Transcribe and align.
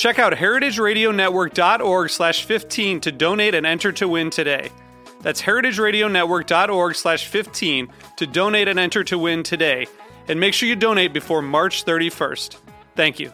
Check 0.00 0.18
out 0.18 0.32
heritageradionetwork.org 0.32 2.08
slash 2.08 2.46
15 2.46 3.00
to 3.00 3.12
donate 3.12 3.54
and 3.54 3.66
enter 3.66 3.92
to 3.92 4.08
win 4.08 4.30
today. 4.30 4.70
That's 5.20 5.42
heritageradionetwork.org 5.42 6.94
slash 6.94 7.26
15 7.26 7.92
to 8.16 8.26
donate 8.26 8.68
and 8.68 8.78
enter 8.78 9.04
to 9.04 9.18
win 9.18 9.42
today. 9.42 9.86
And 10.26 10.40
make 10.40 10.54
sure 10.54 10.70
you 10.70 10.74
donate 10.74 11.12
before 11.12 11.42
March 11.42 11.84
31st. 11.84 12.56
Thank 12.96 13.20
you. 13.20 13.30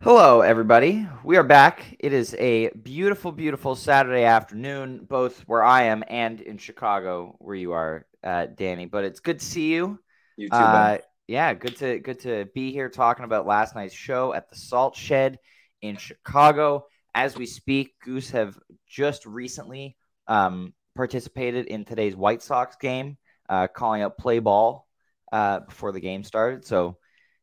Hello, 0.00 0.40
everybody. 0.40 1.06
We 1.22 1.36
are 1.36 1.42
back. 1.42 1.94
It 1.98 2.14
is 2.14 2.34
a 2.38 2.70
beautiful, 2.70 3.32
beautiful 3.32 3.76
Saturday 3.76 4.24
afternoon, 4.24 5.04
both 5.06 5.40
where 5.40 5.62
I 5.62 5.82
am 5.82 6.04
and 6.08 6.40
in 6.40 6.56
Chicago, 6.56 7.36
where 7.38 7.54
you 7.54 7.72
are, 7.72 8.06
uh, 8.24 8.46
Danny. 8.46 8.86
But 8.86 9.04
it's 9.04 9.20
good 9.20 9.40
to 9.40 9.44
see 9.44 9.74
you. 9.74 9.98
You 10.36 10.48
too, 10.48 10.54
Uh, 10.54 10.98
yeah, 11.28 11.54
good 11.54 11.76
to 11.76 11.98
good 11.98 12.20
to 12.20 12.46
be 12.54 12.72
here 12.72 12.88
talking 12.88 13.24
about 13.24 13.46
last 13.46 13.74
night's 13.74 13.94
show 13.94 14.32
at 14.32 14.48
the 14.48 14.56
Salt 14.56 14.94
Shed 14.94 15.38
in 15.82 15.96
Chicago. 15.96 16.86
As 17.14 17.36
we 17.36 17.46
speak, 17.46 17.94
Goose 18.04 18.30
have 18.30 18.58
just 18.86 19.26
recently 19.26 19.96
um, 20.28 20.74
participated 20.94 21.66
in 21.66 21.84
today's 21.84 22.14
White 22.14 22.42
Sox 22.42 22.76
game, 22.76 23.16
uh, 23.48 23.66
calling 23.66 24.02
out 24.02 24.18
play 24.18 24.38
ball 24.38 24.86
uh, 25.32 25.60
before 25.60 25.92
the 25.92 26.00
game 26.00 26.22
started. 26.22 26.64
So, 26.64 26.98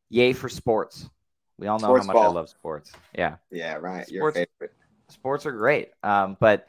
yay 0.09 0.33
for 0.33 0.47
sports. 0.47 1.09
We 1.57 1.67
all 1.67 1.79
know 1.79 1.87
Sports 1.87 2.07
how 2.07 2.13
much 2.13 2.21
I 2.21 2.27
love 2.27 2.49
sports. 2.49 2.91
Yeah, 3.17 3.37
Yeah, 3.51 3.75
right. 3.75 4.07
Your 4.09 4.31
favorite. 4.31 4.73
sports 5.09 5.45
are 5.45 5.51
great. 5.51 5.89
Um, 6.03 6.37
but 6.39 6.67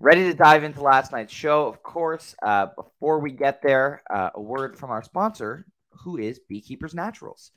ready 0.00 0.24
to 0.24 0.34
dive 0.34 0.64
into 0.64 0.80
last 0.80 1.12
night's 1.12 1.32
show, 1.32 1.66
of 1.66 1.82
course. 1.82 2.34
Uh, 2.42 2.66
before 2.76 3.18
we 3.18 3.32
get 3.32 3.62
there, 3.62 4.02
uh, 4.10 4.30
a 4.34 4.40
word 4.40 4.76
from 4.76 4.90
our 4.90 5.02
sponsor, 5.02 5.66
who 5.90 6.18
is 6.18 6.40
Beekeepers 6.48 6.94
Naturals. 6.94 7.50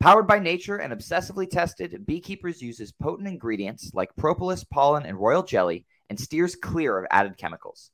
Powered 0.00 0.26
by 0.26 0.38
nature 0.38 0.76
and 0.76 0.92
obsessively 0.92 1.48
tested, 1.48 2.06
Beekeepers 2.06 2.62
uses 2.62 2.92
potent 2.92 3.28
ingredients 3.28 3.90
like 3.94 4.14
propolis, 4.16 4.64
pollen, 4.64 5.06
and 5.06 5.18
royal 5.18 5.42
jelly 5.42 5.86
and 6.08 6.18
steers 6.18 6.56
clear 6.56 6.98
of 6.98 7.06
added 7.10 7.36
chemicals. 7.36 7.90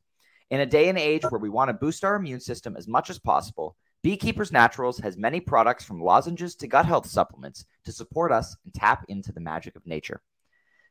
In 0.51 0.61
a 0.61 0.67
day 0.67 0.89
and 0.89 0.99
age 0.99 1.23
where 1.29 1.41
we 1.41 1.51
want 1.51 1.69
to 1.69 1.75
boost 1.75 2.05
our 2.05 2.17
immune 2.17 2.41
system 2.41 2.77
as 2.77 2.89
much 2.89 3.11
as 3.11 3.19
possible, 3.19 3.77
Beekeepers 4.03 4.53
Naturals 4.53 4.99
has 4.99 5.17
many 5.17 5.41
products 5.41 5.85
from 5.85 6.01
lozenges 6.01 6.55
to 6.57 6.69
gut 6.69 6.87
health 6.87 7.07
supplements 7.07 7.67
to 7.85 7.93
support 7.93 8.33
us 8.33 8.57
and 8.65 8.73
tap 8.73 9.05
into 9.09 9.33
the 9.33 9.41
magic 9.41 9.77
of 9.77 9.87
nature. 9.87 10.23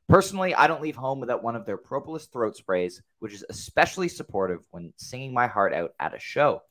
Personally, 0.07 0.55
I 0.55 0.67
don't 0.67 0.81
leave 0.81 0.95
home 0.95 1.19
without 1.19 1.43
one 1.43 1.57
of 1.57 1.65
their 1.65 1.77
propolis 1.77 2.27
throat 2.27 2.55
sprays, 2.55 3.01
which 3.19 3.33
is 3.33 3.43
especially 3.49 4.07
supportive 4.07 4.61
when 4.71 4.93
singing 4.95 5.33
my 5.33 5.47
heart 5.47 5.73
out 5.73 5.91
at 5.99 6.15
a 6.15 6.19
show. 6.19 6.61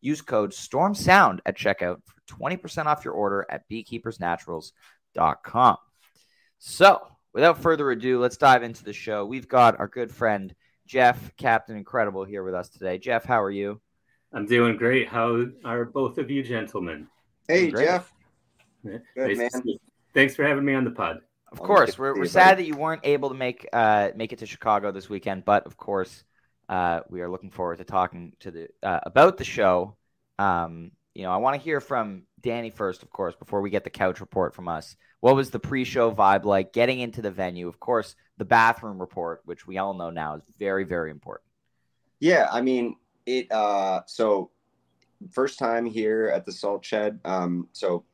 Use 0.00 0.20
code 0.20 0.52
STORMSOUND 0.52 1.40
at 1.46 1.56
checkout 1.56 2.02
for 2.04 2.14
20% 2.28 2.86
off 2.86 3.04
your 3.04 3.14
order 3.14 3.44
at 3.48 3.68
beekeepersnaturals.com. 3.68 5.76
So, 6.58 7.08
without 7.32 7.58
further 7.58 7.90
ado, 7.90 8.20
let's 8.20 8.36
dive 8.36 8.62
into 8.62 8.84
the 8.84 8.92
show. 8.92 9.26
We've 9.26 9.48
got 9.48 9.80
our 9.80 9.88
good 9.88 10.12
friend 10.12 10.54
Jeff, 10.86 11.34
Captain 11.36 11.76
Incredible, 11.76 12.24
here 12.24 12.44
with 12.44 12.54
us 12.54 12.68
today. 12.68 12.98
Jeff, 12.98 13.24
how 13.24 13.42
are 13.42 13.50
you? 13.50 13.80
I'm 14.32 14.46
doing 14.46 14.76
great. 14.76 15.08
How 15.08 15.46
are 15.64 15.84
both 15.84 16.18
of 16.18 16.30
you 16.30 16.42
gentlemen? 16.42 17.08
Hey, 17.48 17.70
Jeff. 17.70 18.12
Good, 18.84 19.02
nice 19.16 19.54
man. 19.54 19.76
Thanks 20.12 20.36
for 20.36 20.44
having 20.44 20.64
me 20.64 20.74
on 20.74 20.84
the 20.84 20.90
pod. 20.90 21.20
Of 21.54 21.60
course, 21.60 21.96
we're, 21.96 22.18
we're 22.18 22.26
sad 22.26 22.58
that 22.58 22.66
you 22.66 22.74
weren't 22.74 23.02
able 23.04 23.28
to 23.28 23.34
make 23.36 23.68
uh, 23.72 24.10
make 24.16 24.32
it 24.32 24.40
to 24.40 24.46
Chicago 24.46 24.90
this 24.90 25.08
weekend, 25.08 25.44
but 25.44 25.66
of 25.66 25.76
course, 25.76 26.24
uh, 26.68 27.00
we 27.08 27.20
are 27.20 27.30
looking 27.30 27.50
forward 27.50 27.78
to 27.78 27.84
talking 27.84 28.32
to 28.40 28.50
the 28.50 28.68
uh, 28.82 29.00
about 29.06 29.36
the 29.36 29.44
show. 29.44 29.96
Um, 30.36 30.90
you 31.14 31.22
know, 31.22 31.30
I 31.30 31.36
want 31.36 31.54
to 31.54 31.62
hear 31.62 31.80
from 31.80 32.24
Danny 32.40 32.70
first, 32.70 33.04
of 33.04 33.10
course, 33.10 33.36
before 33.36 33.60
we 33.60 33.70
get 33.70 33.84
the 33.84 33.90
couch 33.90 34.18
report 34.18 34.52
from 34.52 34.66
us. 34.66 34.96
What 35.20 35.36
was 35.36 35.50
the 35.50 35.60
pre-show 35.60 36.12
vibe 36.12 36.44
like? 36.44 36.72
Getting 36.72 36.98
into 36.98 37.22
the 37.22 37.30
venue, 37.30 37.68
of 37.68 37.78
course, 37.78 38.16
the 38.36 38.44
bathroom 38.44 38.98
report, 38.98 39.42
which 39.44 39.64
we 39.64 39.78
all 39.78 39.94
know 39.94 40.10
now 40.10 40.34
is 40.34 40.42
very, 40.58 40.82
very 40.82 41.12
important. 41.12 41.48
Yeah, 42.18 42.48
I 42.50 42.62
mean 42.62 42.96
it. 43.26 43.50
Uh, 43.52 44.00
so 44.06 44.50
first 45.30 45.60
time 45.60 45.86
here 45.86 46.32
at 46.34 46.44
the 46.44 46.52
Salt 46.52 46.84
Shed. 46.84 47.20
Um, 47.24 47.68
so 47.72 48.04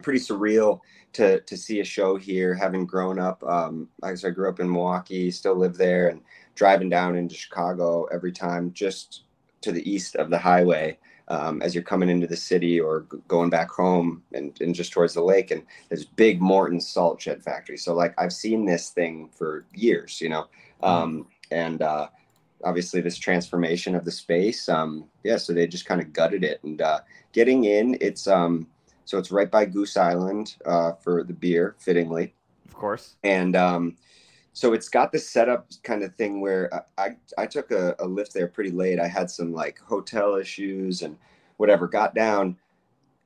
pretty 0.00 0.20
surreal 0.20 0.80
to 1.12 1.40
to 1.40 1.56
see 1.56 1.80
a 1.80 1.84
show 1.84 2.16
here. 2.16 2.54
Having 2.54 2.86
grown 2.86 3.18
up, 3.18 3.42
um, 3.44 3.88
I 4.02 4.10
guess 4.10 4.24
I 4.24 4.30
grew 4.30 4.48
up 4.48 4.60
in 4.60 4.70
Milwaukee, 4.70 5.30
still 5.30 5.56
live 5.56 5.76
there, 5.76 6.08
and 6.08 6.20
driving 6.54 6.88
down 6.88 7.16
into 7.16 7.34
Chicago 7.34 8.04
every 8.06 8.32
time, 8.32 8.72
just 8.72 9.24
to 9.62 9.72
the 9.72 9.90
east 9.90 10.16
of 10.16 10.30
the 10.30 10.38
highway. 10.38 10.98
Um, 11.28 11.62
as 11.62 11.76
you're 11.76 11.84
coming 11.84 12.08
into 12.08 12.26
the 12.26 12.36
city 12.36 12.80
or 12.80 13.06
g- 13.12 13.18
going 13.28 13.50
back 13.50 13.70
home 13.70 14.24
and, 14.32 14.60
and 14.60 14.74
just 14.74 14.90
towards 14.90 15.14
the 15.14 15.22
lake 15.22 15.52
and 15.52 15.62
there's 15.88 16.04
big 16.04 16.42
Morton 16.42 16.80
salt 16.80 17.22
shed 17.22 17.40
factory. 17.40 17.76
So 17.76 17.94
like 17.94 18.14
I've 18.18 18.32
seen 18.32 18.64
this 18.64 18.90
thing 18.90 19.30
for 19.32 19.64
years, 19.72 20.20
you 20.20 20.28
know, 20.28 20.48
um, 20.82 21.28
and 21.52 21.82
uh, 21.82 22.08
obviously 22.64 23.00
this 23.00 23.16
transformation 23.16 23.94
of 23.94 24.04
the 24.04 24.10
space. 24.10 24.68
Um, 24.68 25.04
yeah, 25.22 25.36
so 25.36 25.52
they 25.52 25.66
just 25.66 25.86
kind 25.86 26.00
of 26.00 26.12
gutted 26.12 26.44
it 26.44 26.62
and 26.64 26.80
uh, 26.80 27.00
getting 27.32 27.64
in. 27.64 27.96
It's 28.00 28.26
um, 28.26 28.66
so 29.10 29.18
it's 29.18 29.32
right 29.32 29.50
by 29.50 29.64
Goose 29.64 29.96
Island 29.96 30.54
uh, 30.64 30.92
for 30.92 31.24
the 31.24 31.32
beer, 31.32 31.74
fittingly, 31.80 32.32
Of 32.68 32.74
course, 32.74 33.16
and 33.24 33.56
um, 33.56 33.96
so 34.52 34.72
it's 34.72 34.88
got 34.88 35.10
this 35.10 35.28
setup 35.28 35.66
kind 35.82 36.04
of 36.04 36.14
thing 36.14 36.40
where 36.40 36.72
I 36.96 37.06
I, 37.06 37.16
I 37.42 37.46
took 37.46 37.72
a, 37.72 37.96
a 37.98 38.06
lift 38.06 38.32
there 38.32 38.46
pretty 38.46 38.70
late. 38.70 39.00
I 39.00 39.08
had 39.08 39.28
some 39.28 39.52
like 39.52 39.80
hotel 39.80 40.36
issues 40.36 41.02
and 41.02 41.16
whatever. 41.56 41.88
Got 41.88 42.14
down. 42.14 42.56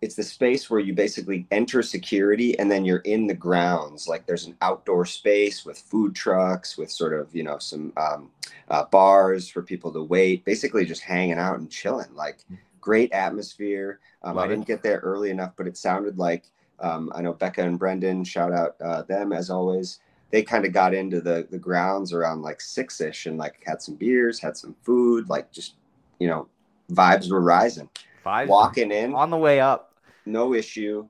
It's 0.00 0.14
the 0.14 0.22
space 0.22 0.70
where 0.70 0.80
you 0.80 0.94
basically 0.94 1.46
enter 1.50 1.82
security 1.82 2.58
and 2.58 2.70
then 2.70 2.86
you're 2.86 2.98
in 3.00 3.26
the 3.26 3.34
grounds. 3.34 4.08
Like 4.08 4.24
there's 4.24 4.46
an 4.46 4.56
outdoor 4.62 5.04
space 5.04 5.66
with 5.66 5.78
food 5.78 6.14
trucks, 6.14 6.78
with 6.78 6.90
sort 6.90 7.12
of 7.12 7.28
you 7.36 7.42
know 7.42 7.58
some 7.58 7.92
um, 7.98 8.30
uh, 8.70 8.84
bars 8.84 9.50
for 9.50 9.60
people 9.60 9.92
to 9.92 10.02
wait. 10.02 10.46
Basically, 10.46 10.86
just 10.86 11.02
hanging 11.02 11.38
out 11.38 11.58
and 11.58 11.70
chilling. 11.70 12.14
Like 12.14 12.38
great 12.84 13.10
atmosphere. 13.12 13.98
Um, 14.22 14.36
I 14.38 14.46
didn't 14.46 14.66
get 14.66 14.82
there 14.82 14.98
early 14.98 15.30
enough, 15.30 15.52
but 15.56 15.66
it 15.66 15.76
sounded 15.76 16.18
like 16.18 16.44
um, 16.80 17.10
I 17.14 17.22
know 17.22 17.32
Becca 17.32 17.62
and 17.62 17.78
Brendan. 17.78 18.24
Shout 18.24 18.52
out 18.52 18.76
uh, 18.84 19.02
them 19.02 19.32
as 19.32 19.48
always. 19.48 20.00
They 20.30 20.42
kind 20.42 20.66
of 20.66 20.72
got 20.72 20.92
into 20.92 21.20
the 21.20 21.46
the 21.50 21.58
grounds 21.58 22.12
around 22.12 22.42
like 22.42 22.60
six 22.60 23.00
ish 23.00 23.26
and 23.26 23.38
like 23.38 23.62
had 23.64 23.80
some 23.80 23.94
beers, 23.94 24.38
had 24.38 24.56
some 24.56 24.74
food, 24.82 25.28
like 25.30 25.50
just 25.50 25.74
you 26.18 26.28
know 26.28 26.48
vibes 26.90 27.30
were 27.30 27.40
rising. 27.40 27.88
five 28.22 28.48
Walking 28.48 28.90
in, 28.92 29.14
on 29.14 29.30
the 29.30 29.36
way 29.46 29.60
up. 29.60 29.94
no 30.26 30.52
issue, 30.54 31.06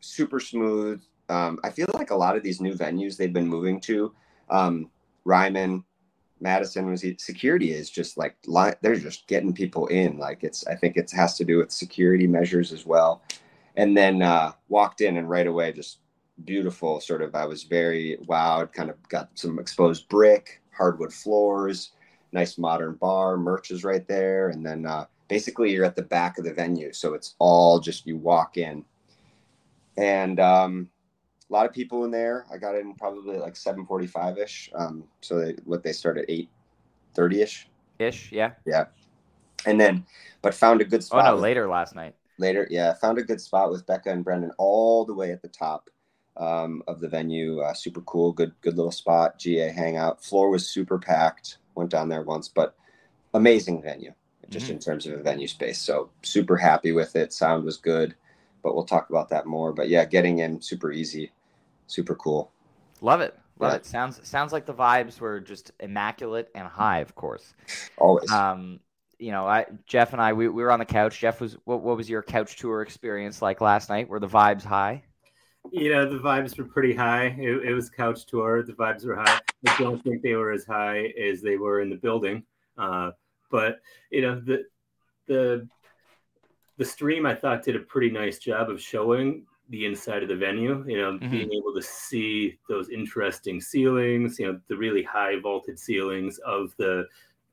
super 0.00 0.40
smooth, 0.40 1.00
Um, 1.28 1.58
I 1.64 1.70
feel 1.70 1.86
like 1.94 2.10
a 2.10 2.16
lot 2.24 2.36
of 2.36 2.42
these 2.42 2.60
new 2.60 2.74
venues 2.74 3.16
they've 3.16 3.32
been 3.32 3.48
moving 3.48 3.80
to, 3.88 4.12
um, 4.50 4.90
Ryman, 5.24 5.84
Madison 6.40 6.86
was 6.86 7.04
security 7.18 7.72
is 7.72 7.90
just 7.90 8.18
like 8.18 8.36
they're 8.82 8.96
just 8.96 9.26
getting 9.26 9.52
people 9.52 9.86
in. 9.86 10.18
Like 10.18 10.44
it's 10.44 10.66
I 10.66 10.74
think 10.74 10.96
it 10.96 11.10
has 11.12 11.36
to 11.38 11.44
do 11.44 11.58
with 11.58 11.70
security 11.70 12.26
measures 12.26 12.72
as 12.72 12.84
well. 12.84 13.22
And 13.76 13.96
then 13.96 14.22
uh, 14.22 14.52
walked 14.68 15.00
in 15.00 15.16
and 15.16 15.28
right 15.28 15.46
away 15.46 15.72
just 15.72 15.98
beautiful. 16.44 17.00
Sort 17.00 17.22
of 17.22 17.34
I 17.34 17.46
was 17.46 17.64
very 17.64 18.18
wowed. 18.26 18.72
Kind 18.72 18.90
of 18.90 18.96
got 19.08 19.30
some 19.34 19.58
exposed 19.58 20.08
brick, 20.08 20.60
hardwood 20.72 21.12
floors, 21.12 21.92
nice 22.32 22.58
modern 22.58 22.94
bar, 22.94 23.36
merch 23.36 23.70
is 23.70 23.84
right 23.84 24.06
there, 24.06 24.50
and 24.50 24.64
then 24.64 24.86
uh, 24.86 25.06
basically 25.28 25.72
you're 25.72 25.84
at 25.84 25.96
the 25.96 26.02
back 26.02 26.38
of 26.38 26.44
the 26.44 26.52
venue, 26.52 26.92
so 26.92 27.14
it's 27.14 27.34
all 27.38 27.80
just 27.80 28.06
you 28.06 28.16
walk 28.16 28.56
in, 28.56 28.84
and 29.96 30.38
um, 30.38 30.88
a 31.48 31.52
lot 31.52 31.66
of 31.66 31.72
people 31.72 32.04
in 32.04 32.10
there. 32.10 32.46
I 32.52 32.58
got 32.58 32.74
in 32.74 32.94
probably 32.94 33.38
like 33.38 33.54
7:45 33.54 34.38
ish. 34.38 34.70
Um, 34.74 35.04
so 35.20 35.38
they, 35.38 35.52
what 35.64 35.82
they 35.82 35.92
start 35.92 36.18
at 36.18 36.28
8:30 36.28 37.42
ish. 37.42 37.68
Ish, 37.98 38.32
yeah. 38.32 38.52
Yeah, 38.66 38.86
and 39.64 39.80
then 39.80 40.04
but 40.42 40.54
found 40.54 40.80
a 40.80 40.84
good 40.84 41.04
spot. 41.04 41.24
Oh 41.24 41.28
no, 41.28 41.34
with, 41.34 41.42
later 41.42 41.68
last 41.68 41.94
night. 41.94 42.14
Later, 42.38 42.66
yeah, 42.70 42.92
found 42.94 43.18
a 43.18 43.22
good 43.22 43.40
spot 43.40 43.70
with 43.70 43.86
Becca 43.86 44.10
and 44.10 44.24
Brendan 44.24 44.52
all 44.58 45.04
the 45.04 45.14
way 45.14 45.32
at 45.32 45.40
the 45.40 45.48
top 45.48 45.88
um, 46.36 46.82
of 46.86 47.00
the 47.00 47.08
venue. 47.08 47.60
Uh, 47.60 47.74
super 47.74 48.00
cool, 48.02 48.32
good 48.32 48.52
good 48.60 48.76
little 48.76 48.92
spot. 48.92 49.38
GA 49.38 49.70
hangout. 49.70 50.22
Floor 50.24 50.50
was 50.50 50.68
super 50.68 50.98
packed. 50.98 51.58
Went 51.74 51.90
down 51.90 52.08
there 52.08 52.22
once, 52.22 52.48
but 52.48 52.74
amazing 53.34 53.82
venue, 53.82 54.12
just 54.48 54.66
mm-hmm. 54.66 54.74
in 54.74 54.78
terms 54.78 55.06
of 55.06 55.18
a 55.18 55.22
venue 55.22 55.46
space. 55.48 55.78
So 55.78 56.10
super 56.22 56.56
happy 56.56 56.92
with 56.92 57.16
it. 57.16 57.32
Sound 57.32 57.64
was 57.64 57.76
good, 57.76 58.14
but 58.62 58.74
we'll 58.74 58.84
talk 58.84 59.10
about 59.10 59.28
that 59.30 59.46
more. 59.46 59.72
But 59.72 59.88
yeah, 59.88 60.04
getting 60.04 60.38
in 60.38 60.60
super 60.60 60.92
easy 60.92 61.32
super 61.86 62.14
cool. 62.14 62.52
Love 63.00 63.20
it. 63.20 63.38
Love 63.58 63.72
yeah. 63.72 63.76
it. 63.76 63.86
Sounds 63.86 64.20
sounds 64.28 64.52
like 64.52 64.66
the 64.66 64.74
vibes 64.74 65.20
were 65.20 65.40
just 65.40 65.72
immaculate 65.80 66.50
and 66.54 66.66
high, 66.66 67.00
of 67.00 67.14
course. 67.14 67.54
Always. 67.96 68.30
Um, 68.30 68.80
you 69.18 69.32
know, 69.32 69.46
I 69.46 69.66
Jeff 69.86 70.12
and 70.12 70.20
I 70.20 70.34
we, 70.34 70.48
we 70.48 70.62
were 70.62 70.70
on 70.70 70.78
the 70.78 70.84
couch. 70.84 71.18
Jeff 71.18 71.40
was 71.40 71.56
what, 71.64 71.80
what 71.80 71.96
was 71.96 72.08
your 72.08 72.22
couch 72.22 72.56
tour 72.56 72.82
experience 72.82 73.40
like 73.40 73.60
last 73.60 73.88
night? 73.88 74.08
Were 74.08 74.20
the 74.20 74.28
vibes 74.28 74.64
high? 74.64 75.02
You 75.72 75.92
know, 75.92 76.08
the 76.08 76.18
vibes 76.18 76.56
were 76.58 76.64
pretty 76.64 76.94
high. 76.94 77.34
It, 77.38 77.70
it 77.70 77.74
was 77.74 77.90
couch 77.90 78.26
tour. 78.26 78.62
The 78.62 78.74
vibes 78.74 79.04
were 79.04 79.16
high. 79.16 79.40
I 79.66 79.76
don't 79.78 80.02
think 80.04 80.22
they 80.22 80.34
were 80.34 80.52
as 80.52 80.64
high 80.64 81.12
as 81.20 81.40
they 81.40 81.56
were 81.56 81.80
in 81.80 81.90
the 81.90 81.96
building. 81.96 82.44
Uh, 82.78 83.12
but 83.50 83.80
you 84.10 84.22
know, 84.22 84.38
the 84.38 84.64
the 85.26 85.68
the 86.76 86.84
stream 86.84 87.24
I 87.24 87.34
thought 87.34 87.64
did 87.64 87.76
a 87.76 87.80
pretty 87.80 88.10
nice 88.10 88.38
job 88.38 88.68
of 88.68 88.80
showing 88.80 89.46
the 89.70 89.84
inside 89.84 90.22
of 90.22 90.28
the 90.28 90.36
venue 90.36 90.84
you 90.86 90.96
know 90.96 91.12
mm-hmm. 91.12 91.30
being 91.30 91.52
able 91.52 91.74
to 91.74 91.82
see 91.82 92.56
those 92.68 92.88
interesting 92.88 93.60
ceilings 93.60 94.38
you 94.38 94.46
know 94.46 94.60
the 94.68 94.76
really 94.76 95.02
high 95.02 95.38
vaulted 95.40 95.78
ceilings 95.78 96.38
of 96.38 96.72
the 96.76 97.04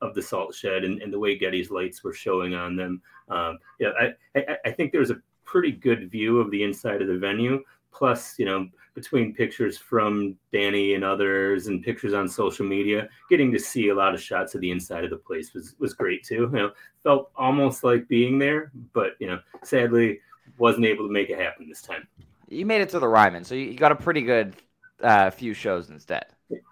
of 0.04 0.14
the 0.14 0.22
salt 0.22 0.54
shed 0.54 0.84
and, 0.84 1.00
and 1.02 1.12
the 1.12 1.18
way 1.18 1.36
getty's 1.36 1.70
lights 1.70 2.04
were 2.04 2.12
showing 2.12 2.54
on 2.54 2.76
them. 2.76 3.00
Um, 3.28 3.58
yeah 3.80 3.90
I, 3.98 4.38
I, 4.38 4.56
I 4.66 4.70
think 4.70 4.92
there's 4.92 5.10
a 5.10 5.20
pretty 5.44 5.72
good 5.72 6.10
view 6.10 6.40
of 6.40 6.50
the 6.50 6.62
inside 6.62 7.02
of 7.02 7.08
the 7.08 7.18
venue. 7.18 7.62
Plus 7.92 8.38
you 8.38 8.44
know 8.44 8.68
between 8.94 9.34
pictures 9.34 9.78
from 9.78 10.36
danny 10.52 10.94
and 10.94 11.04
others 11.04 11.68
and 11.68 11.82
pictures 11.82 12.12
on 12.12 12.28
social 12.28 12.66
media 12.66 13.08
getting 13.28 13.50
to 13.52 13.58
see 13.58 13.88
a 13.88 13.94
lot 13.94 14.14
of 14.14 14.20
shots 14.20 14.54
of 14.54 14.60
the 14.60 14.70
inside 14.70 15.04
of 15.04 15.10
the 15.10 15.16
place 15.16 15.54
was 15.54 15.76
was 15.78 15.94
great 15.94 16.24
too. 16.24 16.50
You 16.52 16.58
know 16.58 16.70
felt 17.02 17.30
almost 17.36 17.84
like 17.84 18.08
being 18.08 18.38
there 18.38 18.72
but 18.92 19.12
you 19.20 19.28
know 19.28 19.38
sadly 19.62 20.20
wasn't 20.58 20.86
able 20.86 21.06
to 21.06 21.12
make 21.12 21.30
it 21.30 21.38
happen 21.38 21.68
this 21.68 21.82
time. 21.82 22.06
You 22.48 22.66
made 22.66 22.82
it 22.82 22.88
to 22.90 22.98
the 22.98 23.08
Ryman, 23.08 23.44
so 23.44 23.54
you 23.54 23.74
got 23.74 23.92
a 23.92 23.96
pretty 23.96 24.22
good 24.22 24.54
uh, 25.02 25.30
few 25.30 25.54
shows 25.54 25.90
instead. 25.90 26.26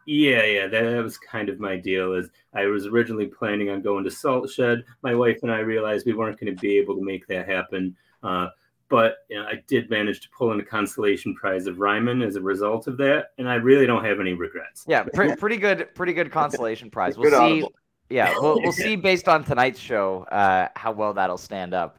Yeah, 0.06 0.44
yeah, 0.44 0.66
that 0.66 1.02
was 1.02 1.18
kind 1.18 1.48
of 1.48 1.58
my 1.58 1.76
deal. 1.76 2.12
Is 2.12 2.28
I 2.54 2.66
was 2.66 2.86
originally 2.86 3.26
planning 3.26 3.70
on 3.70 3.82
going 3.82 4.04
to 4.04 4.10
Salt 4.10 4.50
Shed. 4.50 4.84
My 5.02 5.14
wife 5.14 5.38
and 5.42 5.50
I 5.50 5.60
realized 5.60 6.06
we 6.06 6.12
weren't 6.12 6.38
going 6.38 6.54
to 6.54 6.60
be 6.60 6.76
able 6.78 6.94
to 6.96 7.02
make 7.02 7.26
that 7.28 7.48
happen. 7.48 7.96
Uh, 8.22 8.48
but 8.88 9.18
you 9.30 9.38
know, 9.38 9.46
I 9.46 9.62
did 9.66 9.88
manage 9.88 10.20
to 10.20 10.28
pull 10.36 10.52
in 10.52 10.60
a 10.60 10.64
consolation 10.64 11.34
prize 11.34 11.66
of 11.66 11.78
Ryman 11.78 12.20
as 12.20 12.36
a 12.36 12.42
result 12.42 12.86
of 12.86 12.98
that, 12.98 13.28
and 13.38 13.48
I 13.48 13.54
really 13.54 13.86
don't 13.86 14.04
have 14.04 14.20
any 14.20 14.34
regrets. 14.34 14.84
Yeah, 14.86 15.04
pre- 15.04 15.34
pretty 15.36 15.56
good, 15.56 15.94
pretty 15.94 16.12
good 16.12 16.30
consolation 16.30 16.90
prize. 16.92 17.16
We'll 17.16 17.30
see. 17.30 17.66
Yeah, 18.10 18.34
we'll, 18.38 18.60
we'll 18.60 18.72
see 18.72 18.96
based 18.96 19.28
on 19.28 19.44
tonight's 19.44 19.80
show 19.80 20.24
uh, 20.24 20.68
how 20.76 20.92
well 20.92 21.14
that'll 21.14 21.38
stand 21.38 21.72
up. 21.72 21.98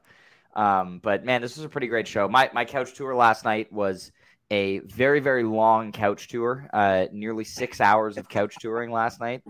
Um, 0.55 0.99
but 1.01 1.25
man, 1.25 1.41
this 1.41 1.57
was 1.57 1.65
a 1.65 1.69
pretty 1.69 1.87
great 1.87 2.07
show. 2.07 2.27
My 2.27 2.49
my 2.53 2.65
couch 2.65 2.93
tour 2.93 3.15
last 3.15 3.45
night 3.45 3.71
was 3.71 4.11
a 4.51 4.79
very 4.79 5.19
very 5.19 5.43
long 5.43 5.91
couch 5.91 6.27
tour, 6.27 6.69
uh, 6.73 7.05
nearly 7.11 7.43
six 7.43 7.81
hours 7.81 8.17
of 8.17 8.29
couch 8.29 8.55
touring 8.59 8.91
last 8.91 9.19
night. 9.19 9.43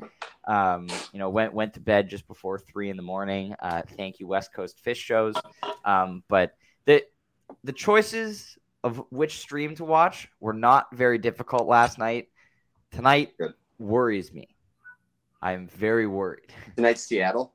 Um, 0.48 0.88
you 1.12 1.20
know, 1.20 1.30
went 1.30 1.54
went 1.54 1.74
to 1.74 1.80
bed 1.80 2.10
just 2.10 2.28
before 2.28 2.60
three 2.60 2.90
in 2.90 2.98
the 2.98 3.04
morning. 3.04 3.56
Uh, 3.62 3.82
thank 3.98 4.20
you, 4.20 4.28
West 4.28 4.54
Coast 4.54 4.82
Phish 4.86 4.98
Shows. 4.98 5.36
Um, 5.84 6.24
but 6.30 6.54
the 6.86 7.04
the 7.64 7.74
choices 7.74 8.58
of 8.84 9.02
which 9.10 9.40
stream 9.40 9.76
to 9.76 9.86
watch 9.86 10.30
were 10.40 10.54
not 10.54 10.88
very 10.94 11.18
difficult 11.18 11.68
last 11.68 11.98
night. 11.98 12.30
Tonight 12.92 13.34
worries 13.80 14.32
me. 14.34 14.48
I'm 15.42 15.68
very 15.68 16.08
worried. 16.08 16.54
Tonight, 16.76 16.98
Seattle. 16.98 17.54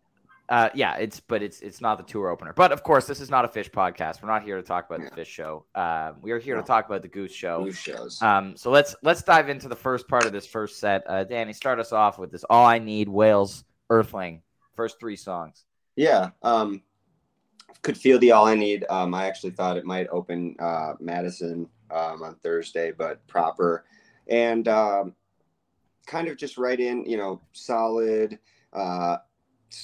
Uh, 0.49 0.71
yeah, 0.75 0.97
it's 0.97 1.21
but 1.21 1.43
it's 1.43 1.61
it's 1.61 1.81
not 1.83 1.99
the 1.99 2.05
tour 2.05 2.29
opener. 2.29 2.55
But 2.55 2.73
of 2.73 2.83
course, 2.83 3.07
this 3.07 3.21
is 3.21 3.31
not 3.31 3.45
a 3.45 3.49
Phish 3.49 3.71
podcast. 3.71 4.23
We're 4.23 4.31
not 4.31 4.43
here 4.43 4.57
to 4.57 4.63
talk 4.63 4.89
about 4.89 5.03
yeah. 5.03 5.11
the 5.15 5.21
Phish 5.21 5.27
show. 5.27 5.67
Uh, 5.75 6.13
we 6.23 6.31
are 6.31 6.39
here 6.39 6.57
no. 6.57 6.63
to 6.63 6.67
talk 6.67 6.87
about 6.87 7.03
the 7.03 7.09
goose 7.09 7.33
show. 7.33 7.65
Goose 7.65 7.77
shows. 7.77 8.23
Um, 8.23 8.57
so 8.57 8.71
let's 8.71 8.97
let's 9.03 9.23
dive 9.23 9.51
into 9.51 9.69
the 9.69 9.77
first 9.77 10.09
part 10.09 10.25
of 10.25 10.33
this 10.33 10.47
first 10.47 10.79
set. 10.79 11.05
Uh, 11.07 11.25
Danny, 11.25 11.53
start 11.53 11.79
us 11.79 11.93
off 11.93 12.19
with 12.19 12.31
this. 12.31 12.45
All 12.49 12.65
I 12.65 12.79
need, 12.79 13.11
Wales, 13.11 13.65
Earthling, 13.91 14.41
first 14.75 14.99
three 14.99 15.17
songs. 15.17 15.65
Yeah, 15.97 16.31
um, 16.43 16.83
could 17.83 17.99
feel 17.99 18.19
the 18.19 18.33
all 18.33 18.47
I 18.47 18.55
need. 18.55 18.87
Um, 18.89 19.13
I 19.13 19.27
actually 19.27 19.51
thought 19.51 19.77
it 19.77 19.85
might 19.85 20.09
open 20.09 20.57
uh, 20.61 20.95
Madison 20.99 21.69
um, 21.91 22.23
on 22.23 22.37
Thursday, 22.43 22.91
but 22.91 23.27
proper 23.27 23.85
and 24.29 24.67
um, 24.67 25.15
kind 26.07 26.29
of 26.29 26.39
just 26.39 26.57
right 26.57 26.81
in. 26.81 27.05
You 27.05 27.19
know, 27.19 27.43
solid. 27.53 28.39
Uh, 28.73 29.19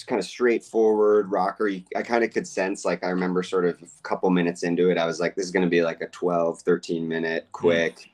kind 0.07 0.19
of 0.19 0.27
straightforward 0.27 1.31
rocker. 1.31 1.71
I 1.97 2.03
kind 2.03 2.25
of 2.25 2.33
could 2.33 2.47
sense, 2.47 2.85
like, 2.85 3.05
I 3.05 3.09
remember 3.09 3.43
sort 3.43 3.65
of 3.67 3.81
a 3.83 4.03
couple 4.03 4.31
minutes 4.31 4.63
into 4.63 4.91
it, 4.91 4.99
I 4.99 5.07
was 5.07 5.21
like, 5.21 5.35
this 5.35 5.45
is 5.45 5.51
going 5.51 5.65
to 5.65 5.71
be 5.71 5.83
like 5.83 6.01
a 6.01 6.09
12, 6.09 6.61
13 6.61 7.07
minute, 7.07 7.49
quick, 7.53 7.97
mm. 7.97 8.09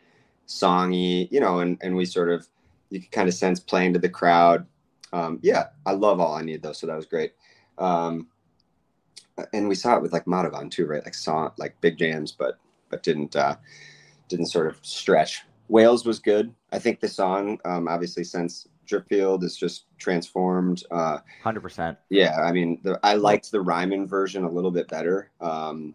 songy, 0.48 1.30
you 1.30 1.40
know, 1.40 1.60
and, 1.60 1.78
and 1.80 1.94
we 1.94 2.04
sort 2.04 2.30
of, 2.30 2.46
you 2.90 3.00
could 3.00 3.12
kind 3.12 3.28
of 3.28 3.34
sense 3.34 3.60
playing 3.60 3.92
to 3.92 3.98
the 3.98 4.08
crowd. 4.08 4.66
Um, 5.12 5.38
yeah, 5.42 5.66
I 5.86 5.92
love 5.92 6.20
All 6.20 6.34
I 6.34 6.42
Need 6.42 6.62
though. 6.62 6.72
So 6.72 6.86
that 6.86 6.96
was 6.96 7.06
great. 7.06 7.32
Um, 7.78 8.28
and 9.52 9.68
we 9.68 9.74
saw 9.74 9.96
it 9.96 10.02
with 10.02 10.12
like 10.12 10.24
Madhuvan 10.26 10.70
too, 10.70 10.86
right? 10.86 11.04
Like 11.04 11.14
saw 11.14 11.50
like 11.56 11.80
big 11.80 11.98
jams, 11.98 12.32
but, 12.32 12.58
but 12.90 13.02
didn't, 13.02 13.36
uh, 13.36 13.56
didn't 14.28 14.46
sort 14.46 14.66
of 14.66 14.78
stretch. 14.82 15.42
Wales 15.68 16.04
was 16.04 16.18
good. 16.18 16.52
I 16.72 16.80
think 16.80 17.00
the 17.00 17.08
song, 17.08 17.58
um, 17.64 17.86
obviously 17.86 18.24
since 18.24 18.66
Dripfield 18.90 19.44
is 19.44 19.56
just 19.56 19.84
transformed. 19.98 20.82
Uh, 20.90 21.18
Hundred 21.42 21.60
percent. 21.60 21.98
Yeah, 22.08 22.36
I 22.40 22.52
mean, 22.52 22.80
the, 22.82 22.98
I 23.02 23.14
liked 23.14 23.50
the 23.50 23.60
Ryman 23.60 24.06
version 24.06 24.44
a 24.44 24.50
little 24.50 24.70
bit 24.70 24.88
better. 24.88 25.30
Um, 25.40 25.94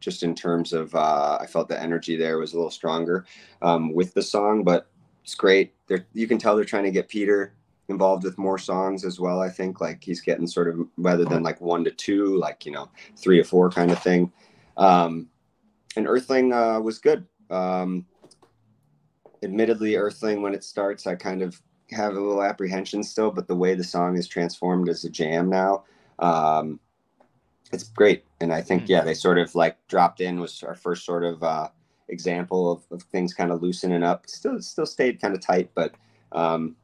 just 0.00 0.22
in 0.22 0.34
terms 0.34 0.74
of, 0.74 0.94
uh, 0.94 1.38
I 1.40 1.46
felt 1.46 1.68
the 1.68 1.80
energy 1.80 2.16
there 2.16 2.38
was 2.38 2.52
a 2.52 2.56
little 2.56 2.70
stronger 2.70 3.24
um, 3.62 3.94
with 3.94 4.12
the 4.12 4.20
song, 4.22 4.62
but 4.62 4.90
it's 5.22 5.34
great. 5.34 5.72
They're, 5.86 6.06
you 6.12 6.28
can 6.28 6.36
tell 6.36 6.54
they're 6.56 6.66
trying 6.66 6.84
to 6.84 6.90
get 6.90 7.08
Peter 7.08 7.54
involved 7.88 8.24
with 8.24 8.36
more 8.36 8.58
songs 8.58 9.04
as 9.04 9.18
well. 9.18 9.40
I 9.40 9.48
think 9.48 9.80
like 9.80 10.04
he's 10.04 10.20
getting 10.20 10.46
sort 10.46 10.68
of 10.68 10.86
rather 10.98 11.24
than 11.24 11.42
like 11.42 11.60
one 11.60 11.84
to 11.84 11.90
two, 11.90 12.36
like 12.38 12.66
you 12.66 12.72
know, 12.72 12.90
three 13.16 13.40
or 13.40 13.44
four 13.44 13.70
kind 13.70 13.90
of 13.90 13.98
thing. 14.02 14.30
Um, 14.76 15.28
and 15.96 16.06
Earthling 16.06 16.52
uh, 16.52 16.80
was 16.80 16.98
good. 16.98 17.26
Um, 17.50 18.06
admittedly, 19.42 19.96
Earthling 19.96 20.42
when 20.42 20.54
it 20.54 20.64
starts, 20.64 21.06
I 21.06 21.14
kind 21.14 21.42
of 21.42 21.60
have 21.90 22.16
a 22.16 22.20
little 22.20 22.42
apprehension 22.42 23.02
still, 23.02 23.30
but 23.30 23.46
the 23.46 23.54
way 23.54 23.74
the 23.74 23.84
song 23.84 24.16
is 24.16 24.26
transformed 24.26 24.88
as 24.88 25.04
a 25.04 25.10
jam 25.10 25.48
now, 25.48 25.84
um, 26.18 26.80
it's 27.72 27.84
great. 27.84 28.24
And 28.40 28.52
I 28.52 28.60
think, 28.60 28.84
mm. 28.84 28.88
yeah, 28.88 29.02
they 29.02 29.14
sort 29.14 29.38
of 29.38 29.54
like 29.54 29.76
dropped 29.88 30.20
in 30.20 30.40
was 30.40 30.62
our 30.62 30.74
first 30.74 31.04
sort 31.04 31.24
of 31.24 31.42
uh, 31.42 31.68
example 32.08 32.70
of, 32.70 32.82
of 32.90 33.02
things 33.04 33.34
kind 33.34 33.50
of 33.50 33.62
loosening 33.62 34.02
up. 34.02 34.28
Still, 34.28 34.60
still 34.60 34.86
stayed 34.86 35.20
kind 35.20 35.34
of 35.34 35.40
tight, 35.40 35.70
but 35.74 35.94
um, 36.32 36.76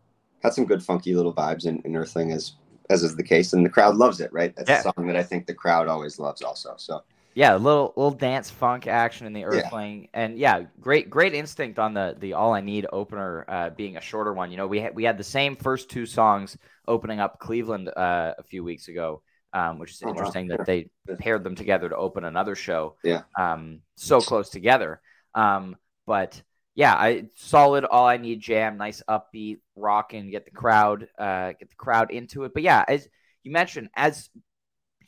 had 0.42 0.52
some 0.54 0.64
good 0.64 0.83
funky 0.83 1.14
little 1.14 1.35
vibes 1.35 1.66
in, 1.66 1.80
in 1.85 1.97
Earthling 1.97 2.33
as 2.33 2.52
as 2.88 3.04
is 3.04 3.14
the 3.14 3.23
case, 3.23 3.52
and 3.52 3.64
the 3.64 3.71
crowd 3.71 3.95
loves 3.97 4.21
it. 4.21 4.33
Right, 4.33 4.54
that's 4.57 4.69
yeah. 4.69 4.80
a 4.80 4.83
song 4.83 5.07
that 5.07 5.16
I 5.16 5.23
think 5.23 5.47
the 5.47 5.54
crowd 5.54 5.87
always 5.87 6.19
loves, 6.19 6.42
also. 6.42 6.75
So 6.76 7.02
yeah, 7.35 7.55
a 7.55 7.59
little 7.59 7.93
little 7.97 8.11
dance 8.11 8.51
funk 8.51 8.87
action 8.87 9.27
in 9.27 9.33
the 9.33 9.45
Earthling, 9.45 10.03
yeah. 10.03 10.09
and 10.15 10.39
yeah, 10.39 10.63
great 10.81 11.11
great 11.11 11.35
instinct 11.35 11.79
on 11.79 11.95
the 11.95 12.17
the 12.19 12.33
All 12.33 12.53
I 12.53 12.61
Need 12.61 12.87
opener 12.93 13.45
uh, 13.49 13.71
being 13.71 13.97
a 13.97 14.01
shorter 14.01 14.33
one. 14.33 14.51
You 14.51 14.57
know, 14.57 14.67
we 14.67 14.81
had 14.81 14.95
we 14.95 15.05
had 15.05 15.17
the 15.17 15.25
same 15.25 15.57
first 15.57 15.89
two 15.89 16.07
songs 16.07 16.57
opening 16.89 17.21
up 17.21 17.39
Cleveland 17.39 17.89
uh, 17.89 18.35
a 18.37 18.43
few 18.43 18.65
weeks 18.65 18.89
ago, 18.89 19.23
um, 19.53 19.79
which 19.79 19.93
is 19.93 20.03
oh, 20.05 20.09
interesting 20.09 20.49
wow. 20.49 20.57
that 20.57 20.67
they 20.67 20.91
paired 21.19 21.45
them 21.45 21.55
together 21.55 21.89
to 21.89 21.97
open 21.97 22.25
another 22.25 22.57
show. 22.57 22.97
Yeah, 23.05 23.23
um, 23.39 23.81
so 23.95 24.21
close 24.21 24.51
together. 24.51 25.01
Um, 25.35 25.77
but 26.07 26.43
yeah, 26.75 26.95
I 26.95 27.27
solid. 27.37 27.85
All 27.85 28.07
I 28.07 28.17
need 28.17 28.41
jam, 28.41 28.77
nice 28.77 29.03
upbeat, 29.09 29.59
rocking, 29.77 30.31
get 30.31 30.47
the 30.47 30.51
crowd, 30.51 31.07
uh, 31.17 31.53
get 31.53 31.69
the 31.69 31.77
crowd 31.77 32.11
into 32.11 32.43
it. 32.43 32.53
But 32.55 32.65
yeah, 32.65 32.85
as 32.89 33.09
you 33.45 33.53
mentioned, 33.53 33.91
as 33.95 34.31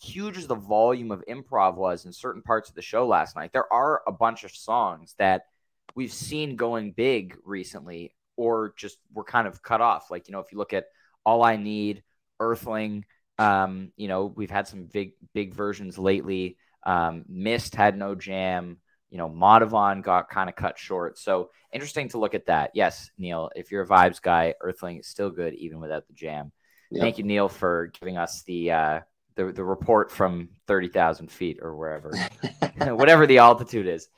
huge 0.03 0.37
as 0.37 0.47
the 0.47 0.55
volume 0.55 1.11
of 1.11 1.25
improv 1.29 1.77
was 1.77 2.05
in 2.05 2.13
certain 2.13 2.43
parts 2.43 2.69
of 2.69 2.75
the 2.75 2.83
show 2.83 3.07
last 3.07 3.37
night, 3.37 3.53
there 3.53 3.73
are 3.73 4.03
a 4.07 4.13
bunch 4.13 4.45
of 4.45 4.51
songs 4.51 5.15
that 5.19 5.43
we've 5.95 6.13
seen 6.13 6.57
going 6.57 6.93
big 6.93 7.37
recently, 7.45 8.15
or 8.37 8.75
just 8.77 8.99
were 9.13 9.25
kind 9.25 9.47
of 9.47 9.63
cut 9.63 9.81
off. 9.81 10.11
Like 10.11 10.29
you 10.29 10.33
know, 10.33 10.41
if 10.41 10.53
you 10.53 10.59
look 10.59 10.73
at 10.73 10.87
All 11.25 11.43
I 11.43 11.57
Need, 11.57 12.03
Earthling, 12.41 13.05
um, 13.39 13.93
you 13.97 14.09
know, 14.09 14.27
we've 14.27 14.51
had 14.51 14.69
some 14.69 14.85
big 14.85 15.13
big 15.35 15.55
versions 15.55 15.99
lately. 15.99 16.57
Um, 16.85 17.25
Mist 17.29 17.75
had 17.75 17.97
no 17.97 18.15
jam 18.15 18.79
you 19.13 19.19
know, 19.19 19.29
Madhuvan 19.29 20.03
got 20.03 20.31
kind 20.31 20.49
of 20.49 20.57
cut 20.57 20.79
short. 20.79 21.19
So 21.19 21.51
interesting 21.71 22.09
to 22.09 22.19
look 22.19 22.35
at 22.35 22.47
that. 22.47 22.71
Yes, 22.73 23.11
Neil, 23.19 23.51
if 23.55 23.71
you're 23.71 23.83
a 23.83 23.87
vibes 23.87 24.23
guy, 24.23 24.55
Earthling 24.59 25.01
is 25.01 25.07
still 25.07 25.29
good 25.29 25.53
even 25.53 25.81
without 25.81 26.07
the 26.07 26.15
jam. 26.15 26.51
Yep. 26.91 27.01
Thank 27.03 27.19
you, 27.19 27.25
Neil, 27.25 27.51
for 27.51 27.93
giving 28.01 28.17
us 28.17 28.43
the 28.45 28.71
uh, 28.73 29.01
the, 29.35 29.53
the 29.53 29.65
report 29.65 30.11
from 30.11 30.49
thirty 30.67 30.89
thousand 30.89 31.31
feet 31.31 31.59
or 31.63 31.77
wherever, 31.77 32.13
whatever 32.95 33.27
the 33.27 33.39
altitude 33.39 33.87
is. 33.87 34.09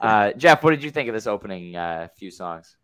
Uh, 0.00 0.32
Jeff, 0.32 0.62
what 0.62 0.70
did 0.70 0.82
you 0.82 0.90
think 0.90 1.08
of 1.08 1.14
this 1.14 1.26
opening 1.26 1.76
uh, 1.76 2.08
few 2.16 2.30
songs? 2.30 2.76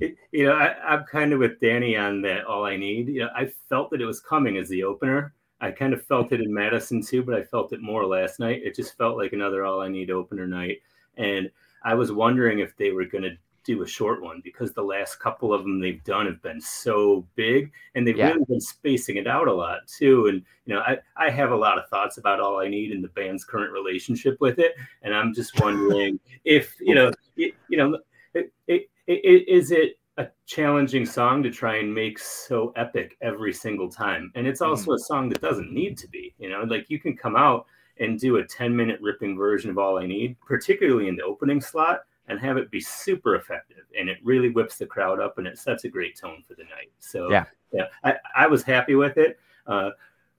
It, 0.00 0.16
you 0.32 0.46
know, 0.46 0.52
I, 0.52 0.94
am 0.94 1.04
kind 1.04 1.32
of 1.32 1.40
with 1.40 1.60
Danny 1.60 1.96
on 1.96 2.22
that. 2.22 2.44
All 2.44 2.64
I 2.64 2.76
need. 2.76 3.08
You 3.08 3.20
know, 3.20 3.30
I 3.36 3.52
felt 3.68 3.90
that 3.90 4.00
it 4.00 4.06
was 4.06 4.20
coming 4.20 4.56
as 4.56 4.68
the 4.68 4.82
opener. 4.84 5.34
I 5.60 5.70
kind 5.70 5.92
of 5.92 6.02
felt 6.06 6.32
it 6.32 6.40
in 6.40 6.52
Madison 6.52 7.02
too, 7.02 7.22
but 7.22 7.34
I 7.34 7.42
felt 7.42 7.72
it 7.72 7.82
more 7.82 8.06
last 8.06 8.40
night. 8.40 8.62
It 8.64 8.74
just 8.74 8.96
felt 8.96 9.18
like 9.18 9.32
another 9.32 9.64
All 9.64 9.82
I 9.82 9.88
Need 9.88 10.10
opener 10.10 10.46
night. 10.46 10.78
And 11.16 11.50
I 11.82 11.94
was 11.94 12.12
wondering 12.12 12.60
if 12.60 12.76
they 12.76 12.92
were 12.92 13.04
going 13.04 13.24
to 13.24 13.36
do 13.64 13.82
a 13.82 13.86
short 13.86 14.22
one 14.22 14.40
because 14.42 14.72
the 14.72 14.82
last 14.82 15.20
couple 15.20 15.52
of 15.52 15.62
them 15.62 15.80
they've 15.80 16.02
done 16.04 16.26
have 16.26 16.42
been 16.42 16.60
so 16.60 17.26
big 17.34 17.70
and 17.94 18.06
they've 18.06 18.16
yeah. 18.16 18.30
really 18.30 18.44
been 18.46 18.60
spacing 18.60 19.16
it 19.16 19.26
out 19.26 19.48
a 19.48 19.52
lot 19.52 19.80
too. 19.86 20.26
And 20.26 20.42
you 20.66 20.74
know, 20.74 20.80
I, 20.80 20.98
I 21.16 21.30
have 21.30 21.50
a 21.50 21.56
lot 21.56 21.78
of 21.78 21.88
thoughts 21.88 22.18
about 22.18 22.40
all 22.40 22.60
I 22.60 22.68
need 22.68 22.92
in 22.92 23.02
the 23.02 23.08
band's 23.08 23.44
current 23.44 23.72
relationship 23.72 24.36
with 24.40 24.58
it. 24.58 24.74
And 25.02 25.14
I'm 25.14 25.34
just 25.34 25.60
wondering 25.60 26.18
if, 26.44 26.74
you 26.80 26.94
know, 26.94 27.10
you, 27.36 27.52
you 27.68 27.76
know, 27.76 27.98
it, 28.34 28.52
it, 28.66 28.88
it, 29.06 29.48
is 29.48 29.70
it 29.70 29.98
a 30.16 30.28
challenging 30.46 31.06
song 31.06 31.42
to 31.42 31.50
try 31.50 31.76
and 31.76 31.92
make 31.92 32.18
so 32.18 32.72
epic 32.76 33.16
every 33.20 33.52
single 33.52 33.90
time? 33.90 34.32
And 34.34 34.46
it's 34.46 34.60
also 34.60 34.92
mm. 34.92 34.94
a 34.94 34.98
song 34.98 35.28
that 35.30 35.40
doesn't 35.40 35.72
need 35.72 35.98
to 35.98 36.08
be, 36.08 36.34
you 36.38 36.48
know, 36.48 36.62
like 36.62 36.88
you 36.88 36.98
can 36.98 37.16
come 37.16 37.36
out 37.36 37.66
and 37.98 38.18
do 38.18 38.36
a 38.36 38.44
10 38.44 38.74
minute 38.74 38.98
ripping 39.00 39.36
version 39.36 39.70
of 39.70 39.78
All 39.78 39.98
I 39.98 40.06
Need, 40.06 40.36
particularly 40.40 41.08
in 41.08 41.16
the 41.16 41.22
opening 41.22 41.60
slot, 41.60 42.00
and 42.30 42.40
have 42.40 42.56
it 42.56 42.70
be 42.70 42.80
super 42.80 43.34
effective. 43.34 43.84
And 43.98 44.08
it 44.08 44.18
really 44.22 44.50
whips 44.50 44.78
the 44.78 44.86
crowd 44.86 45.20
up 45.20 45.38
and 45.38 45.46
it 45.46 45.58
sets 45.58 45.84
a 45.84 45.88
great 45.88 46.16
tone 46.16 46.44
for 46.46 46.54
the 46.54 46.64
night. 46.64 46.90
So, 47.00 47.30
yeah, 47.30 47.44
yeah 47.72 47.86
I, 48.04 48.14
I 48.34 48.46
was 48.46 48.62
happy 48.62 48.94
with 48.94 49.18
it. 49.18 49.38
Uh, 49.66 49.90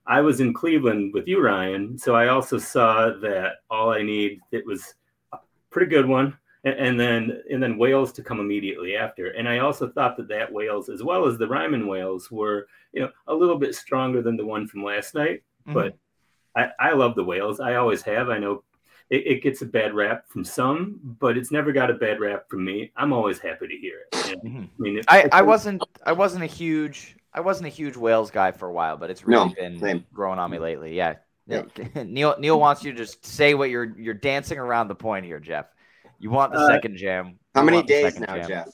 I 0.07 0.21
was 0.21 0.39
in 0.39 0.53
Cleveland 0.53 1.13
with 1.13 1.27
you, 1.27 1.41
Ryan. 1.41 1.97
So 1.97 2.15
I 2.15 2.29
also 2.29 2.57
saw 2.57 3.11
that 3.21 3.57
All 3.69 3.91
I 3.91 4.01
Need, 4.01 4.39
it 4.51 4.65
was 4.65 4.95
a 5.33 5.37
pretty 5.69 5.89
good 5.89 6.07
one. 6.07 6.37
And, 6.63 6.75
and 6.75 6.99
then 6.99 7.41
and 7.51 7.61
then 7.61 7.77
Wales 7.77 8.11
to 8.13 8.23
come 8.23 8.39
immediately 8.39 8.95
after. 8.95 9.31
And 9.31 9.49
I 9.49 9.59
also 9.59 9.89
thought 9.89 10.15
that 10.17 10.27
that 10.27 10.51
Wales, 10.51 10.89
as 10.89 11.03
well 11.03 11.27
as 11.27 11.37
the 11.37 11.47
Ryman 11.47 11.87
Wales, 11.87 12.29
were 12.29 12.67
you 12.93 13.01
know 13.01 13.09
a 13.27 13.33
little 13.33 13.57
bit 13.57 13.73
stronger 13.73 14.21
than 14.21 14.37
the 14.37 14.45
one 14.45 14.67
from 14.67 14.83
last 14.83 15.15
night. 15.15 15.41
Mm-hmm. 15.67 15.73
But 15.73 15.97
I, 16.55 16.69
I 16.79 16.93
love 16.93 17.15
the 17.15 17.23
Wales. 17.23 17.59
I 17.59 17.75
always 17.75 18.03
have. 18.03 18.29
I 18.29 18.37
know 18.37 18.63
it, 19.11 19.27
it, 19.27 19.43
gets 19.43 19.61
a 19.61 19.65
bad 19.65 19.93
rap 19.93 20.27
from 20.29 20.45
some, 20.45 20.99
but 21.19 21.37
it's 21.37 21.51
never 21.51 21.73
got 21.73 21.91
a 21.91 21.93
bad 21.93 22.21
rap 22.21 22.49
from 22.49 22.63
me. 22.63 22.91
I'm 22.95 23.11
always 23.11 23.39
happy 23.39 23.67
to 23.67 23.75
hear 23.75 23.99
it. 23.99 24.07
Yeah. 24.13 24.35
Mm-hmm. 24.35 24.63
I 24.63 24.67
mean, 24.79 24.97
if, 24.97 25.05
I, 25.09 25.29
I 25.33 25.41
wasn't 25.41 25.83
I 26.05 26.13
wasn't 26.13 26.43
a 26.43 26.47
huge 26.47 27.17
I 27.33 27.41
wasn't 27.41 27.67
a 27.67 27.69
huge 27.69 27.97
Wales 27.97 28.31
guy 28.31 28.51
for 28.51 28.69
a 28.69 28.73
while, 28.73 28.95
but 28.97 29.09
it's 29.09 29.25
really 29.25 29.49
no, 29.49 29.53
been 29.53 29.79
same. 29.79 30.05
growing 30.13 30.39
on 30.39 30.49
me 30.49 30.59
lately. 30.59 30.95
Yeah. 30.95 31.15
yeah. 31.45 31.63
Neil 32.03 32.35
Neil 32.39 32.59
wants 32.59 32.83
you 32.83 32.93
to 32.93 32.97
just 32.97 33.25
say 33.25 33.53
what 33.53 33.69
you're 33.69 33.97
you're 33.99 34.13
dancing 34.13 34.57
around 34.57 34.87
the 34.87 34.95
point 34.95 35.25
here, 35.25 35.39
Jeff. 35.39 35.67
You 36.17 36.29
want 36.29 36.53
the 36.53 36.59
uh, 36.59 36.67
second 36.67 36.95
jam. 36.95 37.37
How 37.53 37.63
many 37.63 37.83
days 37.83 38.17
now, 38.17 38.37
jam. 38.37 38.47
Jeff? 38.47 38.67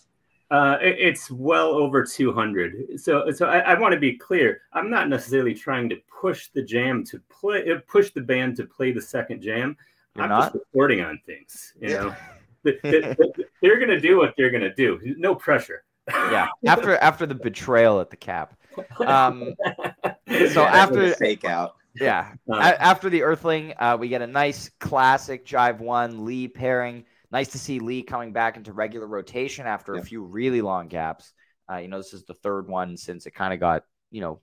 Uh, 0.52 0.78
it, 0.82 0.96
it's 1.00 1.32
well 1.32 1.70
over 1.70 2.06
200. 2.06 3.00
So, 3.00 3.32
so 3.32 3.48
I, 3.48 3.60
I 3.60 3.80
want 3.80 3.94
to 3.94 4.00
be 4.00 4.18
clear. 4.18 4.62
I'm 4.72 4.90
not 4.90 5.10
necessarily 5.10 5.54
trying 5.54 5.90
to 5.90 5.98
push 6.22 6.48
the 6.54 6.62
jam 6.62 7.04
to 7.06 7.20
play, 7.30 7.70
uh, 7.70 7.80
push 7.88 8.12
the 8.12 8.22
band 8.22 8.56
to 8.58 8.66
play 8.66 8.92
the 8.92 9.02
second 9.02 9.42
jam. 9.42 9.76
You're 10.18 10.24
I'm 10.24 10.30
not? 10.30 10.54
just 10.54 10.56
reporting 10.56 11.02
on 11.02 11.20
things. 11.26 11.74
You 11.80 11.90
know, 11.90 12.16
they're 12.64 13.80
going 13.80 13.90
to 13.90 14.00
do 14.00 14.18
what 14.18 14.34
they're 14.38 14.52
going 14.52 14.64
to 14.64 14.74
do. 14.74 15.00
No 15.18 15.36
pressure. 15.36 15.84
yeah. 16.10 16.48
After 16.66 16.98
after 16.98 17.26
the 17.26 17.36
betrayal 17.36 18.02
at 18.02 18.10
the 18.10 18.18
cap. 18.18 18.58
Um, 19.00 19.54
so 20.52 20.64
after 20.64 21.14
fake 21.16 21.46
out. 21.46 21.76
Yeah. 21.96 22.34
Uh, 22.52 22.74
after 22.80 23.10
the 23.10 23.24
Earthling, 23.24 23.74
uh, 23.80 23.98
we 24.00 24.08
get 24.08 24.22
a 24.22 24.28
nice 24.28 24.70
classic 24.80 25.46
Jive 25.46 25.80
One 25.80 26.26
Lee 26.26 26.48
pairing 26.48 27.06
nice 27.32 27.50
to 27.50 27.60
see 27.60 27.80
Lee 27.80 28.04
coming 28.04 28.32
back 28.32 28.58
into 28.58 28.74
regular 28.74 29.08
rotation 29.08 29.66
after 29.68 29.96
a 29.96 30.02
few 30.04 30.24
really 30.24 30.62
long 30.62 30.88
gaps. 30.88 31.34
Uh, 31.70 31.78
you 31.78 31.88
know, 31.88 31.98
this 31.98 32.14
is 32.14 32.24
the 32.24 32.34
third 32.34 32.68
one 32.68 32.98
since 32.98 33.26
it 33.26 33.32
kind 33.32 33.54
of 33.54 33.60
got, 33.60 33.84
you 34.12 34.22
know, 34.22 34.40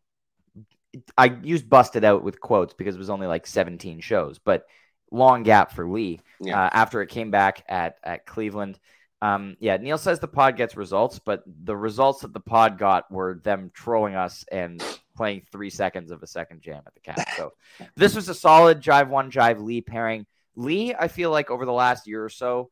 I 1.17 1.37
used 1.43 1.69
busted 1.69 2.05
out 2.05 2.23
with 2.23 2.41
quotes 2.41 2.75
because 2.75 2.95
it 2.95 2.99
was 2.99 3.11
only 3.11 3.27
like 3.27 3.47
17 3.47 4.01
shows, 4.01 4.39
but 4.39 4.65
long 5.11 5.43
gap 5.43 5.73
for 5.73 5.89
Lee 5.89 6.21
yeah. 6.41 6.65
uh, 6.65 6.71
after 6.73 7.03
it 7.03 7.09
came 7.09 7.31
back 7.31 7.65
at, 7.69 7.99
at 8.03 8.27
Cleveland. 8.27 8.79
Um, 9.23 9.57
yeah, 9.59 9.77
Neil 9.79 9.97
says 9.97 10.21
the 10.21 10.29
pod 10.29 10.57
gets 10.57 10.77
results, 10.77 11.19
but 11.19 11.43
the 11.47 11.77
results 11.77 12.21
that 12.23 12.35
the 12.35 12.41
pod 12.41 12.79
got 12.79 13.11
were 13.11 13.41
them 13.43 13.71
trolling 13.73 14.15
us 14.15 14.45
and 14.53 14.85
playing 15.17 15.43
three 15.51 15.71
seconds 15.71 16.11
of 16.11 16.23
a 16.23 16.27
second 16.27 16.61
jam 16.61 16.83
at 16.87 16.95
the 16.95 17.01
cap. 17.01 17.27
So 17.37 17.53
this 17.97 18.15
was 18.15 18.29
a 18.29 18.35
solid 18.35 18.81
Jive 18.81 19.09
One 19.09 19.31
Jive 19.31 19.63
Lee 19.63 19.81
pairing. 19.81 20.27
Lee, 20.57 20.95
I 20.95 21.09
feel 21.09 21.31
like 21.31 21.51
over 21.51 21.65
the 21.65 21.73
last 21.73 22.07
year 22.07 22.25
or 22.25 22.29
so, 22.29 22.71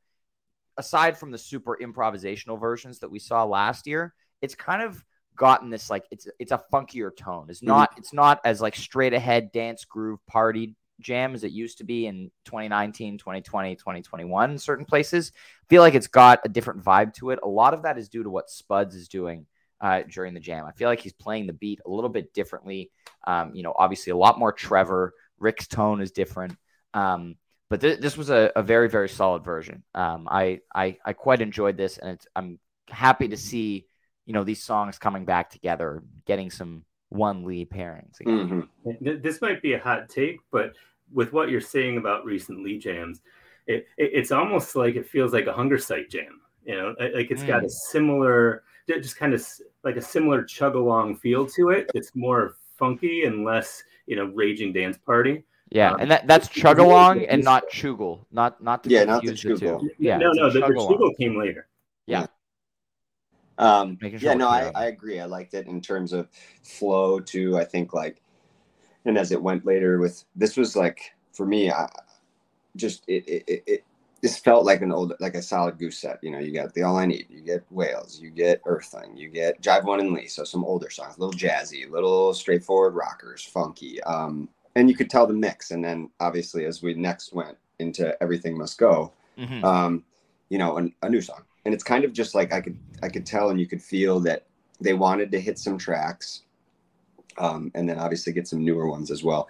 aside 0.76 1.16
from 1.16 1.30
the 1.30 1.38
super 1.38 1.78
improvisational 1.80 2.60
versions 2.60 2.98
that 3.00 3.10
we 3.10 3.18
saw 3.18 3.44
last 3.44 3.86
year, 3.86 4.14
it's 4.40 4.54
kind 4.54 4.82
of 4.82 5.02
gotten 5.36 5.70
this 5.70 5.88
like 5.88 6.04
it's 6.10 6.28
it's 6.38 6.52
a 6.52 6.62
funkier 6.72 7.14
tone. 7.16 7.46
It's 7.48 7.62
not 7.62 7.90
mm-hmm. 7.90 8.00
it's 8.00 8.12
not 8.12 8.40
as 8.44 8.60
like 8.60 8.76
straight 8.76 9.14
ahead 9.14 9.52
dance 9.52 9.84
groove 9.84 10.24
party 10.26 10.76
jam 11.02 11.34
as 11.34 11.44
it 11.44 11.52
used 11.52 11.78
to 11.78 11.84
be 11.84 12.06
in 12.06 12.30
2019, 12.44 13.18
2020, 13.18 13.76
2021 13.76 14.58
certain 14.58 14.84
places. 14.84 15.32
I 15.34 15.66
feel 15.68 15.82
like 15.82 15.94
it's 15.94 16.06
got 16.06 16.40
a 16.44 16.48
different 16.48 16.82
vibe 16.82 17.14
to 17.14 17.30
it. 17.30 17.40
A 17.42 17.48
lot 17.48 17.74
of 17.74 17.82
that 17.82 17.98
is 17.98 18.08
due 18.08 18.22
to 18.22 18.30
what 18.30 18.50
Spuds 18.50 18.94
is 18.94 19.08
doing 19.08 19.46
uh, 19.80 20.02
during 20.08 20.34
the 20.34 20.40
jam. 20.40 20.64
I 20.64 20.72
feel 20.72 20.88
like 20.88 21.00
he's 21.00 21.12
playing 21.12 21.46
the 21.46 21.52
beat 21.52 21.80
a 21.84 21.90
little 21.90 22.10
bit 22.10 22.32
differently. 22.32 22.90
Um, 23.26 23.54
you 23.54 23.62
know, 23.62 23.74
obviously 23.76 24.12
a 24.12 24.16
lot 24.16 24.38
more 24.38 24.52
Trevor. 24.52 25.12
Rick's 25.38 25.66
tone 25.66 26.00
is 26.00 26.12
different. 26.12 26.56
Um, 26.94 27.36
but 27.68 27.80
th- 27.80 28.00
this 28.00 28.16
was 28.16 28.30
a, 28.30 28.52
a, 28.54 28.62
very 28.62 28.88
very 28.88 29.08
solid 29.08 29.44
version. 29.44 29.82
Um, 29.94 30.28
I, 30.30 30.60
I 30.74 30.98
I 31.06 31.14
quite 31.14 31.40
enjoyed 31.40 31.78
this, 31.78 31.96
and 31.96 32.20
I'm 32.36 32.58
happy 32.90 33.28
to 33.28 33.36
see 33.36 33.86
you 34.26 34.34
know 34.34 34.44
these 34.44 34.62
songs 34.62 34.98
coming 34.98 35.24
back 35.24 35.48
together, 35.48 36.02
getting 36.26 36.50
some 36.50 36.84
one 37.08 37.44
Lee 37.44 37.64
pairings. 37.64 38.20
Mm-hmm. 38.24 39.20
This 39.22 39.40
might 39.40 39.62
be 39.62 39.74
a 39.74 39.78
hot 39.78 40.08
take, 40.08 40.40
but 40.50 40.74
with 41.12 41.32
what 41.32 41.50
you're 41.50 41.60
saying 41.60 41.98
about 41.98 42.24
recent 42.24 42.62
Lee 42.62 42.78
jams, 42.78 43.20
it, 43.66 43.86
it, 43.96 44.10
it's 44.14 44.32
almost 44.32 44.76
like 44.76 44.96
it 44.96 45.06
feels 45.06 45.32
like 45.32 45.46
a 45.46 45.52
Hungersite 45.52 46.10
jam. 46.10 46.40
You 46.64 46.76
know, 46.76 46.94
like 46.98 47.30
it's 47.30 47.42
mm. 47.42 47.48
got 47.48 47.64
a 47.64 47.66
mm. 47.66 47.70
similar, 47.70 48.62
just 48.88 49.16
kind 49.16 49.34
of 49.34 49.46
like 49.84 49.96
a 49.96 50.02
similar 50.02 50.44
chug 50.44 50.74
along 50.74 51.16
feel 51.16 51.46
to 51.50 51.70
it. 51.70 51.90
It's 51.94 52.14
more 52.14 52.56
funky 52.78 53.24
and 53.24 53.44
less, 53.44 53.82
you 54.06 54.16
know, 54.16 54.26
raging 54.26 54.72
dance 54.72 54.96
party. 54.96 55.44
Yeah, 55.70 55.92
um, 55.92 56.00
and 56.00 56.10
that, 56.10 56.26
that's 56.26 56.48
chug 56.48 56.78
along 56.78 57.24
and 57.24 57.42
not 57.42 57.64
chugal, 57.70 58.26
not 58.30 58.62
not 58.62 58.84
to 58.84 58.90
yeah, 58.90 59.04
not 59.04 59.22
the 59.22 59.32
chugal. 59.32 59.88
Yeah, 59.98 60.18
no, 60.18 60.32
no, 60.32 60.50
the, 60.50 60.60
the 60.60 60.66
chugal 60.66 61.16
came 61.16 61.38
later. 61.38 61.66
Yeah. 62.06 62.26
Um, 63.58 63.98
sure 64.00 64.10
yeah, 64.10 64.34
no, 64.34 64.48
I, 64.48 64.70
I 64.74 64.86
agree. 64.86 65.20
I 65.20 65.24
liked 65.24 65.54
it 65.54 65.66
in 65.66 65.80
terms 65.80 66.12
of 66.12 66.28
flow 66.62 67.20
too. 67.20 67.56
I 67.56 67.64
think 67.64 67.94
like, 67.94 68.20
and 69.04 69.18
as 69.18 69.32
it 69.32 69.42
went 69.42 69.66
later 69.66 69.98
with 69.98 70.24
this 70.36 70.56
was 70.56 70.76
like 70.76 71.14
for 71.32 71.46
me, 71.46 71.70
I 71.70 71.88
just 72.76 73.04
it 73.08 73.28
it, 73.28 73.44
it, 73.46 73.62
it 73.66 73.84
this 74.22 74.38
felt 74.38 74.64
like 74.64 74.82
an 74.82 74.92
old 74.92 75.14
like 75.18 75.34
a 75.34 75.42
solid 75.42 75.78
goose 75.78 75.98
set. 75.98 76.18
You 76.22 76.30
know, 76.30 76.38
you 76.38 76.52
got 76.52 76.72
the 76.74 76.82
All 76.82 76.96
I 76.96 77.06
Need, 77.06 77.26
you 77.28 77.40
get 77.40 77.64
whales 77.70 78.20
you 78.20 78.30
get 78.30 78.62
Earthling, 78.64 79.16
you 79.16 79.28
get 79.28 79.60
Jive 79.60 79.84
One 79.84 80.00
and 80.00 80.12
Lee, 80.12 80.28
so 80.28 80.44
some 80.44 80.64
older 80.64 80.90
songs, 80.90 81.16
a 81.16 81.20
little 81.20 81.38
jazzy, 81.38 81.90
little 81.90 82.32
straightforward 82.32 82.94
rockers, 82.94 83.44
funky. 83.44 84.02
Um, 84.04 84.48
and 84.74 84.88
you 84.88 84.96
could 84.96 85.10
tell 85.10 85.26
the 85.26 85.34
mix. 85.34 85.70
And 85.70 85.84
then 85.84 86.10
obviously, 86.20 86.64
as 86.64 86.82
we 86.82 86.94
next 86.94 87.32
went 87.32 87.58
into 87.78 88.20
Everything 88.22 88.56
Must 88.56 88.78
Go, 88.78 89.12
mm-hmm. 89.38 89.64
um, 89.64 90.04
you 90.48 90.58
know, 90.58 90.76
an, 90.76 90.94
a 91.02 91.08
new 91.08 91.20
song. 91.20 91.42
And 91.64 91.74
it's 91.74 91.84
kind 91.84 92.04
of 92.04 92.12
just 92.12 92.34
like 92.34 92.52
I 92.52 92.60
could 92.60 92.78
I 93.02 93.08
could 93.08 93.26
tell 93.26 93.50
and 93.50 93.60
you 93.60 93.66
could 93.66 93.82
feel 93.82 94.20
that 94.20 94.46
they 94.80 94.94
wanted 94.94 95.30
to 95.32 95.40
hit 95.40 95.58
some 95.58 95.78
tracks, 95.78 96.42
um, 97.38 97.70
and 97.74 97.88
then 97.88 97.98
obviously 97.98 98.32
get 98.32 98.48
some 98.48 98.64
newer 98.64 98.88
ones 98.88 99.10
as 99.10 99.22
well. 99.22 99.48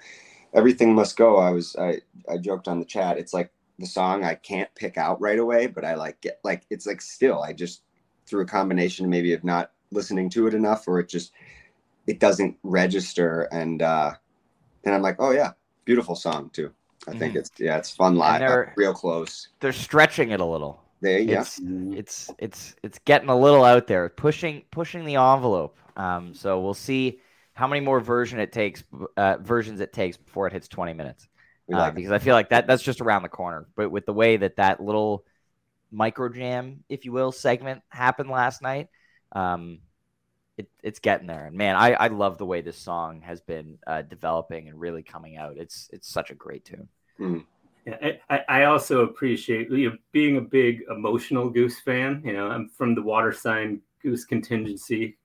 Everything 0.55 0.95
Must 0.95 1.17
Go. 1.17 1.37
I 1.39 1.51
was 1.51 1.77
I 1.77 2.01
I 2.29 2.39
joked 2.39 2.69
on 2.69 2.79
the 2.79 2.85
chat. 2.85 3.19
It's 3.19 3.33
like 3.35 3.51
the 3.79 3.87
song 3.87 4.23
I 4.25 4.35
can't 4.35 4.73
pick 4.75 4.97
out 4.99 5.21
right 5.21 5.39
away, 5.39 5.67
but 5.67 5.85
I 5.85 5.95
like 5.95 6.21
get 6.21 6.41
like 6.45 6.65
it's 6.71 6.87
like 6.87 7.01
still 7.01 7.43
I 7.43 7.53
just 7.53 7.83
through 8.27 8.43
a 8.43 8.47
combination 8.47 9.09
maybe 9.09 9.33
of 9.33 9.45
not 9.45 9.73
listening 9.91 10.31
to 10.31 10.47
it 10.47 10.55
enough 10.55 10.87
or 10.89 11.01
it 11.01 11.09
just 11.09 11.33
it 12.07 12.19
doesn't 12.21 12.57
register 12.63 13.43
and 13.53 13.83
uh 13.83 14.13
and 14.85 14.95
I'm 14.95 15.03
like, 15.03 15.17
oh 15.19 15.31
yeah, 15.31 15.53
beautiful 15.85 16.15
song 16.17 16.51
too. 16.53 16.73
I 17.09 17.13
think 17.13 17.35
Mhm. 17.35 17.39
it's 17.39 17.51
yeah, 17.59 17.79
it's 17.79 17.91
fun 17.91 18.17
live, 18.17 18.41
they're- 18.41 18.73
real 18.77 18.95
close. 18.95 19.49
They're 19.61 19.73
stretching 19.73 20.31
it 20.31 20.41
a 20.41 20.45
little. 20.45 20.81
There, 21.01 21.19
yeah, 21.19 21.41
It's 21.41 21.61
it's 21.93 22.31
it's 22.39 22.77
it's 22.85 22.99
getting 23.05 23.29
a 23.29 23.37
little 23.37 23.65
out 23.65 23.89
there, 23.89 24.09
pushing 24.09 24.63
pushing 24.71 25.05
the 25.05 25.17
envelope. 25.17 25.77
Um, 25.97 26.33
so 26.35 26.61
we'll 26.61 26.75
see 26.75 27.21
how 27.55 27.67
many 27.67 27.85
more 27.85 28.01
version 28.01 28.39
it 28.41 28.53
takes 28.53 28.83
uh, 29.17 29.37
versions 29.41 29.81
it 29.81 29.93
takes 29.93 30.17
before 30.17 30.47
it 30.47 30.53
hits 30.53 30.69
20 30.69 30.93
minutes. 30.95 31.29
Uh, 31.73 31.77
like 31.79 31.93
it. 31.93 31.97
because 31.97 32.13
I 32.13 32.19
feel 32.19 32.35
like 32.35 32.51
that 32.51 32.67
that's 32.67 32.83
just 32.83 33.01
around 33.01 33.23
the 33.23 33.29
corner. 33.29 33.67
But 33.77 33.91
with 33.91 34.05
the 34.07 34.13
way 34.13 34.37
that 34.37 34.57
that 34.57 34.83
little 34.83 35.25
micro 35.91 36.29
jam, 36.29 36.85
if 36.89 37.05
you 37.05 37.13
will, 37.13 37.33
segment 37.33 37.83
happened 37.89 38.31
last 38.31 38.63
night, 38.63 38.89
um, 39.33 39.81
it, 40.59 40.69
it's 40.83 40.99
getting 40.99 41.27
there. 41.27 41.47
And 41.47 41.57
man, 41.57 41.77
I, 41.77 41.93
I 41.95 42.09
love 42.09 42.39
the 42.39 42.47
way 42.47 42.61
this 42.61 42.79
song 42.79 43.23
has 43.23 43.41
been 43.41 43.79
uh, 43.87 44.03
developing 44.03 44.69
and 44.69 44.79
really 44.79 45.03
coming 45.03 45.37
out. 45.37 45.57
It's 45.57 45.89
it's 45.93 46.09
such 46.09 46.31
a 46.31 46.35
great 46.35 46.65
tune. 46.65 46.89
Yeah, 47.87 47.97
I, 48.03 48.21
I- 48.31 48.45
I 48.49 48.65
also 48.65 49.03
appreciate 49.03 49.71
you 49.71 49.91
know, 49.91 49.97
being 50.13 50.37
a 50.37 50.41
big 50.41 50.83
emotional 50.91 51.49
Goose 51.51 51.81
fan. 51.81 52.23
You 52.25 52.33
know, 52.33 52.49
I'm 52.49 52.69
from 52.69 52.95
the 52.95 53.03
water 53.03 53.33
sign 53.33 53.81
Goose 54.03 54.25
contingency, 54.25 55.19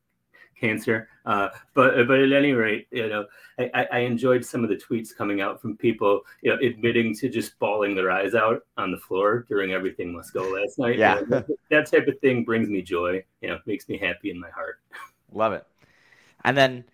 Cancer. 0.59 1.09
Uh, 1.25 1.49
but 1.73 2.07
but 2.07 2.19
at 2.19 2.31
any 2.31 2.53
rate, 2.53 2.87
you 2.91 3.07
know, 3.07 3.25
I, 3.59 3.69
I- 3.73 3.87
I 3.91 3.99
enjoyed 3.99 4.43
some 4.45 4.63
of 4.63 4.69
the 4.69 4.75
tweets 4.75 5.15
coming 5.15 5.41
out 5.41 5.61
from 5.61 5.77
people, 5.77 6.21
you 6.41 6.51
know, 6.51 6.57
admitting 6.65 7.13
to 7.15 7.29
just 7.29 7.57
bawling 7.59 7.95
their 7.95 8.09
eyes 8.11 8.33
out 8.35 8.63
on 8.77 8.91
the 8.91 8.97
floor 8.97 9.45
during 9.47 9.71
Everything 9.71 10.13
Must 10.13 10.33
Go 10.33 10.43
last 10.49 10.79
night. 10.79 10.95
You 10.95 10.99
Yeah. 11.01 11.15
know, 11.15 11.25
that, 11.27 11.47
that 11.69 11.91
type 11.91 12.07
of 12.07 12.19
thing 12.19 12.43
brings 12.43 12.69
me 12.69 12.81
joy. 12.81 13.23
You 13.41 13.49
know, 13.49 13.59
makes 13.65 13.87
me 13.89 13.97
happy 13.97 14.31
in 14.31 14.39
my 14.39 14.49
heart. 14.49 14.79
Love 15.31 15.53
it. 15.53 15.65
And 16.43 16.55
then, 16.57 16.85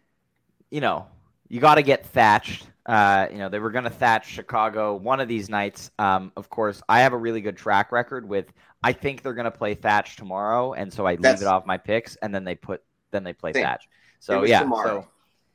you 0.71 0.81
know, 0.81 1.05
you 1.49 1.59
got 1.59 1.75
to 1.75 1.83
get 1.83 2.05
thatched. 2.05 2.67
Uh, 2.85 3.27
you 3.31 3.37
know, 3.37 3.47
they 3.47 3.59
were 3.59 3.71
going 3.71 3.83
to 3.85 3.89
thatch 3.89 4.27
Chicago 4.27 4.95
one 4.95 5.19
of 5.21 5.27
these 5.29 5.49
nights. 5.49 5.89
Um, 5.99 6.31
of 6.35 6.49
course, 6.49 6.81
I 6.89 6.99
have 7.01 7.13
a 7.13 7.17
really 7.17 7.39
good 7.41 7.55
track 7.55 7.91
record 7.91 8.27
with. 8.27 8.51
I 8.85 8.91
think 8.91 9.21
they're 9.21 9.33
going 9.35 9.45
to 9.45 9.51
play 9.51 9.75
thatch 9.75 10.17
tomorrow, 10.17 10.73
and 10.73 10.91
so 10.91 11.05
I 11.05 11.11
leave 11.11 11.21
That's- 11.21 11.41
it 11.41 11.47
off 11.47 11.65
my 11.65 11.77
picks, 11.77 12.17
and 12.17 12.35
then 12.35 12.43
they 12.43 12.55
put 12.55 12.81
then 13.13 13.23
they 13.23 13.31
play 13.31 13.53
Same. 13.53 13.63
thatch. 13.63 13.85
it 13.85 13.89
So 14.19 14.41
was 14.41 14.49
yeah, 14.49 14.59
tomorrow. 14.59 15.01
so 15.03 15.07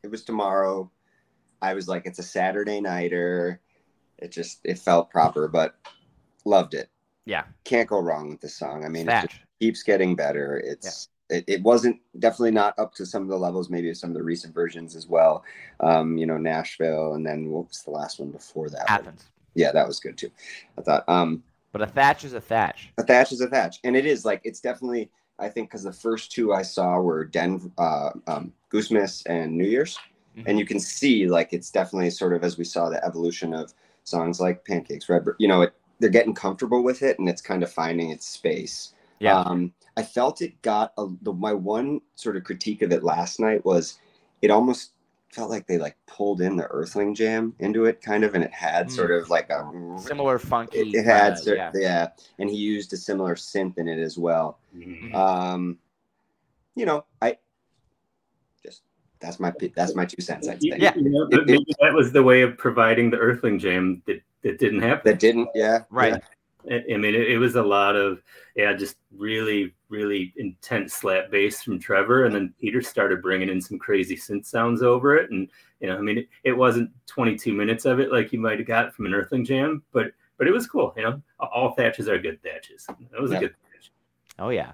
It 0.03 0.11
was 0.11 0.25
tomorrow. 0.25 0.91
I 1.61 1.75
was 1.75 1.89
like, 1.89 2.07
it's 2.07 2.19
a 2.21 2.23
Saturday 2.23 2.81
nighter. 2.81 3.61
It 4.19 4.33
just 4.33 4.61
it 4.65 4.79
felt 4.79 5.11
proper, 5.11 5.49
but 5.49 5.77
loved 6.47 6.73
it. 6.75 6.89
yeah, 7.27 7.45
Can't 7.65 7.89
go 7.89 8.01
wrong 8.01 8.31
with 8.31 8.41
this 8.41 8.57
song. 8.57 8.85
I 8.85 8.89
mean, 8.89 9.09
it 9.09 9.29
just 9.29 9.41
keeps 9.61 9.83
getting 9.83 10.17
better. 10.17 10.57
It's 10.65 11.09
it, 11.29 11.45
it 11.47 11.63
wasn't 11.63 12.01
definitely 12.19 12.53
not 12.53 12.79
up 12.79 12.95
to 12.95 13.05
some 13.05 13.23
of 13.23 13.29
the 13.29 13.37
levels, 13.39 13.69
maybe 13.69 13.93
some 13.93 14.11
of 14.11 14.15
the 14.17 14.23
recent 14.23 14.55
versions 14.55 14.97
as 14.97 15.07
well. 15.07 15.45
Um, 15.81 16.17
you 16.17 16.25
know, 16.27 16.39
Nashville, 16.39 17.15
and 17.15 17.27
then 17.27 17.51
what 17.51 17.69
was 17.69 17.83
the 17.83 17.91
last 17.91 18.19
one 18.19 18.31
before 18.31 18.71
that? 18.71 19.05
one? 19.05 19.15
Yeah, 19.55 19.73
that 19.73 19.87
was 19.87 20.01
good 20.01 20.17
too. 20.17 20.31
I 20.79 20.83
thought. 20.83 21.05
Um, 21.09 21.43
But 21.73 21.83
a 21.83 21.87
thatch 21.87 22.25
is 22.25 22.33
a 22.33 22.41
thatch. 22.41 22.91
a 22.99 23.03
thatch 23.03 23.33
is 23.33 23.41
a 23.41 23.49
thatch, 23.49 23.79
and 23.85 23.97
it 23.97 24.07
is 24.07 24.25
like 24.25 24.41
it's 24.45 24.61
definitely. 24.61 25.11
I 25.39 25.49
think 25.49 25.71
because 25.71 25.85
the 25.85 25.93
first 25.93 26.33
two 26.33 26.53
I 26.53 26.63
saw 26.63 26.99
were 27.01 27.25
Denver, 27.25 27.71
uh, 27.79 28.11
um, 28.27 28.53
Goosemas, 28.71 29.23
and 29.27 29.57
New 29.57 29.67
Year's, 29.67 29.99
Mhm. 30.37 30.45
and 30.47 30.59
you 30.59 30.67
can 30.67 30.81
see 30.81 31.27
like 31.27 31.53
it's 31.53 31.71
definitely 31.71 32.11
sort 32.11 32.33
of 32.33 32.45
as 32.45 32.59
we 32.59 32.65
saw 32.65 32.89
the 32.89 33.05
evolution 33.05 33.55
of 33.55 33.73
songs 34.05 34.41
like 34.41 34.65
Pancakes, 34.65 35.09
Red. 35.09 35.25
You 35.39 35.49
know, 35.49 35.63
it, 35.63 35.75
they're 36.01 36.11
getting 36.11 36.35
comfortable 36.35 36.83
with 36.83 37.03
it, 37.03 37.19
and 37.19 37.29
it's 37.29 37.43
kind 37.43 37.63
of 37.63 37.73
finding 37.73 38.11
its 38.11 38.27
space. 38.27 38.95
Yeah. 39.21 39.41
Um, 39.41 39.73
I 39.97 40.03
felt 40.03 40.43
it 40.43 40.61
got 40.63 40.93
a, 40.97 41.07
the, 41.23 41.33
my 41.33 41.53
one 41.53 42.01
sort 42.15 42.37
of 42.37 42.45
critique 42.45 42.83
of 42.83 42.93
it 42.93 43.03
last 43.03 43.41
night 43.41 43.65
was 43.65 43.99
it 44.43 44.51
almost 44.51 44.93
felt 45.31 45.51
like 45.51 45.67
they 45.67 45.79
like 45.79 45.97
pulled 46.07 46.41
in 46.41 46.57
the 46.57 46.67
Earthling 46.69 47.15
Jam 47.15 47.55
into 47.59 47.85
it, 47.85 48.01
kind 48.01 48.25
of, 48.25 48.35
and 48.35 48.43
it 48.43 48.53
had 48.53 48.87
Mm. 48.89 48.91
sort 48.93 49.11
of 49.11 49.29
like 49.31 49.51
a 49.51 49.71
Similar 49.99 50.39
funky. 50.39 50.79
it, 50.79 50.95
it 50.95 51.05
had 51.05 51.33
uh, 51.33 51.37
cer- 51.37 51.57
yeah. 51.57 51.71
yeah. 51.75 52.09
and 52.39 52.49
he 52.49 52.57
used 52.57 52.93
a 52.93 52.97
similar 52.97 53.35
synth 53.35 53.77
in 53.79 53.89
it 53.89 53.99
as 53.99 54.17
well. 54.19 54.59
Mhm. 54.75 55.15
Um, 55.15 55.79
you 56.75 56.87
know, 56.87 57.05
I 57.21 57.37
just 58.65 58.83
that's 59.21 59.39
my 59.39 59.53
that's 59.77 59.95
my 59.95 60.05
two 60.07 60.23
cents. 60.23 60.49
I'd 60.49 60.63
say 60.63 60.73
Yeah. 60.79 60.95
You 60.97 61.11
know, 61.11 61.29
but 61.31 61.47
maybe 61.47 61.75
that 61.81 61.93
was 61.93 62.13
the 62.13 62.23
way 62.23 62.43
of 62.43 62.57
providing 62.57 63.11
the 63.11 63.19
Earthling 63.19 63.59
Jam 63.59 64.03
that, 64.07 64.23
that 64.43 64.59
didn't 64.59 64.81
happen. 64.81 65.03
that 65.13 65.19
didn't. 65.21 65.49
Yeah, 65.55 65.81
Right. 65.91 66.15
yeah. 66.15 66.19
I 66.71 66.95
I 66.95 66.97
mean, 66.97 67.15
it, 67.15 67.31
it 67.33 67.39
was 67.39 67.57
a 67.57 67.63
lot 67.63 67.97
of 67.97 68.23
yeah, 68.57 68.73
just 68.75 68.97
really, 69.17 69.75
really 69.89 70.33
intense 70.37 70.95
slap 70.95 71.31
bass 71.31 71.63
from 71.63 71.79
Trevor, 71.79 72.25
and 72.25 72.35
then 72.35 72.55
Peter 72.61 72.83
started 72.83 73.23
bringing 73.23 73.49
in 73.49 73.61
some 73.61 73.79
crazy 73.79 74.17
synth 74.17 74.47
sounds 74.47 74.83
over 74.83 75.17
it, 75.17 75.31
and 75.31 75.49
you 75.81 75.89
know, 75.89 75.97
I 75.97 76.01
mean, 76.01 76.19
it, 76.19 76.29
it 76.45 76.53
wasn't 76.53 76.91
22 77.07 77.53
minutes 77.53 77.85
of 77.85 78.01
it 78.01 78.11
like 78.13 78.33
you 78.33 78.41
might 78.41 78.59
have 78.59 78.67
got 78.67 78.95
from 78.95 79.07
an 79.07 79.15
Earthling 79.15 79.45
Jam, 79.45 79.83
but 79.93 80.13
but 80.39 80.47
it 80.47 80.53
was 80.53 80.67
cool. 80.67 80.93
You 80.97 81.03
know, 81.05 81.23
all 81.41 81.73
thatches 81.73 82.09
are 82.09 82.19
good 82.19 82.43
thatches. 82.43 82.87
That 82.87 83.21
was 83.21 83.31
Yeah. 83.33 83.39
a 83.39 83.41
good 83.41 83.55
thatch. 83.73 83.91
Oh 84.39 84.51
yeah, 84.51 84.73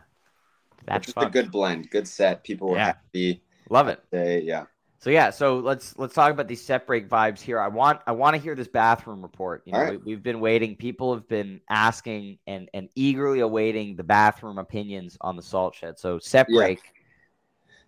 that's 0.87 1.07
just 1.07 1.17
a 1.19 1.31
good 1.31 1.51
blend, 1.51 1.91
good 1.91 2.09
set. 2.09 2.45
People 2.45 2.69
were 2.71 2.77
Yeah. 2.77 2.87
happy. 2.87 3.43
Love 3.71 3.89
it. 3.89 4.03
They 4.11 4.41
yeah. 4.41 4.65
So 5.05 5.11
yeah, 5.11 5.29
so 5.29 5.59
let's 5.59 5.99
let's 5.99 6.15
talk 6.15 6.33
about 6.33 6.49
these 6.49 6.65
set 6.65 6.87
break 6.87 7.11
vibes 7.11 7.39
here. 7.39 7.61
I 7.61 7.69
want 7.69 8.01
I 8.07 8.13
want 8.13 8.37
to 8.37 8.41
hear 8.41 8.55
this 8.55 8.69
bathroom 8.69 9.21
report. 9.21 9.61
You 9.67 9.75
know, 9.75 9.81
right. 9.81 9.91
we, 9.91 10.15
we've 10.15 10.23
been 10.23 10.41
waiting. 10.41 10.77
People 10.77 11.13
have 11.13 11.29
been 11.29 11.61
asking 11.69 12.39
and 12.47 12.71
and 12.73 12.89
eagerly 12.95 13.41
awaiting 13.41 13.97
the 13.97 14.03
bathroom 14.03 14.57
opinions 14.57 15.19
on 15.21 15.37
the 15.37 15.43
salt 15.43 15.75
shed. 15.75 15.99
So 15.99 16.19
set 16.21 16.47
Yeah. 16.49 16.61
break. 16.61 16.81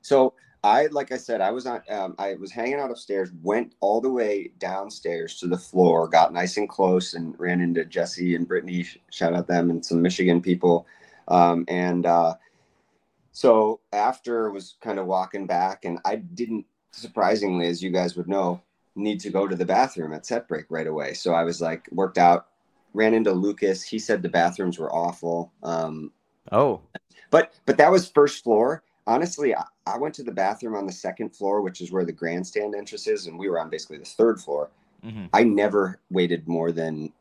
So 0.02 0.34
I, 0.62 0.88
like 0.88 1.10
I 1.10 1.16
said, 1.16 1.40
I 1.40 1.52
was 1.52 1.64
on. 1.64 1.80
Um, 1.88 2.16
I 2.18 2.34
was 2.34 2.52
hanging 2.52 2.74
out 2.80 2.90
upstairs, 2.90 3.30
went 3.40 3.76
all 3.80 4.02
the 4.02 4.10
way 4.10 4.50
downstairs 4.58 5.38
to 5.40 5.46
the 5.46 5.56
floor, 5.56 6.08
got 6.08 6.34
nice 6.34 6.58
and 6.58 6.68
close, 6.68 7.14
and 7.14 7.34
ran 7.40 7.62
into 7.62 7.86
Jesse 7.86 8.34
and 8.34 8.46
Brittany. 8.46 8.84
Shout 9.10 9.32
out 9.32 9.46
them 9.46 9.70
and 9.70 9.82
some 9.82 10.02
Michigan 10.02 10.42
people. 10.42 10.86
Um, 11.28 11.64
and 11.66 12.04
uh, 12.04 12.34
so 13.32 13.80
after 13.94 14.50
was 14.50 14.76
kind 14.82 14.98
of 14.98 15.06
walking 15.06 15.46
back, 15.46 15.86
and 15.86 15.98
I 16.04 16.16
didn't, 16.16 16.66
surprisingly, 16.96 17.66
as 17.68 17.82
you 17.82 17.90
guys 17.90 18.16
would 18.16 18.28
know, 18.28 18.60
need 18.94 19.20
to 19.20 19.30
go 19.30 19.46
to 19.46 19.54
the 19.54 19.64
bathroom 19.64 20.12
at 20.12 20.26
set 20.26 20.48
break 20.48 20.66
right 20.70 20.86
away. 20.86 21.12
So 21.14 21.34
I 21.34 21.44
was 21.44 21.60
like, 21.60 21.86
worked 21.92 22.18
out, 22.18 22.46
ran 22.94 23.14
into 23.14 23.32
Lucas. 23.32 23.82
He 23.82 23.98
said 23.98 24.22
the 24.22 24.28
bathrooms 24.28 24.78
were 24.78 24.92
awful. 24.92 25.52
Um, 25.62 26.12
Oh, 26.52 26.80
but 27.30 27.52
but 27.66 27.76
that 27.76 27.90
was 27.90 28.08
first 28.08 28.44
floor. 28.44 28.84
Honestly, 29.08 29.54
I, 29.54 29.64
I 29.86 29.98
went 29.98 30.14
to 30.14 30.22
the 30.22 30.32
bathroom 30.32 30.74
on 30.76 30.86
the 30.86 30.92
second 30.92 31.30
floor, 31.36 31.60
which 31.60 31.80
is 31.80 31.90
where 31.92 32.04
the 32.04 32.12
grandstand 32.12 32.74
entrance 32.74 33.06
is, 33.08 33.26
and 33.26 33.38
we 33.38 33.48
were 33.48 33.58
on 33.60 33.68
basically 33.68 33.98
the 33.98 34.04
third 34.04 34.40
floor. 34.40 34.70
mhm. 35.04 35.28
I 35.32 35.42
never 35.42 35.98
waited 36.10 36.46
more 36.46 36.70
than 36.72 37.12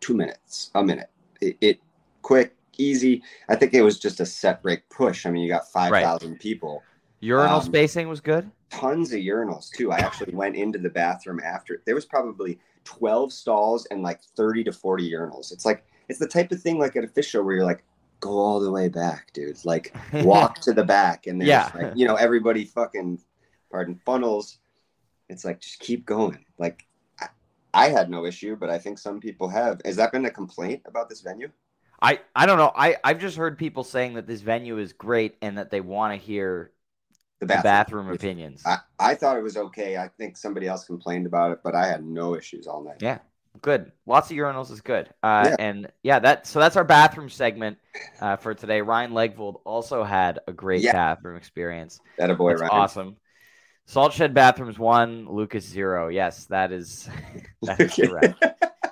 two 0.00 0.14
minutes, 0.14 0.70
a 0.74 0.84
minute. 0.84 1.08
It, 1.40 1.56
it 1.62 1.80
quick, 2.22 2.54
easy. 2.76 3.22
I 3.48 3.56
think 3.56 3.72
it 3.72 3.82
was 3.82 3.98
just 3.98 4.20
a 4.20 4.26
set 4.26 4.62
break 4.62 4.86
push. 4.90 5.24
I 5.26 5.30
mean, 5.30 5.42
you 5.42 5.48
got 5.48 5.70
five 5.72 5.90
thousand 6.02 6.38
people, 6.38 6.82
urinal 7.20 7.60
Um, 7.60 7.64
spacing 7.64 8.08
was 8.08 8.20
good. 8.20 8.50
Tons 8.70 9.12
of 9.12 9.20
urinals 9.20 9.70
too. 9.70 9.92
I 9.92 9.98
actually 9.98 10.34
went 10.34 10.56
into 10.56 10.78
the 10.78 10.90
bathroom 10.90 11.40
after. 11.44 11.82
There 11.84 11.94
was 11.94 12.04
probably 12.04 12.58
twelve 12.84 13.32
stalls 13.32 13.86
and 13.86 14.02
like 14.02 14.20
thirty 14.36 14.64
to 14.64 14.72
forty 14.72 15.10
urinals. 15.10 15.52
It's 15.52 15.64
like 15.64 15.84
it's 16.08 16.18
the 16.18 16.28
type 16.28 16.50
of 16.52 16.60
thing 16.60 16.78
like 16.78 16.96
at 16.96 17.04
a 17.04 17.08
Phish 17.08 17.26
show 17.28 17.42
where 17.42 17.54
you're 17.56 17.64
like, 17.64 17.84
go 18.20 18.30
all 18.30 18.60
the 18.60 18.70
way 18.70 18.88
back, 18.88 19.32
dude. 19.32 19.64
Like 19.64 19.94
walk 20.12 20.60
to 20.62 20.72
the 20.72 20.84
back 20.84 21.26
and 21.26 21.40
there's 21.40 21.48
Yeah. 21.48 21.70
like, 21.74 21.92
you 21.96 22.06
know 22.06 22.16
everybody 22.16 22.64
fucking 22.64 23.20
pardon 23.70 24.00
funnels 24.06 24.58
it's 25.28 25.44
like 25.44 25.60
just 25.60 25.80
keep 25.80 26.06
going 26.06 26.44
like 26.56 26.86
I, 27.20 27.26
I 27.74 27.88
had 27.88 28.08
no 28.08 28.24
issue 28.24 28.54
but 28.54 28.70
i 28.70 28.78
think 28.78 28.96
some 28.96 29.18
people 29.18 29.48
have 29.48 29.80
has 29.84 29.96
that 29.96 30.12
been 30.12 30.24
a 30.24 30.30
complaint 30.30 30.82
about 30.86 31.08
this 31.08 31.20
venue 31.20 31.50
I 32.00 32.20
I 32.36 32.46
don't 32.46 32.58
know. 32.58 32.70
I 32.76 32.96
I've 33.02 33.18
just 33.18 33.36
heard 33.38 33.58
people 33.58 33.82
saying 33.82 34.14
that 34.14 34.26
this 34.28 34.40
venue 34.42 34.78
is 34.78 34.92
great 34.92 35.36
and 35.42 35.56
that 35.58 35.70
they 35.70 35.80
want 35.80 36.12
to 36.12 36.16
hear 36.24 36.70
the 37.40 37.46
the 37.46 37.46
bathroom, 37.46 37.62
bathroom 38.06 38.08
opinions. 38.10 38.62
I, 38.66 38.78
I 38.98 39.14
thought 39.14 39.36
it 39.36 39.42
was 39.42 39.56
okay 39.56 39.96
i 39.98 40.08
think 40.18 40.36
somebody 40.36 40.66
else 40.66 40.84
complained 40.84 41.26
about 41.26 41.52
it 41.52 41.58
but 41.62 41.74
i 41.74 41.86
had 41.86 42.04
no 42.04 42.34
issues 42.34 42.66
all 42.66 42.82
night 42.82 42.96
Yeah, 43.00 43.18
good. 43.62 43.92
Lots 44.06 44.30
of 44.30 44.36
urinals 44.36 44.70
is 44.70 44.80
good. 44.80 45.08
Uh, 45.22 45.46
Yeah. 45.48 45.56
And 45.58 45.88
yeah, 46.02 46.18
that 46.20 46.46
so 46.46 46.60
that's 46.60 46.76
our 46.76 46.84
bathroom 46.84 47.28
segment 47.30 47.78
uh, 48.20 48.36
for 48.36 48.54
today. 48.54 48.80
Ryan 48.82 49.12
Legvold 49.12 49.60
also 49.64 50.04
had 50.04 50.38
a 50.46 50.52
great 50.52 50.82
Yeah. 50.82 50.92
bathroom 50.92 51.36
experience. 51.36 51.98
that 52.18 52.30
a 52.30 52.34
boy 52.34 52.50
That's 52.50 52.60
Ryan. 52.62 52.70
awesome. 52.72 53.16
Salt 53.86 54.12
Shed 54.12 54.34
Bathrooms 54.34 54.78
one, 54.78 55.26
Lucas 55.28 55.64
zero. 55.64 56.08
Yes, 56.08 56.44
that 56.46 56.70
is 56.72 57.08
that's 57.62 57.96
correct. 57.96 58.34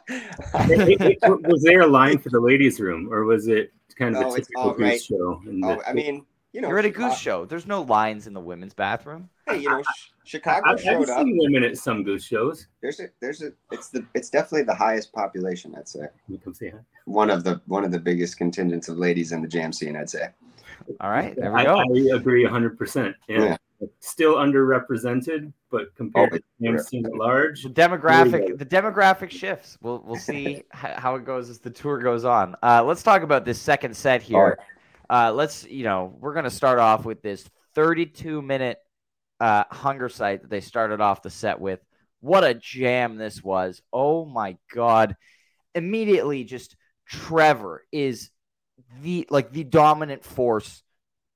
It- 0.09 1.01
it- 1.01 1.19
it- 1.23 1.43
was 1.49 1.63
there 1.63 1.81
a 1.83 1.87
line 1.87 2.19
for 2.19 2.31
the 2.31 2.41
ladies' 2.41 2.81
room, 2.81 3.13
or 3.13 3.25
was 3.25 3.49
it 3.49 3.73
kind 3.99 4.15
of 4.17 4.23
No, 4.23 4.33
a 4.35 4.37
typical 4.39 4.63
all 4.63 4.75
right. 4.77 4.93
Goose 4.93 5.05
show? 5.05 5.41
Oh, 5.47 5.77
the- 5.77 5.89
i 5.89 5.93
mean 5.93 6.25
you 6.55 6.61
know, 6.61 6.69
You're 6.69 6.79
at 6.79 6.85
a 6.85 6.89
Chicago- 6.89 7.09
goose 7.09 7.19
show. 7.19 7.45
There's 7.45 7.67
no 7.67 7.83
lines 7.83 8.27
in 8.29 8.33
the 8.33 8.41
women's 8.41 8.73
bathroom. 8.75 9.29
Hey, 9.49 9.59
you 9.59 9.69
know, 9.69 9.83
Ch- 9.83 10.13
Chicago 10.25 10.69
I, 10.69 10.73
I've 10.73 10.81
showed 10.81 11.11
up. 11.11 11.19
seen 11.25 11.37
women 11.37 11.65
at 11.65 11.77
some 11.77 12.05
goose 12.05 12.25
shows. 12.25 12.69
There's 12.81 13.01
a, 13.01 13.09
there's 13.21 13.43
a, 13.43 13.53
it's 13.73 13.89
the, 13.89 14.07
it's 14.15 14.31
definitely 14.31 14.63
the 14.63 14.75
highest 14.75 15.13
population. 15.13 15.75
I'd 15.77 15.89
say 15.89 16.07
You 16.29 16.39
come 16.39 16.55
say 16.55 16.71
hi. 16.71 16.79
one 17.07 17.29
of 17.29 17.43
the, 17.45 17.61
one 17.67 17.85
of 17.85 17.91
the 17.91 17.99
biggest 17.99 18.39
contingents 18.39 18.89
of 18.89 18.97
ladies 18.99 19.33
in 19.33 19.43
the 19.43 19.49
jam 19.49 19.73
scene. 19.73 19.97
I'd 19.97 20.09
say. 20.09 20.29
All 21.01 21.11
right, 21.11 21.35
there 21.37 21.51
we 21.53 21.61
I, 21.61 21.65
go. 21.65 21.77
I 21.79 22.17
agree 22.17 22.45
100%. 22.47 23.15
Yeah. 23.29 23.57
Still 24.01 24.37
underrepresented, 24.37 25.53
but 25.71 25.95
compared 25.97 26.33
Oh, 26.33 26.37
to 26.37 26.43
the 26.61 26.67
jam 26.67 26.79
scene 26.79 27.05
at 27.05 27.15
large, 27.15 27.65
The 27.65 27.69
demographic, 27.71 28.57
the 28.59 28.65
demographic 28.65 29.31
shifts. 29.31 29.77
We'll 29.83 30.03
we'll 30.07 30.17
see 30.17 30.63
how 30.71 31.17
it 31.17 31.25
goes 31.25 31.51
as 31.51 31.59
the 31.59 31.71
tour 31.71 31.99
goes 31.99 32.25
on. 32.25 32.55
Uh, 32.63 32.83
let's 32.85 33.03
talk 33.03 33.23
about 33.23 33.45
this 33.45 33.61
second 33.61 33.95
set 33.97 34.23
here. 34.23 34.59
Uh, 35.09 35.33
let's 35.33 35.65
you 35.65 35.85
know 35.85 36.15
we're 36.19 36.35
gonna 36.35 36.51
start 36.51 36.79
off 36.79 37.05
with 37.05 37.23
this 37.23 37.49
32 37.75 38.43
minute 38.43 38.79
uh, 39.41 39.65
Hungersite 39.65 40.43
that 40.43 40.51
they 40.51 40.61
started 40.61 41.01
off 41.01 41.23
the 41.23 41.31
set 41.31 41.61
with. 41.61 41.81
What 42.21 42.45
a 42.45 42.55
jam 42.55 43.17
this 43.17 43.43
was! 43.43 43.83
Oh 43.93 44.25
my 44.25 44.57
god! 44.75 45.17
Immediately, 45.75 46.45
just 46.45 46.77
Trevor 47.07 47.85
is 47.93 48.31
the 49.03 49.27
like 49.31 49.53
the 49.53 49.65
dominant 49.65 50.25
force 50.25 50.83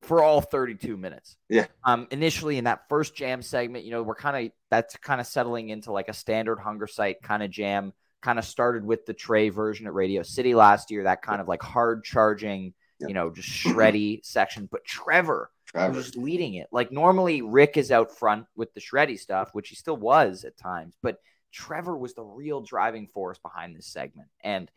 for 0.03 0.23
all 0.23 0.41
32 0.41 0.97
minutes. 0.97 1.37
Yeah. 1.49 1.67
Um, 1.85 2.07
initially 2.11 2.57
in 2.57 2.65
that 2.65 2.89
first 2.89 3.15
jam 3.15 3.43
segment, 3.43 3.85
you 3.85 3.91
know, 3.91 4.03
we're 4.03 4.15
kind 4.15 4.47
of 4.47 4.53
that's 4.71 4.97
kind 4.97 5.21
of 5.21 5.27
settling 5.27 5.69
into 5.69 5.93
like 5.93 6.09
a 6.09 6.15
standard 6.15 6.59
hunger 6.59 6.87
site 6.87 7.23
kind 7.23 7.43
of 7.43 7.51
jam. 7.51 7.93
Kind 8.21 8.41
of 8.41 8.45
started 8.45 8.85
with 8.85 9.07
the 9.07 9.15
Trey 9.15 9.49
version 9.49 9.87
at 9.87 9.95
Radio 9.95 10.25
City 10.25 10.53
last 10.55 10.91
year, 10.91 11.05
that 11.05 11.23
kind 11.23 11.41
of 11.41 11.47
like 11.47 11.63
hard 11.63 12.03
charging, 12.03 12.75
Yeah. 13.01 13.09
you 13.09 13.15
know, 13.15 13.31
just 13.31 13.49
shreddy 13.49 14.25
section. 14.25 14.69
But 14.71 14.85
Trevor 14.85 15.51
Trevor. 15.67 15.95
was 15.95 16.07
just 16.07 16.17
leading 16.19 16.55
it. 16.55 16.69
Like 16.73 16.91
normally 16.93 17.43
Rick 17.43 17.77
is 17.77 17.91
out 17.93 18.17
front 18.17 18.47
with 18.57 18.73
the 18.75 18.81
shreddy 18.81 19.19
stuff, 19.19 19.51
which 19.53 19.69
he 19.69 19.75
still 19.77 19.97
was 19.97 20.45
at 20.45 20.57
times, 20.57 20.97
but 21.03 21.19
Trevor 21.53 21.97
was 21.97 22.15
the 22.15 22.25
real 22.25 22.61
driving 22.61 23.07
force 23.07 23.39
behind 23.39 23.75
this 23.77 23.87
segment. 23.87 24.29
And 24.43 24.71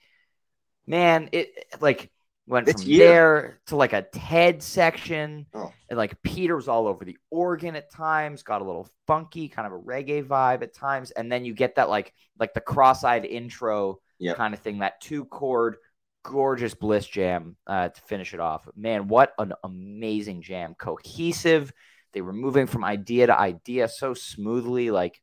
man, 0.87 1.29
it 1.31 1.49
like 1.81 2.11
went 2.47 2.65
This 2.65 2.81
from 2.83 2.91
year- 2.91 3.07
there 3.07 3.59
to 3.67 3.75
like 3.75 3.93
a 3.93 4.01
TED 4.03 4.63
section. 4.63 5.45
Oh. 5.53 5.71
And 5.89 5.97
like 5.97 6.21
Peter 6.21 6.55
was 6.55 6.67
all 6.67 6.87
over 6.87 7.05
the 7.05 7.17
organ 7.29 7.75
at 7.75 7.91
times, 7.91 8.43
got 8.43 8.61
a 8.61 8.65
little 8.65 8.89
funky, 9.07 9.47
kind 9.47 9.65
of 9.67 9.73
a 9.73 9.79
reggae 9.83 10.23
vibe 10.25 10.61
at 10.63 10.73
times. 10.73 11.11
And 11.11 11.31
then 11.31 11.45
you 11.45 11.53
get 11.53 11.75
that 11.75 11.89
like 11.89 12.13
like 12.39 12.53
the 12.53 12.61
cross-eyed 12.61 13.25
intro 13.25 13.99
Yep. 14.19 14.37
kind 14.37 14.53
of 14.53 14.59
thing, 14.59 14.79
that 14.79 15.01
two 15.01 15.25
chord 15.25 15.77
gorgeous 16.23 16.73
bliss 16.73 17.05
jam 17.07 17.55
uh, 17.67 17.89
to 17.89 18.01
finish 18.01 18.33
it 18.33 18.39
off. 18.39 18.67
Man, 18.75 19.07
what 19.07 19.33
an 19.39 19.53
amazing 19.63 20.41
jam! 20.41 20.75
Cohesive. 20.75 21.71
They 22.13 22.21
were 22.21 22.33
moving 22.33 22.67
from 22.67 22.83
idea 22.83 23.27
to 23.27 23.39
idea 23.39 23.87
so 23.87 24.13
smoothly. 24.13 24.91
Like, 24.91 25.21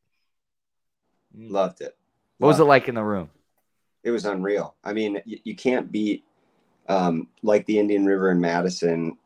mm, 1.37 1.51
Loved 1.51 1.81
it. 1.83 1.97
what 2.39 2.49
was 2.49 2.59
it 2.59 2.63
Loved 2.63 2.69
like 2.69 2.89
in 2.89 2.95
the 2.95 3.05
room? 3.05 3.31
It 4.05 4.11
was 4.11 4.25
unreal. 4.25 4.75
I 4.83 4.93
mean, 4.93 5.21
you, 5.27 5.39
you 5.45 5.55
can't 5.55 5.93
beat 5.93 6.25
um, 6.89 7.29
like 7.43 7.67
the 7.67 7.79
Indian 7.79 8.07
River 8.07 8.31
in 8.31 8.41
Madison. 8.41 9.19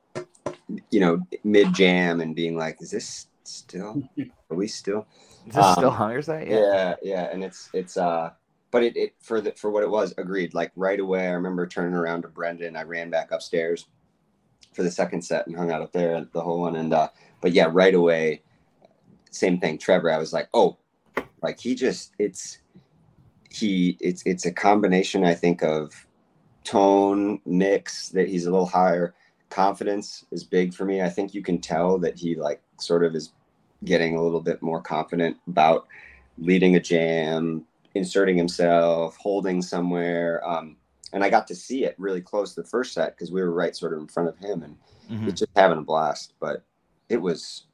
You 0.91 1.01
know, 1.01 1.21
mid 1.45 1.73
jam 1.75 2.21
and 2.21 2.35
being 2.35 2.57
like, 2.57 2.79
"Is 2.81 2.91
this 2.91 3.29
still? 3.45 4.03
Are 4.51 4.57
we 4.57 4.67
still?" 4.67 5.07
Is 5.47 5.55
this 5.55 5.65
Um, 5.65 5.75
still 5.75 5.91
Hungersite? 5.93 6.49
Yeah, 6.49 6.95
yeah, 7.03 7.29
and 7.33 7.45
it's 7.45 7.69
it's 7.73 7.97
uh, 7.97 8.31
but 8.73 8.83
it, 8.83 8.97
it 8.97 9.15
for 9.21 9.41
the 9.41 9.53
for 9.53 9.71
what 9.71 9.85
it 9.85 9.91
was, 9.91 10.13
agreed. 10.19 10.55
Like 10.55 10.73
right 10.75 10.99
away, 10.99 11.29
I 11.29 11.33
remember 11.33 11.67
turning 11.67 11.95
around 11.95 12.23
to 12.23 12.29
Brendan. 12.29 12.75
I 12.75 12.83
ran 12.83 13.11
back 13.11 13.31
upstairs 13.31 13.87
for 14.73 14.83
the 14.83 14.91
second 14.91 15.23
set 15.23 15.47
and 15.47 15.55
hung 15.55 15.71
out 15.71 15.83
up 15.83 15.93
there 15.93 16.27
the 16.33 16.41
whole 16.41 16.63
one. 16.63 16.75
And 16.75 16.93
uh, 16.93 17.09
but 17.41 17.53
yeah, 17.53 17.69
right 17.71 17.95
away, 17.95 18.43
same 19.31 19.61
thing. 19.61 19.79
Trevor, 19.79 20.11
I 20.11 20.19
was 20.19 20.33
like, 20.33 20.49
oh, 20.55 20.79
like 21.43 21.61
he 21.61 21.75
just 21.75 22.15
it's 22.19 22.59
he 23.51 23.99
it's 24.01 24.23
it's 24.25 24.47
a 24.47 24.53
combination. 24.53 25.23
I 25.23 25.35
think 25.35 25.63
of 25.63 26.07
tone 26.65 27.41
mix 27.45 28.09
that 28.09 28.29
he's 28.29 28.47
a 28.47 28.51
little 28.51 28.67
higher. 28.67 29.15
Confidence 29.51 30.25
is 30.33 30.45
big 30.45 30.73
for 30.73 30.87
me. 30.87 31.03
I 31.03 31.11
think 31.11 31.35
you 31.35 31.43
can 31.43 31.61
tell 31.61 31.99
that 31.99 32.19
he 32.19 32.35
like 32.37 32.63
sort 32.81 33.05
of 33.05 33.15
is 33.15 33.35
getting 33.85 34.17
a 34.17 34.23
little 34.23 34.41
bit 34.41 34.63
more 34.63 34.81
confident 34.81 35.37
about 35.47 35.87
leading 36.39 36.77
a 36.77 36.81
jam, 36.81 37.67
inserting 37.95 38.37
himself, 38.37 39.17
holding 39.19 39.63
somewhere. 39.63 40.47
Um, 40.47 40.77
and 41.13 41.23
I 41.23 41.31
got 41.31 41.47
to 41.49 41.55
see 41.55 41.85
it 41.85 41.95
really 41.99 42.21
close 42.21 42.55
the 42.55 42.65
first 42.65 42.95
set 42.95 43.15
because 43.17 43.31
we 43.31 43.43
were 43.43 43.53
right 43.53 43.77
sort 43.77 43.93
of 43.93 44.01
in 44.01 44.09
front 44.09 44.29
of 44.29 44.39
him 44.39 44.63
and 44.63 44.77
Mhm. 45.11 45.25
he's 45.25 45.35
just 45.41 45.51
having 45.57 45.79
a 45.79 45.83
blast. 45.83 46.35
But 46.41 46.65
it 47.09 47.19
was 47.21 47.67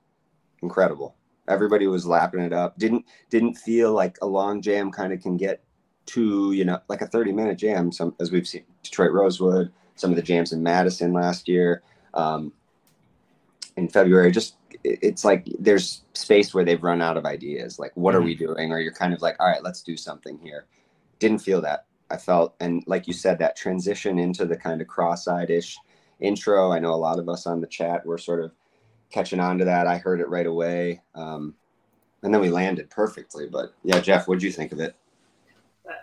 incredible. 0.63 1.15
Everybody 1.47 1.87
was 1.87 2.07
lapping 2.07 2.41
it 2.41 2.53
up. 2.53 2.79
Didn't 2.79 3.05
didn't 3.31 3.55
feel 3.55 3.93
like 3.93 4.19
a 4.21 4.27
long 4.27 4.61
jam 4.61 4.91
kind 4.91 5.13
of 5.13 5.21
can 5.23 5.37
get 5.37 5.63
to, 6.07 6.53
you 6.53 6.65
know, 6.65 6.81
like 6.89 7.01
a 7.03 7.07
30 7.07 7.33
minute 7.33 7.59
jam, 7.59 7.93
some 7.93 8.15
as 8.21 8.31
we've 8.33 8.49
seen 8.49 8.65
Detroit 8.83 9.13
Rosewood, 9.13 9.73
some 9.95 10.11
of 10.11 10.17
the 10.17 10.23
jams 10.23 10.53
in 10.53 10.63
Madison 10.63 11.13
last 11.13 11.49
year. 11.49 11.83
Um, 12.15 12.53
in 13.79 13.89
February, 13.89 14.33
just 14.33 14.57
it's 14.85 15.25
like 15.25 15.47
there's 15.59 16.03
space 16.13 16.53
where 16.53 16.65
they've 16.65 16.83
run 16.83 17.01
out 17.01 17.17
of 17.17 17.25
ideas. 17.25 17.79
Like, 17.79 17.93
what 17.95 18.15
are 18.15 18.21
we 18.21 18.35
doing? 18.35 18.73
Or 18.73 18.81
you're 18.81 18.93
kind 18.93 19.15
of 19.15 19.23
like, 19.23 19.37
all 19.39 19.49
right, 19.49 19.63
let's 19.63 19.83
do 19.83 19.97
something 19.97 20.39
here. 20.39 20.67
Didn't 21.21 21.39
feel 21.39 21.61
that. 21.63 21.87
I 22.11 22.17
felt, 22.17 22.55
and 22.61 22.83
like 22.87 23.07
you 23.07 23.13
said, 23.13 23.39
that 23.39 23.57
transition 23.57 24.19
into 24.19 24.47
the 24.47 24.57
kind 24.57 24.81
of 24.81 24.89
cross-eyed 24.89 25.51
ish 25.51 25.79
intro. 26.21 26.73
I 26.73 26.79
know 26.79 26.93
a 26.93 26.97
lot 26.97 27.19
of 27.19 27.29
us 27.29 27.47
on 27.47 27.61
the 27.61 27.67
chat 27.67 28.05
were 28.05 28.19
sort 28.19 28.43
of 28.43 28.53
catching 29.11 29.41
on 29.41 29.59
to 29.59 29.65
that. 29.67 29.87
I 29.87 29.99
heard 29.99 30.21
it 30.21 30.29
right 30.29 30.47
away. 30.47 31.03
Um, 31.15 31.55
and 32.23 32.33
then 32.35 32.41
we 32.41 32.51
landed 32.51 32.91
perfectly. 32.91 33.47
But 33.47 33.75
yeah, 33.85 34.01
Jeff, 34.01 34.27
what'd 34.27 34.43
you 34.43 34.53
think 34.53 34.73
of 34.73 34.81
it? 34.81 34.97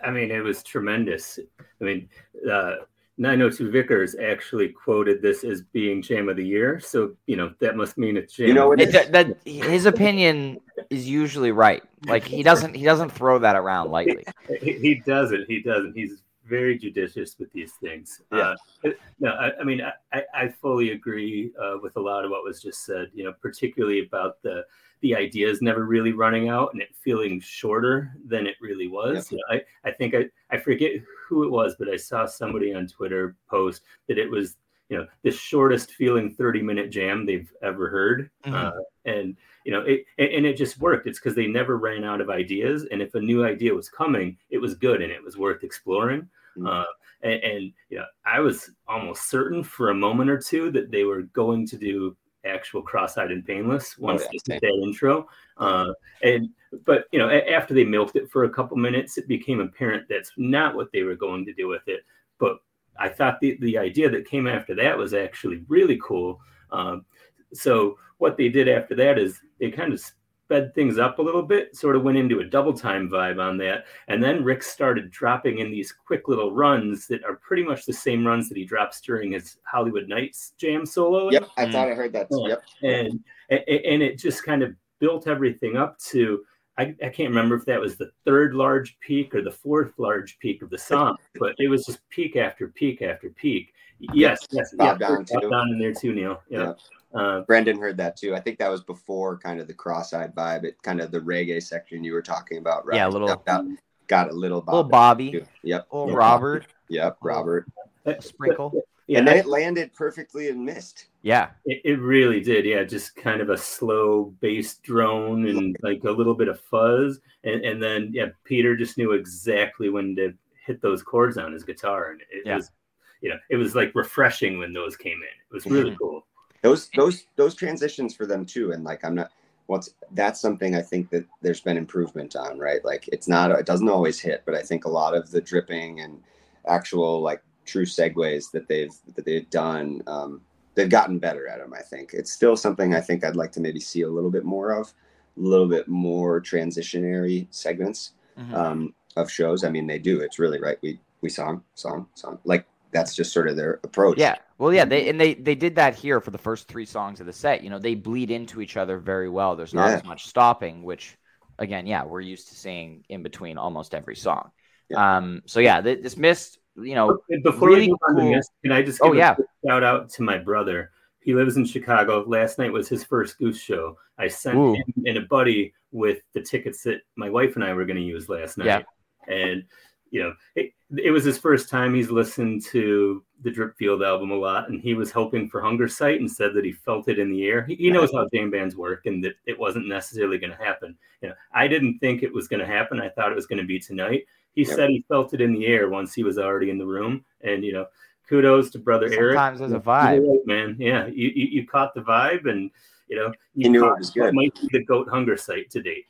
I 0.04 0.10
mean, 0.10 0.30
it 0.30 0.42
was 0.42 0.62
tremendous. 0.62 1.38
I 1.60 1.84
mean, 1.84 2.08
uh, 2.50 2.76
902 3.18 3.70
Vickers 3.70 4.14
actually 4.16 4.68
quoted 4.68 5.22
this 5.22 5.42
as 5.42 5.62
being 5.62 6.02
Jam 6.02 6.28
of 6.28 6.36
the 6.36 6.46
Year. 6.46 6.78
So, 6.78 7.14
you 7.26 7.36
know, 7.36 7.54
that 7.60 7.76
must 7.76 7.96
mean 7.96 8.16
it's 8.16 8.34
Jam. 8.34 8.48
You 8.48 8.54
know 8.54 8.72
It, 8.72 8.92
that, 8.92 9.12
that 9.12 9.38
his 9.44 9.86
opinion 9.86 10.60
is 10.90 11.08
usually 11.08 11.50
right. 11.50 11.82
Like 12.06 12.24
he 12.24 12.42
doesn't 12.42 12.74
he 12.74 12.84
doesn't 12.84 13.10
throw 13.10 13.38
that 13.38 13.56
around 13.56 13.90
lightly. 13.90 14.24
He, 14.60 14.72
he 14.78 14.94
doesn't. 14.94 15.46
He 15.48 15.60
doesn't. 15.60 15.94
He's 15.96 16.22
very 16.48 16.78
judicious 16.78 17.38
with 17.38 17.52
these 17.52 17.72
things. 17.74 18.22
Yeah. 18.32 18.54
Uh, 18.84 18.90
no, 19.18 19.30
I, 19.30 19.52
I 19.60 19.64
mean, 19.64 19.80
I- 20.12 20.24
I, 20.34 20.48
fully 20.48 20.92
agree 20.92 21.52
uh, 21.60 21.76
with 21.82 21.96
a 21.96 22.00
lot 22.00 22.24
of 22.24 22.30
what 22.30 22.44
was 22.44 22.62
just 22.62 22.84
said. 22.84 23.10
You 23.14 23.24
know, 23.24 23.32
particularly 23.40 24.00
about 24.06 24.40
the 24.42 24.64
the 25.00 25.14
ideas 25.14 25.60
never 25.60 25.84
really 25.84 26.12
running 26.12 26.48
out 26.48 26.72
and 26.72 26.80
it 26.80 26.88
feeling 27.02 27.38
shorter 27.40 28.12
than 28.24 28.46
it 28.46 28.56
really 28.60 28.88
was. 28.88 29.30
You 29.30 29.38
know, 29.38 29.44
I 29.56 29.62
I 29.88 29.92
think 29.92 30.14
I 30.14 30.26
I 30.50 30.58
forget 30.58 30.92
who 31.28 31.44
it 31.44 31.50
was, 31.50 31.76
but 31.78 31.88
I 31.88 31.96
saw 31.96 32.24
somebody 32.26 32.72
on 32.74 32.86
Twitter 32.86 33.36
post 33.50 33.82
that 34.08 34.18
it 34.18 34.30
was 34.30 34.56
you 34.88 34.96
know 34.96 35.06
the 35.22 35.30
shortest 35.30 35.92
feeling 35.92 36.32
30 36.32 36.62
minute 36.62 36.90
jam 36.90 37.26
they've 37.26 37.52
ever 37.62 37.88
heard 37.88 38.30
Mhm. 38.46 38.54
uh, 38.54 38.72
and 39.04 39.36
you 39.66 39.72
know 39.72 39.82
it 39.82 40.04
and 40.18 40.46
it 40.46 40.56
just 40.56 40.78
worked. 40.78 41.06
It's 41.06 41.18
because 41.18 41.34
they 41.34 41.48
never 41.48 41.76
ran 41.76 42.04
out 42.04 42.20
of 42.22 42.30
ideas 42.30 42.86
and 42.90 43.02
if 43.02 43.14
a 43.14 43.20
new 43.20 43.44
idea 43.44 43.74
was 43.74 43.90
coming 43.90 44.38
it 44.48 44.58
was 44.58 44.74
good 44.74 45.02
and 45.02 45.12
it 45.12 45.22
was 45.22 45.36
worth 45.36 45.62
exploring. 45.64 46.28
Mhm. 46.56 46.68
uh, 46.68 46.86
and, 47.22 47.42
and 47.42 47.72
you 47.90 47.98
know 47.98 48.04
i 48.24 48.40
was 48.40 48.70
almost 48.88 49.28
certain 49.28 49.62
for 49.62 49.90
a 49.90 49.94
moment 49.94 50.30
or 50.30 50.38
two 50.38 50.70
that 50.70 50.90
they 50.90 51.04
were 51.04 51.22
going 51.22 51.66
to 51.66 51.76
do 51.76 52.16
actual 52.46 52.80
cross-eyed 52.80 53.30
and 53.30 53.44
painless 53.44 53.98
once 53.98 54.22
yeah, 54.22 54.28
they 54.48 54.54
did 54.54 54.62
that 54.62 54.82
intro. 54.82 55.26
Uh, 55.56 55.92
and 56.22 56.48
but 56.84 57.06
you 57.12 57.18
know 57.18 57.28
after 57.30 57.74
they 57.74 57.84
milked 57.84 58.16
it 58.16 58.30
for 58.30 58.44
a 58.44 58.50
couple 58.50 58.76
minutes 58.76 59.18
it 59.18 59.26
became 59.28 59.60
apparent 59.60 60.06
that's 60.08 60.32
not 60.36 60.74
what 60.76 60.90
they 60.92 61.02
were 61.02 61.16
going 61.16 61.44
to 61.44 61.52
do 61.54 61.66
with 61.68 61.86
it. 61.86 62.00
But 62.38 62.58
i 62.98 63.08
thought 63.08 63.40
the, 63.40 63.58
the 63.60 63.76
idea 63.76 64.08
that 64.08 64.28
came 64.28 64.46
after 64.46 64.74
that 64.74 64.96
was 64.96 65.12
actually 65.12 65.64
really 65.68 65.98
cool. 66.02 66.40
Um, 66.70 67.04
so 67.52 67.98
what 68.18 68.36
they 68.36 68.48
did 68.48 68.68
after 68.68 68.94
that 68.96 69.18
is 69.18 69.40
they 69.60 69.70
kind 69.70 69.92
of 69.92 70.00
sped 70.00 70.74
things 70.74 70.98
up 70.98 71.18
a 71.18 71.22
little 71.22 71.42
bit, 71.42 71.74
sort 71.74 71.96
of 71.96 72.02
went 72.02 72.16
into 72.16 72.40
a 72.40 72.44
double 72.44 72.72
time 72.72 73.08
vibe 73.08 73.42
on 73.42 73.58
that. 73.58 73.86
And 74.08 74.22
then 74.22 74.44
Rick 74.44 74.62
started 74.62 75.10
dropping 75.10 75.58
in 75.58 75.70
these 75.70 75.92
quick 75.92 76.28
little 76.28 76.52
runs 76.52 77.06
that 77.08 77.24
are 77.24 77.36
pretty 77.36 77.64
much 77.64 77.84
the 77.84 77.92
same 77.92 78.26
runs 78.26 78.48
that 78.48 78.56
he 78.56 78.64
drops 78.64 79.00
during 79.00 79.32
his 79.32 79.56
Hollywood 79.64 80.08
Nights 80.08 80.52
jam 80.56 80.86
solo. 80.86 81.30
Yep, 81.30 81.48
I 81.56 81.70
thought 81.70 81.88
I 81.88 81.94
heard 81.94 82.12
that. 82.12 82.28
Yeah. 82.30 82.48
Yep. 82.48 82.62
And, 82.82 83.24
and 83.50 83.60
and 83.68 84.02
it 84.02 84.18
just 84.18 84.44
kind 84.44 84.62
of 84.62 84.74
built 84.98 85.26
everything 85.26 85.76
up 85.76 85.98
to 85.98 86.44
I, 86.78 86.94
I 87.02 87.08
can't 87.08 87.30
remember 87.30 87.54
if 87.54 87.64
that 87.66 87.80
was 87.80 87.96
the 87.96 88.10
third 88.24 88.54
large 88.54 88.98
peak 89.00 89.34
or 89.34 89.42
the 89.42 89.50
fourth 89.50 89.92
large 89.98 90.38
peak 90.38 90.62
of 90.62 90.70
the 90.70 90.78
song, 90.78 91.16
but 91.38 91.54
it 91.58 91.68
was 91.68 91.86
just 91.86 92.06
peak 92.10 92.36
after 92.36 92.68
peak 92.68 93.02
after 93.02 93.30
peak. 93.30 93.72
Yes, 94.12 94.46
yes, 94.50 94.74
Bob 94.74 95.00
yeah, 95.00 95.08
down 95.08 95.24
too. 95.24 95.48
down 95.48 95.70
in 95.70 95.78
there 95.78 95.94
too, 95.94 96.14
Neil. 96.14 96.42
Yeah. 96.50 96.74
Uh, 97.16 97.40
Brendan 97.42 97.78
heard 97.78 97.96
that 97.96 98.16
too. 98.16 98.34
I 98.34 98.40
think 98.40 98.58
that 98.58 98.70
was 98.70 98.82
before 98.82 99.38
kind 99.38 99.60
of 99.60 99.66
the 99.66 99.74
cross-eyed 99.74 100.34
vibe. 100.34 100.64
It 100.64 100.80
kind 100.82 101.00
of 101.00 101.10
the 101.10 101.20
reggae 101.20 101.62
section 101.62 102.04
you 102.04 102.12
were 102.12 102.22
talking 102.22 102.58
about. 102.58 102.86
Right? 102.86 102.96
Yeah, 102.96 103.08
a 103.08 103.10
little- 103.10 103.28
got, 103.46 103.64
got 104.06 104.30
a 104.30 104.32
little 104.32 104.62
Little 104.66 104.84
Bobby, 104.84 105.30
too. 105.32 105.44
Yep. 105.62 105.88
little 105.92 106.08
Yep. 106.08 106.16
Robert, 106.16 106.66
Yep. 106.88 107.16
Robert. 107.22 107.66
but- 108.04 108.22
sprinkle. 108.22 108.82
Yeah, 109.08 109.20
and 109.20 109.28
then 109.28 109.36
it 109.36 109.46
landed 109.46 109.94
perfectly 109.94 110.48
and 110.48 110.64
missed. 110.64 111.06
Yeah, 111.22 111.50
it, 111.64 111.80
it 111.84 112.00
really 112.00 112.40
did. 112.40 112.64
Yeah, 112.64 112.82
just 112.82 113.14
kind 113.14 113.40
of 113.40 113.50
a 113.50 113.56
slow 113.56 114.34
bass 114.40 114.78
drone 114.78 115.46
and 115.46 115.76
like 115.80 116.02
a 116.02 116.10
little 116.10 116.34
bit 116.34 116.48
of 116.48 116.60
fuzz, 116.60 117.20
and 117.44 117.64
and 117.64 117.80
then 117.80 118.10
yeah, 118.12 118.30
Peter 118.42 118.74
just 118.76 118.98
knew 118.98 119.12
exactly 119.12 119.90
when 119.90 120.16
to 120.16 120.34
hit 120.66 120.82
those 120.82 121.04
chords 121.04 121.38
on 121.38 121.52
his 121.52 121.62
guitar, 121.62 122.10
and 122.10 122.20
it 122.32 122.42
Yeah. 122.46 122.56
was, 122.56 122.72
you 123.20 123.28
know, 123.30 123.38
it 123.48 123.54
was 123.54 123.76
like 123.76 123.92
refreshing 123.94 124.58
when 124.58 124.72
those 124.72 124.96
came 124.96 125.18
in. 125.18 125.22
It 125.22 125.54
was 125.54 125.66
really 125.66 125.92
Mhm. 125.92 125.98
cool. 126.00 126.26
Those 126.66 126.88
those 126.96 127.24
those 127.36 127.54
transitions 127.54 128.14
for 128.14 128.26
them 128.26 128.44
too 128.44 128.72
and 128.72 128.82
like 128.84 129.04
i'm 129.04 129.14
not 129.14 129.30
once 129.68 129.90
that's 130.12 130.40
something 130.40 130.74
i 130.74 130.82
think 130.90 131.08
that 131.10 131.24
there's 131.42 131.60
been 131.60 131.76
improvement 131.76 132.34
on 132.36 132.58
right? 132.58 132.84
Like 132.84 133.08
it's 133.14 133.28
not 133.28 133.50
it 133.52 133.66
doesn't 133.66 133.88
always 133.96 134.18
hit 134.20 134.42
but 134.46 134.54
i 134.54 134.62
think 134.62 134.84
a 134.84 134.88
lot 135.00 135.14
of 135.14 135.30
the 135.30 135.40
dripping 135.40 136.00
and 136.00 136.20
actual 136.66 137.20
like 137.20 137.42
true 137.64 137.86
segues 137.86 138.50
that 138.52 138.66
they've 138.68 138.94
that 139.14 139.24
they've 139.24 139.48
done 139.50 140.02
um, 140.06 140.40
they've 140.74 140.90
gotten 140.98 141.18
better 141.18 141.44
at 141.48 141.58
them 141.60 141.72
i 141.74 141.82
think. 141.82 142.06
It's 142.12 142.32
still 142.32 142.56
something 142.56 142.94
i 142.94 143.00
think 143.00 143.24
i'd 143.24 143.36
like 143.42 143.52
to 143.52 143.60
maybe 143.60 143.80
see 143.80 144.02
a 144.02 144.08
little 144.16 144.30
bit 144.30 144.44
more 144.44 144.70
of 144.80 144.92
a 145.36 145.40
little 145.40 145.68
bit 145.76 145.86
more 145.88 146.40
transitionary 146.40 147.46
segments 147.50 148.12
Mhm. 148.38 148.54
um, 148.54 148.94
of 149.16 149.30
shows. 149.30 149.64
I 149.64 149.70
mean 149.70 149.86
they 149.86 149.98
do. 149.98 150.20
It's 150.20 150.38
really 150.38 150.60
right. 150.60 150.78
We 150.82 151.00
we 151.22 151.28
song 151.30 151.62
song 151.74 152.06
song 152.14 152.38
like 152.44 152.66
that's 152.96 153.14
just 153.14 153.32
sort 153.32 153.48
of 153.48 153.56
their 153.56 153.80
approach 153.84 154.18
Yeah. 154.18 154.36
Well, 154.58 154.72
yeah, 154.72 154.86
they 154.86 155.08
and 155.10 155.20
they 155.20 155.34
they 155.34 155.54
did 155.54 155.74
that 155.76 155.94
here 155.94 156.20
for 156.20 156.30
the 156.30 156.38
first 156.38 156.66
three 156.66 156.86
songs 156.86 157.20
of 157.20 157.26
the 157.26 157.32
set. 157.32 157.62
You 157.62 157.68
know, 157.70 157.78
they 157.78 157.94
bleed 157.94 158.30
into 158.30 158.60
each 158.62 158.76
other 158.78 158.98
very 158.98 159.28
well. 159.28 159.54
There's 159.54 159.74
not 159.74 159.88
Yeah. 159.90 159.96
as 159.96 160.04
much 160.04 160.26
stopping, 160.26 160.82
which 160.82 161.16
again, 161.58 161.86
yeah, 161.86 162.04
we're 162.04 162.20
used 162.22 162.48
to 162.48 162.54
seeing 162.54 163.04
in 163.10 163.22
between 163.22 163.58
almost 163.58 163.94
every 163.94 164.16
song. 164.16 164.50
Yeah. 164.88 165.16
Um. 165.18 165.42
So 165.46 165.60
yeah, 165.60 165.80
th- 165.82 166.02
this 166.02 166.16
missed. 166.16 166.58
You 166.76 166.94
know. 166.94 167.18
Before 167.42 167.68
really 167.68 167.82
we 167.82 167.88
move 167.88 167.98
on 168.08 168.16
cool- 168.16 168.32
this, 168.34 168.48
can 168.62 168.72
I 168.72 168.82
just 168.82 169.00
Oh, 169.02 169.12
a 169.12 169.16
yeah. 169.16 169.36
shout 169.66 169.84
out 169.84 170.08
to 170.10 170.22
my 170.22 170.38
brother? 170.38 170.90
He 171.20 171.34
lives 171.34 171.56
in 171.56 171.64
Chicago. 171.66 172.24
Last 172.26 172.58
night 172.58 172.72
was 172.72 172.88
his 172.88 173.02
first 173.04 173.38
Goose 173.38 173.60
show. 173.60 173.98
I 174.16 174.28
sent 174.28 174.56
Ooh. 174.56 174.74
him 174.74 174.84
and 175.06 175.18
a 175.18 175.22
buddy 175.22 175.74
with 175.90 176.20
the 176.34 176.40
tickets 176.40 176.82
that 176.84 177.00
my 177.16 177.28
wife 177.28 177.56
and 177.56 177.64
I 177.64 177.72
were 177.74 177.84
going 177.84 177.96
to 177.96 178.02
use 178.02 178.28
last 178.28 178.56
night. 178.58 178.66
Yeah. 178.66 178.82
And 179.28 179.64
you 180.10 180.22
know, 180.22 180.34
it, 180.54 180.72
it 180.96 181.10
was 181.10 181.24
his 181.24 181.38
first 181.38 181.68
time. 181.68 181.94
He's 181.94 182.10
listened 182.10 182.64
to 182.66 183.24
the 183.42 183.50
Dripfield 183.50 184.06
album 184.06 184.30
a 184.30 184.36
lot, 184.36 184.68
and 184.68 184.80
he 184.80 184.94
was 184.94 185.10
hoping 185.10 185.48
for 185.48 185.60
Hungersite 185.60 186.18
and 186.18 186.30
said 186.30 186.54
that 186.54 186.64
he 186.64 186.72
felt 186.72 187.08
it 187.08 187.18
in 187.18 187.30
the 187.30 187.44
air. 187.46 187.64
He, 187.64 187.74
he 187.74 187.90
knows 187.90 188.12
how 188.12 188.28
jam 188.32 188.50
bands 188.50 188.76
work, 188.76 189.06
and 189.06 189.22
that 189.24 189.34
it 189.46 189.58
wasn't 189.58 189.88
necessarily 189.88 190.38
going 190.38 190.56
to 190.56 190.64
happen. 190.64 190.96
You 191.22 191.30
know, 191.30 191.34
I 191.52 191.66
didn't 191.66 191.98
think 191.98 192.22
it 192.22 192.32
was 192.32 192.46
going 192.48 192.60
to 192.60 192.66
happen. 192.66 193.00
I 193.00 193.08
thought 193.08 193.32
it 193.32 193.36
was 193.36 193.46
going 193.46 193.60
to 193.60 193.66
be 193.66 193.78
tonight. 193.80 194.24
He 194.54 194.62
Yep. 194.64 194.76
said 194.76 194.90
he 194.90 195.04
felt 195.08 195.34
it 195.34 195.40
in 195.40 195.52
the 195.52 195.66
air 195.66 195.88
once 195.90 196.14
he 196.14 196.22
was 196.24 196.38
already 196.38 196.70
in 196.70 196.78
the 196.78 196.86
room, 196.86 197.24
and 197.42 197.64
you 197.64 197.72
know, 197.72 197.86
kudos 198.28 198.70
to 198.70 198.78
brother 198.78 199.06
Eric. 199.12 199.34
Sometimes 199.36 199.58
there's 199.58 199.72
a 199.72 199.80
vibe. 199.80 200.26
right, 200.26 200.46
man. 200.46 200.76
Yeah, 200.78 201.06
you, 201.06 201.30
you 201.34 201.46
you 201.60 201.66
caught 201.66 201.94
the 201.94 202.00
vibe, 202.00 202.48
and 202.48 202.70
you 203.08 203.16
know, 203.16 203.26
you 203.54 203.64
He 203.64 203.68
knew 203.68 203.86
it 203.86 203.98
was 203.98 204.10
good. 204.10 204.32
Might 204.34 204.54
be 204.54 204.68
the 204.70 204.84
goat 204.84 205.08
Hungersite 205.08 205.68
to 205.70 205.82
date. 205.82 206.06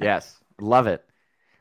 Yes, 0.00 0.38
love 0.60 0.86
it. 0.86 1.04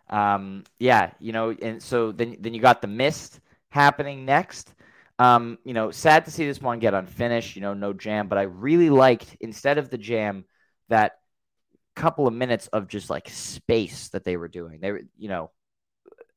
Um, 0.09 0.63
yeah, 0.79 1.11
you 1.19 1.31
know, 1.31 1.51
and 1.51 1.81
so 1.81 2.11
then 2.11 2.37
then 2.39 2.53
you 2.53 2.61
got 2.61 2.81
the 2.81 2.87
mist 2.87 3.39
happening 3.69 4.25
next. 4.25 4.73
Um, 5.17 5.57
you 5.63 5.73
know, 5.73 5.91
sad 5.91 6.25
to 6.25 6.31
see 6.31 6.45
this 6.45 6.61
one 6.61 6.79
get 6.79 6.93
unfinished. 6.93 7.55
You 7.55 7.61
know, 7.61 7.73
no 7.73 7.93
jam, 7.93 8.27
but 8.27 8.37
I 8.37 8.43
really 8.43 8.89
liked 8.89 9.37
instead 9.39 9.77
of 9.77 9.89
the 9.89 9.97
jam 9.97 10.45
that 10.89 11.13
couple 11.95 12.27
of 12.27 12.33
minutes 12.33 12.67
of 12.67 12.87
just 12.87 13.09
like 13.09 13.29
space 13.29 14.09
that 14.09 14.23
they 14.23 14.37
were 14.37 14.49
doing. 14.49 14.79
They 14.81 14.91
were, 14.91 15.01
you 15.17 15.29
know, 15.29 15.51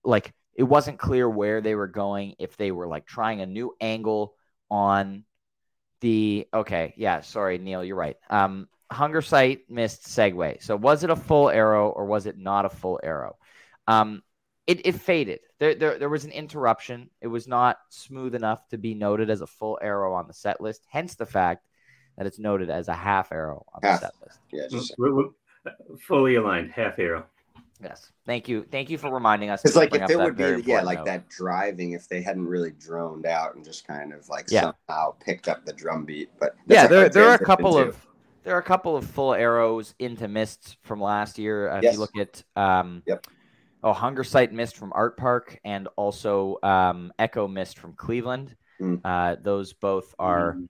like 0.04 0.32
it 0.54 0.62
wasn't 0.62 0.98
clear 0.98 1.28
where 1.28 1.60
they 1.60 1.74
were 1.74 1.88
going. 1.88 2.34
If 2.38 2.56
they 2.56 2.70
were 2.70 2.86
like 2.86 3.06
trying 3.06 3.40
a 3.40 3.46
new 3.46 3.74
angle 3.80 4.34
on 4.70 5.24
the 6.00 6.46
okay, 6.54 6.94
yeah, 6.96 7.20
sorry, 7.20 7.58
Neil, 7.58 7.84
you're 7.84 7.96
right. 7.96 8.16
Um, 8.30 8.68
Hungersite 8.92 9.68
missed 9.68 10.04
segue. 10.04 10.62
So 10.62 10.76
was 10.76 11.04
it 11.04 11.10
a 11.10 11.16
full 11.16 11.50
arrow 11.50 11.90
or 11.90 12.06
was 12.06 12.26
it 12.26 12.38
not 12.38 12.64
a 12.64 12.70
full 12.70 12.98
arrow? 13.02 13.36
Um, 13.88 14.22
it, 14.66 14.86
it 14.86 14.92
faded. 14.96 15.40
There, 15.58 15.74
there 15.74 15.98
there 15.98 16.08
was 16.10 16.24
an 16.24 16.30
interruption. 16.30 17.08
It 17.22 17.26
was 17.28 17.48
not 17.48 17.78
smooth 17.88 18.34
enough 18.34 18.68
to 18.68 18.78
be 18.78 18.94
noted 18.94 19.30
as 19.30 19.40
a 19.40 19.46
full 19.46 19.78
arrow 19.82 20.12
on 20.14 20.28
the 20.28 20.34
set 20.34 20.60
list. 20.60 20.84
Hence 20.90 21.14
the 21.14 21.24
fact 21.26 21.66
that 22.18 22.26
it's 22.26 22.38
noted 22.38 22.68
as 22.68 22.88
a 22.88 22.94
half 22.94 23.32
arrow 23.32 23.64
on 23.72 23.80
the 23.82 23.96
set 23.96 24.12
list. 24.24 24.38
yeah 24.52 24.66
just 24.70 24.94
We're- 24.98 25.12
we're 25.14 25.96
fully 26.06 26.34
aligned, 26.36 26.70
half 26.72 26.98
arrow. 26.98 27.24
Yes. 27.82 28.10
Thank 28.26 28.48
you. 28.48 28.64
Thank 28.70 28.90
you 28.90 28.98
for 28.98 29.12
reminding 29.12 29.50
us. 29.50 29.64
It's 29.64 29.76
like 29.76 29.94
if 29.94 30.02
up 30.02 30.10
it 30.10 30.16
would 30.18 30.36
be, 30.36 30.62
yeah, 30.66 30.82
like 30.82 30.98
note. 30.98 31.06
that 31.06 31.28
driving, 31.28 31.92
if 31.92 32.08
they 32.08 32.20
hadn't 32.22 32.46
really 32.46 32.72
droned 32.72 33.24
out 33.24 33.54
and 33.54 33.64
just 33.64 33.86
kind 33.86 34.12
of 34.12 34.28
like 34.28 34.46
Yeah. 34.50 34.72
somehow 34.88 35.12
picked 35.20 35.48
up 35.48 35.64
the 35.64 35.72
drum 35.72 36.04
beat. 36.04 36.28
But 36.40 36.56
yeah, 36.66 36.86
there 36.88 37.08
there 37.08 37.24
are 37.24 37.34
a 37.34 37.38
transition, 37.38 37.46
couple 37.46 37.72
too. 37.74 37.78
of 37.90 38.06
there 38.42 38.54
are 38.56 38.58
a 38.58 38.62
couple 38.64 38.96
of 38.96 39.04
full 39.08 39.32
arrows 39.32 39.94
into 40.00 40.26
mists 40.26 40.76
from 40.82 41.00
last 41.00 41.38
year. 41.38 41.70
Uh, 41.70 41.78
If 41.78 41.84
Yes. 41.84 41.94
you 41.94 42.00
look 42.00 42.16
at 42.18 42.42
um, 42.56 43.02
Yep. 43.06 43.26
Oh, 43.82 43.92
Hungersite 43.92 44.52
mist 44.52 44.76
from 44.76 44.90
Artpark 44.90 45.58
and 45.64 45.88
also 45.96 46.58
um, 46.62 47.12
Echo 47.18 47.46
mist 47.46 47.78
from 47.78 47.92
Cleveland. 47.94 48.56
Mm. 48.80 49.00
Uh, 49.04 49.36
those 49.40 49.72
both 49.72 50.14
are 50.18 50.54
Mm. 50.54 50.68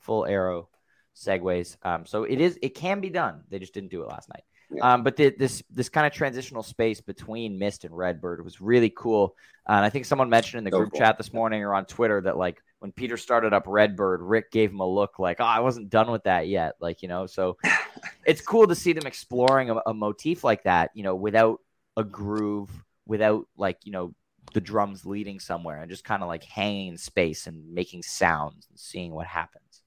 full 0.00 0.26
arrow 0.26 0.68
segues. 1.14 1.76
Um, 1.82 2.04
so 2.06 2.24
it 2.24 2.40
is 2.40 2.58
it 2.62 2.74
can 2.74 3.00
be 3.00 3.08
done. 3.10 3.42
They 3.48 3.58
just 3.58 3.72
didn't 3.74 3.90
do 3.90 4.02
it 4.02 4.08
last 4.08 4.28
night. 4.28 4.42
Yeah. 4.70 4.94
Um, 4.94 5.02
but 5.04 5.16
the, 5.16 5.30
this 5.38 5.62
this 5.70 5.88
kind 5.88 6.06
of 6.06 6.12
transitional 6.12 6.62
space 6.62 7.00
between 7.00 7.58
Mist 7.58 7.84
and 7.84 7.96
Redbird 7.96 8.44
was 8.44 8.60
really 8.60 8.90
cool. 8.90 9.36
Uh, 9.68 9.72
and 9.74 9.84
I 9.84 9.90
think 9.90 10.04
someone 10.06 10.28
mentioned 10.28 10.58
in 10.58 10.64
the 10.64 10.70
So 10.72 10.78
group 10.78 10.92
cool. 10.92 10.98
chat 11.00 11.16
this 11.18 11.32
morning 11.32 11.62
or 11.62 11.72
on 11.74 11.86
Twitter 11.86 12.20
that 12.22 12.36
like 12.36 12.60
when 12.80 12.92
Peter 12.92 13.16
started 13.16 13.54
up 13.54 13.64
Redbird, 13.66 14.20
Rick 14.22 14.50
gave 14.50 14.70
him 14.70 14.80
a 14.80 14.86
look 14.86 15.18
like, 15.18 15.40
"Oh, 15.40 15.44
I 15.44 15.60
wasn't 15.60 15.88
done 15.88 16.10
with 16.10 16.24
that 16.24 16.48
yet." 16.48 16.74
Like 16.80 17.00
you 17.02 17.08
know, 17.08 17.26
so 17.26 17.56
it's 18.26 18.40
cool 18.42 18.66
to 18.66 18.74
see 18.74 18.92
them 18.92 19.06
exploring 19.06 19.70
a, 19.70 19.76
a 19.86 19.94
motif 19.94 20.42
like 20.44 20.64
that. 20.64 20.90
You 20.94 21.04
know, 21.04 21.14
without 21.14 21.60
a 21.96 22.04
groove, 22.04 22.70
without 23.06 23.46
like 23.56 23.78
you 23.84 23.92
know 23.92 24.14
the 24.54 24.60
drums 24.60 25.04
leading 25.04 25.40
somewhere, 25.40 25.80
and 25.80 25.90
just 25.90 26.04
kind 26.04 26.22
of 26.22 26.28
like 26.28 26.44
hanging 26.44 26.88
in 26.88 26.98
space 26.98 27.46
and 27.46 27.74
making 27.74 28.02
sounds 28.02 28.66
and 28.70 28.78
seeing 28.78 29.12
what 29.12 29.26
happens. 29.26 29.82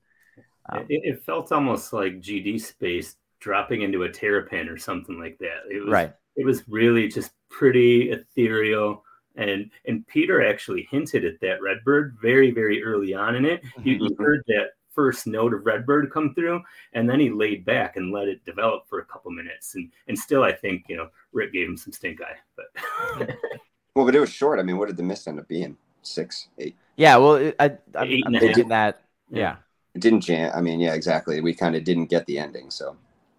Um, 0.72 0.86
it, 0.89 1.15
it 1.15 1.24
felt 1.24 1.52
almost 1.52 1.93
like 1.93 2.19
GD 2.19 2.60
space 2.62 3.15
dropping 3.39 3.82
into 3.82 4.04
a 4.04 4.10
terrapin 4.10 4.67
or 4.67 4.78
something 4.78 5.19
like 5.19 5.38
that. 5.39 5.62
It 5.69 5.84
was 5.84 5.93
right. 5.93 6.13
it 6.36 6.45
was 6.45 6.63
really 6.67 7.08
just 7.08 7.32
pretty 7.50 8.12
ethereal 8.12 9.04
and 9.36 9.69
and 9.86 10.06
peter 10.08 10.45
actually 10.45 10.88
hinted 10.91 11.26
at 11.26 11.39
that 11.41 11.62
redbird 11.62 12.17
very 12.22 12.52
very 12.52 12.84
early 12.84 13.13
on 13.13 13.36
in 13.36 13.45
it 13.45 13.62
you, 13.84 13.93
you 13.93 14.10
Mhm. 14.10 14.17
heard 14.19 14.43
that 14.48 14.72
first 14.91 15.28
note 15.28 15.54
of 15.54 15.65
redbird 15.65 16.12
come 16.12 16.34
through 16.34 16.62
and 16.93 17.10
then 17.10 17.19
he 17.19 17.30
laid 17.30 17.63
back 17.65 17.95
and 17.95 18.12
let 18.12 18.28
it 18.28 18.43
develop 18.45 18.88
for 18.88 18.99
a 18.99 19.06
couple 19.06 19.32
minutes 19.32 19.75
and 19.75 19.91
and 20.08 20.17
still 20.17 20.43
i 20.43 20.52
think 20.52 20.84
you 20.88 20.97
know 20.97 21.08
rick 21.32 21.54
gave 21.54 21.67
him 21.67 21.78
some 21.78 21.93
stink 21.93 22.19
eye 22.21 22.36
but 22.56 23.36
Well, 23.95 24.06
but 24.06 24.15
it 24.15 24.21
was 24.21 24.32
short. 24.32 24.60
I 24.60 24.63
mean, 24.63 24.78
what 24.78 24.88
did 24.88 24.95
the 24.95 25.04
miss 25.04 25.28
end 25.28 25.39
up 25.39 25.47
being? 25.49 25.75
Six, 26.04 26.47
eight. 26.58 26.78
Yeah. 26.95 27.17
Well, 27.17 27.36
it, 27.36 27.56
I, 27.60 27.65
I, 27.95 28.04
Eight 28.06 28.23
I'm 28.25 28.34
and 28.34 28.43
a 28.43 28.63
that. 28.69 29.02
Yeah. 29.30 29.39
Yeah. 29.39 29.56
It 29.93 30.02
didn't 30.02 30.21
jam. 30.21 30.54
I 30.56 30.62
mean, 30.62 30.80
yeah, 30.80 30.93
exactly. 30.93 31.41
We 31.41 31.54
kind 31.54 31.75
of 31.75 31.84
didn't 31.84 32.06
get 32.06 32.25
the 32.25 32.39
ending. 32.39 32.71
So 32.71 32.95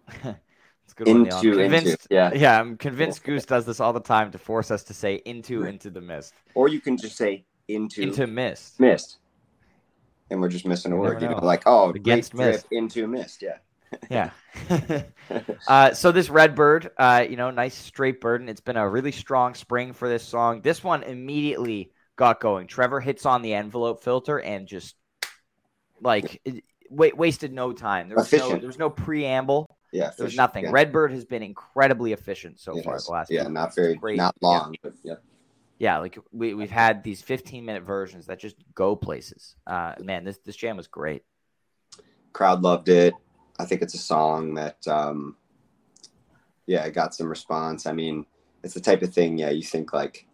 It's 0.23 0.93
a 0.93 0.95
good 0.95 1.07
one, 1.07 1.23
Neil. 1.23 1.37
I'm 1.37 1.73
into 1.73 1.91
into 1.91 1.97
yeah. 2.11 2.31
Yeah, 2.33 2.59
I'm 2.59 2.77
convinced 2.77 3.23
Goose 3.23 3.45
does 3.45 3.65
this 3.65 3.79
all 3.79 3.93
the 3.93 4.01
time 4.01 4.31
to 4.31 4.37
force 4.37 4.69
us 4.69 4.83
to 4.83 4.93
say 4.93 5.15
into 5.25 5.63
into 5.63 5.89
the 5.89 6.01
mist, 6.01 6.33
Or 6.53 6.67
you 6.67 6.79
can 6.79 6.97
just 6.97 7.15
say 7.15 7.45
into, 7.67 8.01
into 8.03 8.27
mist. 8.27 8.79
mist, 8.79 9.17
and 10.31 10.41
we're 10.41 10.49
just 10.49 10.65
missing 10.65 10.91
a 10.91 10.95
word. 10.97 11.21
You 11.21 11.29
know, 11.29 11.37
like 11.37 11.63
oh, 11.65 11.91
Against 11.91 12.31
trip 12.31 12.63
into 12.71 13.05
mist. 13.07 13.41
Yeah. 13.41 13.57
Yeah. 14.09 14.31
uh, 15.67 15.93
so 15.93 16.11
this 16.11 16.29
red 16.29 16.55
bird, 16.55 16.91
uh, 16.97 17.25
you 17.29 17.35
know, 17.35 17.51
nice 17.51 17.75
straight 17.75 18.21
bird, 18.21 18.41
and 18.41 18.49
it's 18.49 18.61
been 18.61 18.77
a 18.77 18.87
really 18.89 19.11
strong 19.11 19.53
spring 19.53 19.93
for 19.93 20.07
this 20.07 20.23
song. 20.23 20.61
This 20.61 20.83
one 20.83 21.03
immediately 21.03 21.91
got 22.15 22.39
going. 22.39 22.67
Trevor 22.67 22.99
hits 22.99 23.25
on 23.25 23.41
the 23.41 23.53
envelope 23.53 24.03
filter 24.03 24.39
and 24.39 24.67
just 24.67 24.95
like 26.01 26.41
it, 26.45 26.63
wa- 26.89 27.09
wasted 27.15 27.53
no 27.53 27.73
time. 27.73 28.09
There 28.09 28.17
was 28.17 28.31
no, 28.31 28.37
Efficient. 28.37 28.61
there 28.61 28.67
was 28.67 28.79
no 28.79 28.89
preamble. 28.89 29.77
Yeah. 29.91 30.11
There's 30.17 30.35
nothing. 30.35 30.65
Yeah. 30.65 30.71
Redbird 30.71 31.11
has 31.11 31.25
been 31.25 31.43
incredibly 31.43 32.13
efficient 32.13 32.59
so 32.59 32.77
It 32.77 32.85
far 32.85 32.97
the 32.97 33.11
last 33.11 33.29
yeah, 33.29 33.47
not 33.47 33.75
very, 33.75 33.95
Great. 33.95 34.17
not 34.17 34.35
Yeah. 34.41 34.47
long, 34.47 34.75
but 34.81 34.93
yeah. 35.03 35.15
Yeah, 35.81 35.97
like 35.97 36.15
we 36.31 36.53
we've 36.53 36.69
had 36.69 37.03
these 37.03 37.23
15 37.23 37.65
minute 37.65 37.81
versions 37.81 38.27
that 38.27 38.37
just 38.37 38.55
go 38.75 38.95
places. 38.95 39.55
Uh, 39.65 39.95
man, 39.99 40.23
this 40.23 40.37
this 40.45 40.55
jam 40.55 40.77
was 40.77 40.85
great. 40.85 41.23
crowd 42.33 42.61
loved 42.61 42.87
it. 42.87 43.15
I 43.57 43.65
think 43.65 43.81
it's 43.81 43.95
a 43.95 43.97
song 43.97 44.53
that, 44.53 44.87
um, 44.87 45.37
yeah, 46.67 46.83
it 46.83 46.93
got 46.93 47.15
some 47.15 47.27
response. 47.27 47.87
I 47.87 47.93
mean, 47.93 48.27
it's 48.63 48.75
the 48.75 48.79
type 48.79 49.01
of 49.01 49.11
thing, 49.11 49.39
yeah, 49.39 49.49
you 49.49 49.63
think 49.63 49.91
like 49.91 50.27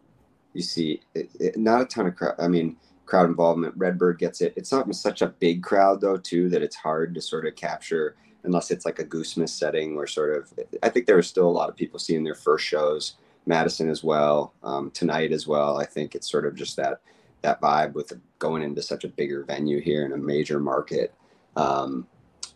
you 0.53 0.61
see, 0.61 0.99
it, 1.15 1.29
it, 1.39 1.57
not 1.57 1.81
a 1.81 1.85
ton 1.85 2.07
of 2.07 2.17
crowd. 2.17 2.35
I 2.39 2.49
mean, 2.49 2.75
crowd 3.05 3.29
involvement. 3.29 3.73
Redbird 3.77 4.19
gets 4.19 4.41
it. 4.41 4.51
It's 4.57 4.73
not 4.73 4.93
such 4.95 5.21
a 5.21 5.27
big 5.27 5.63
crowd 5.63 6.01
though, 6.01 6.17
too, 6.17 6.49
that 6.49 6.61
it's 6.61 6.75
hard 6.75 7.15
to 7.15 7.21
sort 7.21 7.47
of 7.47 7.55
capture 7.55 8.17
unless 8.43 8.69
it's 8.69 8.85
like 8.85 8.99
a 8.99 9.05
Goosemas 9.05 9.53
setting 9.53 9.95
where 9.95 10.07
sort 10.07 10.35
of. 10.35 10.51
I 10.83 10.89
think 10.89 11.05
there 11.05 11.17
are 11.17 11.23
still 11.23 11.47
a 11.47 11.57
lot 11.59 11.69
of 11.69 11.77
people 11.77 11.99
seeing 11.99 12.25
their 12.25 12.35
first 12.35 12.65
shows. 12.65 13.15
Madison 13.47 13.89
as 13.89 14.03
well, 14.03 14.53
um, 14.63 14.91
tonight 14.91 15.31
as 15.31 15.47
well. 15.47 15.77
I 15.77 15.85
think 15.85 16.15
it's 16.15 16.29
sort 16.29 16.45
of 16.45 16.55
just 16.55 16.75
that 16.77 17.01
that 17.41 17.61
vibe 17.61 17.93
with 17.93 18.13
going 18.39 18.63
into 18.63 18.81
such 18.81 19.03
a 19.03 19.07
bigger 19.07 19.43
venue 19.43 19.79
here 19.79 20.05
in 20.05 20.11
a 20.13 20.17
major 20.17 20.59
market 20.59 21.13
Um, 21.55 22.07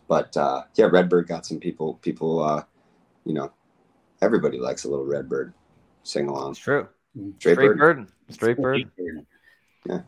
but 0.08 0.36
uh, 0.36 0.64
yeah, 0.74 0.86
Redbird 0.86 1.26
got 1.26 1.46
some 1.46 1.58
people. 1.58 1.94
People, 2.02 2.42
uh, 2.42 2.64
you 3.24 3.32
know, 3.32 3.50
everybody 4.20 4.58
likes 4.58 4.84
a 4.84 4.88
little 4.90 5.06
Redbird 5.06 5.54
sing 6.02 6.28
along. 6.28 6.50
It's 6.50 6.60
true. 6.60 6.86
Straight, 7.38 7.54
Straight 7.54 7.56
bird. 7.56 7.78
bird. 7.78 8.06
Straight 8.30 8.56
bird. 8.58 8.90
Yeah. 9.86 10.00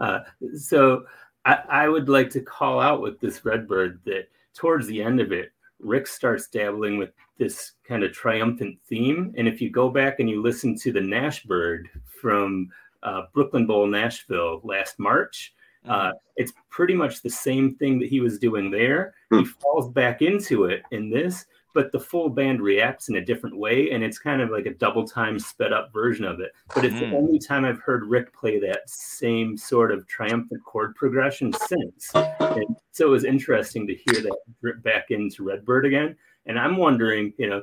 Uh, 0.00 0.20
so 0.58 1.04
I, 1.44 1.58
I 1.68 1.88
would 1.88 2.08
like 2.08 2.30
to 2.30 2.40
call 2.40 2.80
out 2.80 3.00
with 3.00 3.20
this 3.20 3.44
Redbird 3.44 4.00
that 4.06 4.28
towards 4.54 4.86
the 4.86 5.02
end 5.02 5.20
of 5.20 5.32
it, 5.32 5.52
Rick 5.84 6.06
starts 6.06 6.48
dabbling 6.48 6.98
with 6.98 7.10
this 7.38 7.72
kind 7.86 8.02
of 8.02 8.12
triumphant 8.12 8.78
theme. 8.88 9.34
And 9.36 9.46
if 9.46 9.60
you 9.60 9.70
go 9.70 9.88
back 9.90 10.20
and 10.20 10.28
you 10.28 10.42
listen 10.42 10.74
to 10.78 10.92
the 10.92 11.00
Nash 11.00 11.44
Bird 11.44 11.88
from 12.20 12.68
uh, 13.02 13.22
Brooklyn 13.32 13.66
Bowl, 13.66 13.86
Nashville 13.86 14.60
last 14.64 14.98
March, 14.98 15.52
uh, 15.86 16.12
it's 16.36 16.52
pretty 16.70 16.94
much 16.94 17.20
the 17.20 17.28
same 17.30 17.74
thing 17.74 17.98
that 17.98 18.08
he 18.08 18.20
was 18.20 18.38
doing 18.38 18.70
there. 18.70 19.14
He 19.30 19.36
Hmm. 19.38 19.44
falls 19.60 19.90
back 19.90 20.22
into 20.22 20.64
it 20.64 20.82
in 20.92 21.10
this, 21.10 21.44
but 21.74 21.92
the 21.92 22.00
full 22.00 22.30
band 22.30 22.62
reacts 22.62 23.08
in 23.08 23.16
a 23.16 23.24
different 23.24 23.56
way, 23.56 23.90
and 23.90 24.02
it's 24.02 24.18
kind 24.18 24.40
of 24.40 24.48
like 24.50 24.64
a 24.64 24.74
double 24.74 25.06
time 25.06 25.38
sped 25.38 25.72
up 25.72 25.92
version 25.92 26.24
of 26.24 26.40
it. 26.40 26.52
But 26.74 26.84
it's 26.84 26.98
the 26.98 27.08
Hmm. 27.08 27.14
only 27.14 27.38
time 27.38 27.64
I've 27.64 27.80
heard 27.80 28.06
Rick 28.06 28.32
play 28.32 28.58
that 28.60 28.88
same 28.88 29.56
sort 29.56 29.90
of 29.92 30.06
triumphant 30.06 30.64
chord 30.64 30.94
progression 30.94 31.52
since. 31.52 32.10
And 32.14 32.76
so 32.92 33.08
it 33.08 33.10
was 33.10 33.24
interesting 33.24 33.86
to 33.88 33.94
hear 33.94 34.22
that 34.22 34.38
drip 34.62 34.82
back 34.82 35.10
into 35.10 35.42
Redbird 35.42 35.84
again. 35.84 36.16
And 36.46 36.58
I'm 36.58 36.76
wondering, 36.76 37.34
you 37.36 37.50
know, 37.50 37.62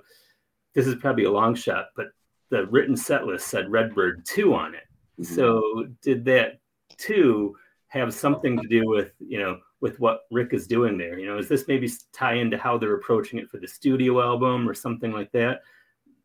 this 0.73 0.87
is 0.87 0.95
probably 0.95 1.23
a 1.23 1.31
long 1.31 1.55
shot, 1.55 1.87
but 1.95 2.07
the 2.49 2.67
written 2.67 2.97
set 2.97 3.25
list 3.25 3.47
said 3.47 3.71
Redbird 3.71 4.25
2 4.25 4.53
on 4.53 4.75
it. 4.75 4.83
Mhm. 5.19 5.25
So 5.25 5.87
did 6.01 6.25
that 6.25 6.59
2 6.97 7.55
have 7.87 8.13
something 8.13 8.57
to 8.59 8.67
do 8.67 8.87
with, 8.87 9.13
you 9.19 9.39
know, 9.39 9.59
with 9.81 9.99
what 9.99 10.21
Rick 10.31 10.53
is 10.53 10.67
doing 10.67 10.97
there? 10.97 11.19
You 11.19 11.25
know, 11.27 11.37
is 11.37 11.49
this 11.49 11.67
maybe 11.67 11.89
tie 12.13 12.35
into 12.35 12.57
how 12.57 12.77
they're 12.77 12.95
approaching 12.95 13.39
it 13.39 13.49
for 13.49 13.57
the 13.57 13.67
studio 13.67 14.21
album 14.21 14.69
or 14.69 14.73
something 14.73 15.11
like 15.11 15.31
that? 15.33 15.61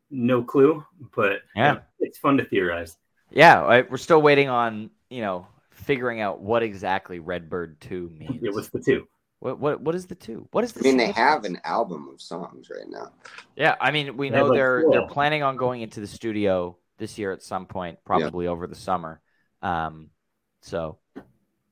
No 0.09 0.43
clue, 0.43 0.85
but 1.15 1.41
Yeah. 1.55 1.79
it's 1.99 2.17
fun 2.17 2.37
to 2.37 2.45
theorize. 2.45 2.97
Yeah, 3.29 3.61
I, 3.63 3.81
we're 3.81 3.97
still 3.97 4.21
waiting 4.21 4.47
on 4.47 4.89
you 5.09 5.21
know 5.21 5.47
figuring 5.71 6.21
out 6.21 6.39
what 6.39 6.63
exactly 6.63 7.19
Redbird 7.19 7.81
Two 7.81 8.09
means. 8.17 8.39
Yeah, 8.41 8.51
what's 8.51 8.69
the 8.69 8.79
two? 8.79 9.07
what 9.39 9.59
what 9.59 9.81
what 9.81 9.95
is 9.95 10.05
the 10.07 10.15
two? 10.15 10.47
What 10.51 10.63
is 10.63 10.71
the? 10.73 10.79
I 10.79 10.83
mean, 10.83 10.97
they 10.97 11.11
have 11.11 11.43
an 11.43 11.59
album 11.63 12.09
of 12.11 12.21
songs 12.21 12.69
right 12.69 12.87
now. 12.87 13.11
Yeah, 13.55 13.75
I 13.79 13.91
mean, 13.91 14.17
we 14.17 14.29
know 14.29 14.45
like, 14.45 14.57
they're 14.57 14.81
four. 14.81 14.91
they're 14.91 15.07
planning 15.07 15.43
on 15.43 15.57
going 15.57 15.81
into 15.81 15.99
the 15.99 16.07
studio 16.07 16.77
this 16.97 17.17
year 17.17 17.31
at 17.31 17.43
some 17.43 17.65
point, 17.65 17.99
probably 18.05 18.47
over 18.47 18.65
the 18.65 18.75
summer. 18.75 19.21
Um, 19.61 20.09
so 20.61 20.97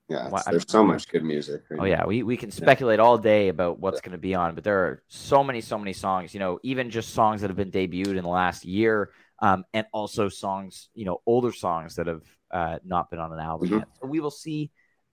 Yeah, 0.08 0.30
Why- 0.30 0.40
it's- 0.40 0.46
there's 0.52 0.72
so 0.72 0.84
much 0.84 1.08
good 1.10 1.24
music. 1.24 1.64
right 1.70 1.80
Oh 1.82 1.86
yeah, 1.86 2.06
we, 2.06 2.22
we 2.24 2.38
can 2.38 2.52
speculate 2.52 3.00
all 3.00 3.18
day 3.18 3.48
about 3.50 3.80
what's 3.80 4.02
going 4.02 4.12
to 4.12 4.18
be 4.20 4.36
on, 4.36 4.54
but 4.54 4.64
there 4.64 4.80
are 4.86 5.04
so 5.08 5.44
many, 5.44 5.62
so 5.62 5.80
many 5.80 5.94
songs. 5.94 6.34
You 6.34 6.40
know, 6.40 6.60
even 6.64 6.92
just 6.92 7.14
songs 7.14 7.42
that 7.42 7.50
have 7.50 7.58
been 7.58 7.72
debuted 7.72 8.16
in 8.18 8.24
the 8.24 8.30
last 8.30 8.66
year, 8.66 9.10
um, 9.42 9.66
and 9.74 9.88
also 9.92 10.30
songs, 10.30 10.90
you 10.94 11.06
know, 11.06 11.22
older 11.26 11.52
songs 11.52 11.96
that 11.96 12.08
have 12.08 12.22
uh, 12.52 12.78
not 12.86 13.10
been 13.10 13.20
on 13.20 13.34
an 13.34 13.40
album 13.40 13.68
Mhm. 13.70 13.80
yet. 13.80 13.88
So 14.00 14.08
we 14.08 14.20
will 14.20 14.32
see 14.32 14.72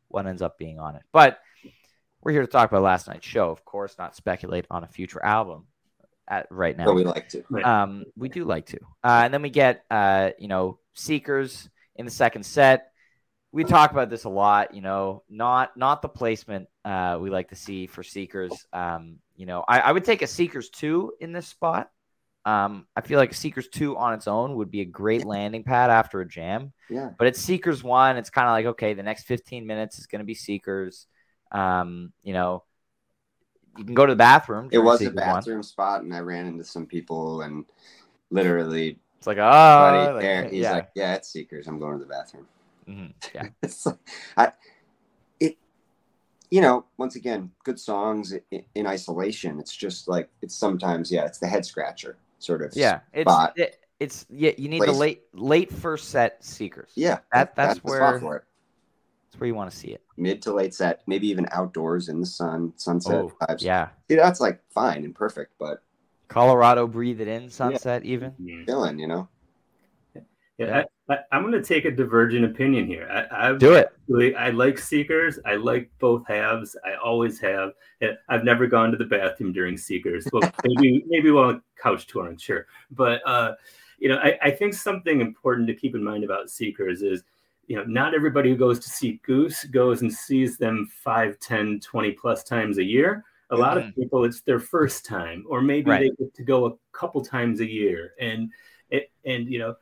what 0.08 0.26
ends 0.26 0.42
up 0.42 0.58
being 0.58 0.78
on 0.78 0.94
it. 0.96 1.02
But 1.10 1.40
we're 2.20 2.32
here 2.32 2.42
to 2.42 2.46
talk 2.46 2.70
about 2.70 2.82
last 2.82 3.08
night's 3.08 3.26
show, 3.26 3.50
of 3.50 3.64
course, 3.64 3.96
not 3.98 4.14
speculate 4.14 4.66
on 4.70 4.84
a 4.84 4.86
future 4.88 5.24
album 5.24 5.66
at 6.28 6.46
right 6.50 6.76
now. 6.76 6.84
But 6.84 6.94
we 6.94 7.04
like 7.04 7.30
to. 7.30 7.42
Right. 7.50 7.64
Um, 7.64 8.04
we 8.14 8.28
do 8.28 8.44
like 8.44 8.66
to. 8.66 8.78
Uh, 9.02 9.22
and 9.24 9.34
then 9.34 9.42
we 9.42 9.50
get, 9.50 9.84
uh, 9.90 10.30
you 10.38 10.46
know, 10.48 10.78
Seekers 10.94 11.68
in 11.96 12.04
the 12.04 12.10
second 12.12 12.44
set. 12.44 12.91
We 13.52 13.64
talk 13.64 13.90
about 13.90 14.08
this 14.08 14.24
a 14.24 14.30
lot, 14.30 14.74
you 14.74 14.80
know, 14.80 15.22
not 15.28 15.76
not 15.76 16.00
the 16.00 16.08
placement 16.08 16.68
uh, 16.84 17.18
we 17.20 17.28
like 17.30 17.50
to 17.50 17.54
see 17.54 17.86
for 17.86 18.02
Seekers. 18.02 18.66
Um, 18.72 19.18
you 19.36 19.46
know, 19.46 19.64
I, 19.68 19.80
I 19.80 19.92
would 19.92 20.04
take 20.04 20.22
a 20.22 20.26
Seekers 20.26 20.70
two 20.70 21.12
in 21.20 21.32
this 21.32 21.46
spot. 21.46 21.90
Um, 22.44 22.86
I 22.96 23.02
feel 23.02 23.18
like 23.18 23.34
Seekers 23.34 23.68
two 23.68 23.96
on 23.96 24.14
its 24.14 24.26
own 24.26 24.56
would 24.56 24.70
be 24.70 24.80
a 24.80 24.86
great 24.86 25.24
landing 25.24 25.64
pad 25.64 25.90
after 25.90 26.20
a 26.20 26.26
jam. 26.26 26.72
Yeah. 26.88 27.10
But 27.16 27.28
it's 27.28 27.40
Seekers 27.40 27.84
one. 27.84 28.16
It's 28.16 28.30
kind 28.30 28.48
of 28.48 28.52
like 28.52 28.66
okay, 28.72 28.94
the 28.94 29.02
next 29.02 29.24
15 29.24 29.66
minutes 29.66 29.98
is 29.98 30.06
going 30.06 30.20
to 30.20 30.24
be 30.24 30.34
Seekers. 30.34 31.06
Um, 31.52 32.12
you 32.22 32.32
know, 32.32 32.64
you 33.76 33.84
can 33.84 33.94
go 33.94 34.06
to 34.06 34.12
the 34.12 34.16
bathroom. 34.16 34.68
It 34.72 34.78
was 34.78 35.00
a 35.00 35.04
Seekers 35.04 35.16
one. 35.16 35.24
bathroom 35.24 35.62
spot, 35.62 36.02
and 36.02 36.14
I 36.14 36.20
ran 36.20 36.46
into 36.46 36.64
some 36.64 36.86
people, 36.86 37.42
and 37.42 37.64
literally, 38.30 38.98
It's 39.18 39.26
like, 39.26 39.38
oh, 39.38 39.40
buddy, 39.40 40.12
like, 40.12 40.22
there, 40.22 40.44
he's 40.48 40.62
yeah. 40.62 40.72
like, 40.72 40.88
"Yeah, 40.94 41.14
it's 41.14 41.28
Seekers. 41.28 41.68
I'm 41.68 41.78
going 41.78 41.98
to 41.98 42.04
the 42.04 42.08
bathroom." 42.08 42.46
Mhm, 42.88 43.12
yeah. 43.34 43.48
it's 43.62 43.86
like, 43.86 43.98
I, 44.36 44.52
it, 45.40 45.56
you 46.50 46.60
know, 46.60 46.84
once 46.96 47.16
again, 47.16 47.50
good 47.64 47.78
songs 47.78 48.34
in, 48.50 48.64
in 48.74 48.86
isolation. 48.86 49.58
It's 49.58 49.74
just 49.74 50.08
like 50.08 50.28
it's 50.42 50.54
sometimes, 50.54 51.10
yeah, 51.10 51.24
it's 51.24 51.38
the 51.38 51.46
head 51.46 51.64
scratcher 51.64 52.16
sort 52.38 52.62
of. 52.62 52.72
Yeah, 52.74 53.00
it's 53.12 53.30
spot. 53.30 53.52
it, 53.56 53.78
it's 54.00 54.26
yeah. 54.30 54.52
You 54.58 54.68
need 54.68 54.82
the 54.82 54.92
late 54.92 55.22
late 55.32 55.72
first 55.72 56.08
set 56.10 56.44
seekers. 56.44 56.90
yeah. 56.94 57.18
That- 57.32 57.54
that's 57.56 57.74
the 57.74 57.80
spot 57.80 57.90
where- 57.90 58.20
for 58.20 58.36
it. 58.36 58.44
that's 59.30 59.40
where 59.40 59.46
you 59.46 59.54
want 59.54 59.70
to 59.70 59.76
see 59.76 59.88
it. 59.88 60.02
Mid 60.16 60.42
to 60.42 60.52
late 60.52 60.74
set, 60.74 61.02
maybe 61.06 61.28
even 61.28 61.46
outdoors 61.52 62.08
in 62.08 62.20
the 62.20 62.26
sun, 62.26 62.72
sunset 62.76 63.14
Oh, 63.14 63.32
vibes. 63.40 63.62
yeah. 63.62 63.88
See, 64.08 64.16
that's 64.16 64.40
like 64.40 64.60
fine 64.70 65.04
and 65.04 65.14
perfect, 65.14 65.54
but 65.58 65.82
Colorado 66.28 66.86
breathe 66.86 67.20
it 67.20 67.28
in 67.28 67.48
sunset 67.48 68.04
even. 68.04 68.34
Yeah. 68.38 68.64
feeling, 68.66 68.98
you 68.98 69.06
know. 69.06 69.28
Yeah, 70.58 70.80
I, 70.80 70.84
I, 71.12 71.18
I'm 71.30 71.42
going 71.42 71.52
to 71.52 71.62
take 71.62 71.84
a 71.84 71.90
divergent 71.90 72.44
opinion 72.44 72.86
here. 72.86 73.08
I, 73.10 73.48
I've 73.48 73.58
Do 73.58 73.74
it. 73.74 73.88
actually- 74.02 74.34
I 74.36 74.50
like 74.50 74.78
Seekers. 74.78 75.38
I 75.44 75.56
like 75.56 75.90
both 75.98 76.26
halves. 76.26 76.76
I 76.84 76.94
always 76.94 77.38
have. 77.40 77.72
I've 78.28 78.44
never 78.44 78.66
gone 78.66 78.90
to 78.90 78.96
the 78.96 79.04
bathroom 79.04 79.52
during 79.52 79.76
Seekers. 79.76 80.26
Well, 80.32 80.42
maybe 80.64 81.04
maybe 81.06 81.30
while 81.30 81.60
couch 81.80 82.06
touring, 82.06 82.36
sure. 82.38 82.66
But 82.90 83.20
uh, 83.26 83.54
you 83.98 84.08
know, 84.08 84.16
I, 84.16 84.38
I 84.42 84.50
think 84.50 84.74
something 84.74 85.20
important 85.20 85.66
to 85.68 85.74
keep 85.74 85.94
in 85.94 86.02
mind 86.02 86.24
about 86.24 86.50
Seekers 86.50 87.02
is, 87.02 87.22
you 87.66 87.76
know, 87.76 87.84
not 87.84 88.14
everybody 88.14 88.50
who 88.50 88.56
goes 88.56 88.78
to 88.80 88.88
see 88.90 89.20
Goose 89.24 89.64
goes 89.64 90.02
and 90.02 90.12
sees 90.12 90.58
them 90.58 90.88
5, 91.04 91.38
10, 91.38 91.80
20 91.80 92.10
plus 92.12 92.42
times 92.42 92.78
a 92.78 92.84
year. 92.84 93.24
A 93.50 93.56
lot 93.56 93.76
of 93.76 93.84
Mhm. 93.84 93.94
people, 93.96 94.24
it's 94.24 94.40
their 94.40 94.58
first 94.58 95.04
time, 95.04 95.44
or 95.48 95.60
maybe 95.60 95.90
Right. 95.90 96.10
they 96.18 96.24
get 96.24 96.34
to 96.34 96.42
go 96.42 96.66
a 96.66 96.72
couple 96.92 97.22
times 97.22 97.60
a 97.60 97.70
year, 97.70 98.12
and 98.18 98.50
it, 98.90 99.10
and 99.26 99.46
you 99.46 99.58
know, 99.58 99.74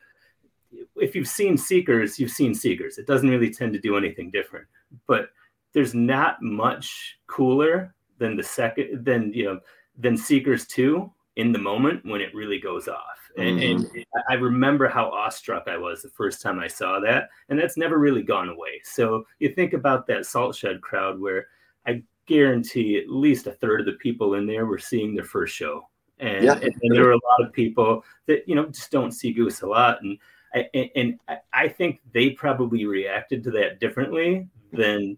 if 0.95 1.15
you've 1.15 1.27
seen 1.27 1.57
Seekers, 1.57 2.19
you've 2.19 2.31
seen 2.31 2.53
Seekers. 2.53 2.97
It 2.97 3.07
doesn't 3.07 3.29
really 3.29 3.49
tend 3.49 3.73
to 3.73 3.79
do 3.79 3.97
anything 3.97 4.31
different. 4.31 4.67
But 5.07 5.29
there's 5.73 5.93
not 5.93 6.41
much 6.41 7.17
cooler 7.27 7.93
than 8.17 8.35
the 8.35 8.43
second 8.43 9.03
than 9.05 9.33
you 9.33 9.45
know 9.45 9.59
than 9.97 10.17
Seekers 10.17 10.67
two 10.67 11.11
in 11.37 11.51
the 11.51 11.59
moment 11.59 12.05
when 12.05 12.21
it 12.21 12.35
really 12.35 12.59
goes 12.59 12.87
off. 12.87 13.17
And, 13.37 13.59
mm-hmm. 13.59 13.95
and 13.95 14.05
I 14.29 14.33
remember 14.33 14.89
how 14.89 15.09
awestruck 15.09 15.63
I 15.67 15.77
was 15.77 16.01
the 16.01 16.09
first 16.09 16.41
time 16.41 16.59
I 16.59 16.67
saw 16.67 16.99
that, 16.99 17.29
and 17.47 17.57
that's 17.57 17.77
never 17.77 17.97
really 17.97 18.23
gone 18.23 18.49
away. 18.49 18.81
So 18.83 19.23
you 19.39 19.49
think 19.49 19.73
about 19.73 20.05
that 20.07 20.25
Salt 20.25 20.55
Shed 20.55 20.81
crowd, 20.81 21.19
where 21.19 21.47
I 21.87 22.03
guarantee 22.25 22.97
at 22.97 23.09
least 23.09 23.47
a 23.47 23.53
third 23.53 23.79
of 23.79 23.85
the 23.85 23.93
people 23.93 24.35
in 24.35 24.45
there 24.45 24.65
were 24.65 24.77
seeing 24.77 25.15
their 25.15 25.23
first 25.23 25.55
show, 25.55 25.87
and, 26.19 26.43
Yeah. 26.43 26.55
and, 26.55 26.75
and 26.81 26.95
there 26.95 27.05
were 27.05 27.13
a 27.13 27.15
lot 27.15 27.47
of 27.47 27.53
people 27.53 28.03
that 28.27 28.47
you 28.47 28.55
know 28.55 28.65
just 28.65 28.91
don't 28.91 29.13
see 29.13 29.31
Goose 29.31 29.61
a 29.61 29.67
lot, 29.67 30.01
and 30.01 30.17
I, 30.53 30.69
and- 30.73 30.89
and 30.95 31.19
I- 31.53 31.67
think 31.69 32.01
they 32.13 32.31
probably 32.31 32.85
reacted 32.85 33.43
to 33.45 33.51
that 33.51 33.79
differently 33.79 34.47
than 34.73 35.17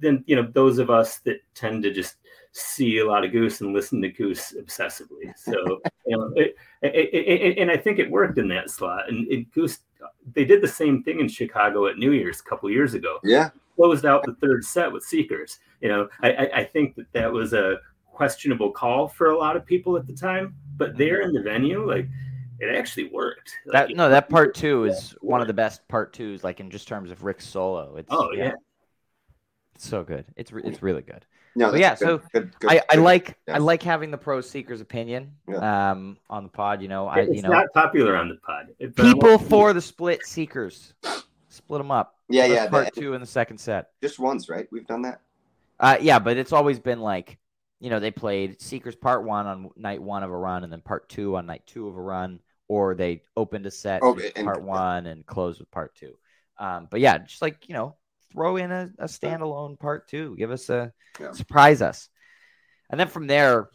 than 0.00 0.24
you 0.26 0.36
know 0.36 0.48
those 0.52 0.78
of 0.78 0.90
us 0.90 1.18
that 1.20 1.40
tend 1.54 1.82
to 1.82 1.92
just 1.92 2.16
see 2.52 2.98
a 2.98 3.06
lot 3.06 3.24
of 3.24 3.32
Goose 3.32 3.60
and 3.60 3.72
listen 3.72 4.02
to 4.02 4.08
Goose 4.08 4.52
obsessively. 4.52 5.32
So 5.36 5.80
you 6.06 6.16
know, 6.16 6.32
it, 6.36 6.56
it, 6.82 7.14
it, 7.14 7.58
and 7.58 7.70
I 7.70 7.76
think 7.76 7.98
it 7.98 8.10
worked 8.10 8.38
in 8.38 8.48
that 8.48 8.70
slot. 8.70 9.08
And 9.08 9.30
it, 9.30 9.50
Goose, 9.52 9.78
they 10.34 10.44
did 10.44 10.60
the 10.60 10.68
same 10.68 11.02
thing 11.02 11.20
in 11.20 11.28
Chicago 11.28 11.86
at 11.86 11.98
New 11.98 12.12
Year's 12.12 12.40
a 12.40 12.42
couple 12.44 12.70
years 12.70 12.94
ago. 12.94 13.18
Yeah. 13.22 13.50
Closed 13.76 14.04
out 14.04 14.24
the 14.24 14.34
third 14.34 14.64
set 14.64 14.90
with 14.90 15.04
Seekers. 15.04 15.58
You 15.80 15.88
know, 15.88 16.08
I, 16.22 16.32
I, 16.32 16.56
I 16.58 16.64
think 16.64 16.96
that 16.96 17.12
that 17.12 17.32
was 17.32 17.52
a 17.52 17.78
questionable 18.12 18.70
call 18.70 19.08
for 19.08 19.30
a 19.30 19.38
lot 19.38 19.56
of 19.56 19.64
people 19.64 19.96
at 19.96 20.06
the 20.06 20.12
time, 20.12 20.54
but 20.76 20.96
there 20.98 21.20
mm-hmm. 21.20 21.28
in 21.28 21.34
the 21.34 21.42
venue, 21.42 21.88
like 21.88 22.06
it 22.60 22.76
actually 22.76 23.08
worked. 23.08 23.52
Like, 23.66 23.88
That 23.88 23.96
no, 23.96 24.08
that 24.10 24.28
part 24.28 24.54
two 24.54 24.84
is 24.84 25.14
one 25.20 25.40
of 25.40 25.46
the 25.46 25.54
best 25.54 25.86
part 25.88 26.12
twos, 26.12 26.44
like 26.44 26.60
in 26.60 26.70
just 26.70 26.86
terms 26.88 27.10
of 27.10 27.24
Rick's 27.24 27.46
solo. 27.46 27.96
It's 27.96 28.08
Oh 28.10 28.32
yeah. 28.32 28.52
it's 29.74 29.88
so 29.88 30.02
good. 30.04 30.24
It's 30.36 30.52
re- 30.52 30.62
it's 30.64 30.82
really 30.82 31.02
good. 31.02 31.24
No, 31.56 31.72
But 31.72 31.80
yeah, 31.80 31.90
good- 31.96 31.98
so 31.98 32.18
good- 32.32 32.52
good- 32.60 32.70
I, 32.70 32.82
I 32.90 32.96
like 32.96 33.36
yeah. 33.48 33.56
I 33.56 33.58
like 33.58 33.82
having 33.82 34.10
the 34.10 34.18
pro 34.18 34.40
seekers 34.40 34.80
opinion 34.80 35.32
um 35.56 36.16
on 36.28 36.44
the 36.44 36.48
pod. 36.50 36.80
You 36.82 36.88
know, 36.88 37.06
I 37.08 37.20
it's 37.20 37.34
you 37.34 37.42
know 37.42 37.48
not 37.50 37.66
popular 37.74 38.16
on 38.16 38.28
the 38.28 38.36
pod. 38.36 38.68
It- 38.78 38.94
people 38.94 39.30
won't- 39.30 39.48
for 39.48 39.72
the 39.72 39.80
split 39.80 40.24
seekers, 40.26 40.94
split 41.48 41.80
them 41.80 41.90
up. 41.90 42.16
Yeah, 42.28 42.42
That's 42.46 42.54
yeah. 42.54 42.68
part 42.68 42.94
the- 42.94 43.00
two 43.00 43.14
in 43.14 43.20
the 43.20 43.26
second 43.26 43.58
set. 43.58 43.90
just 44.02 44.18
once, 44.20 44.48
right? 44.48 44.68
We've 44.70 44.86
done 44.86 45.02
that. 45.02 45.20
Uh, 45.80 45.96
yeah, 46.00 46.18
but 46.18 46.36
it's 46.36 46.52
always 46.52 46.78
been 46.78 47.00
like, 47.00 47.38
you 47.80 47.88
know, 47.90 47.98
they 47.98 48.10
played 48.10 48.60
Seekers 48.60 48.94
part 48.94 49.24
one 49.24 49.46
on 49.46 49.70
night 49.76 50.00
one 50.02 50.22
of 50.22 50.30
a 50.30 50.36
run, 50.36 50.62
and 50.62 50.70
then 50.72 50.82
part 50.82 51.08
two 51.08 51.36
on 51.36 51.46
night 51.46 51.62
two 51.66 51.88
of 51.88 51.96
a 51.96 52.00
run, 52.00 52.38
or 52.70 52.94
they 52.94 53.20
opened 53.36 53.66
a 53.66 53.70
set 53.70 54.00
Oh, 54.04 54.16
and- 54.36 54.44
part 54.46 54.62
one 54.62 55.06
and 55.06 55.26
closed 55.26 55.58
with 55.58 55.68
part 55.72 55.92
two. 55.96 56.14
Um, 56.56 56.86
but 56.88 57.00
yeah, 57.00 57.18
just 57.18 57.42
like 57.42 57.68
you 57.68 57.74
know, 57.74 57.96
throw 58.32 58.56
in 58.56 58.70
a, 58.70 58.90
a 58.98 59.06
standalone 59.06 59.76
part 59.78 60.06
two. 60.06 60.36
Give 60.36 60.52
us 60.52 60.70
a 60.70 60.92
Yeah. 61.20 61.32
surprise 61.32 61.82
us. 61.82 62.08
and 62.90 62.98
then 62.98 63.08
from 63.08 63.26
there, 63.26 63.68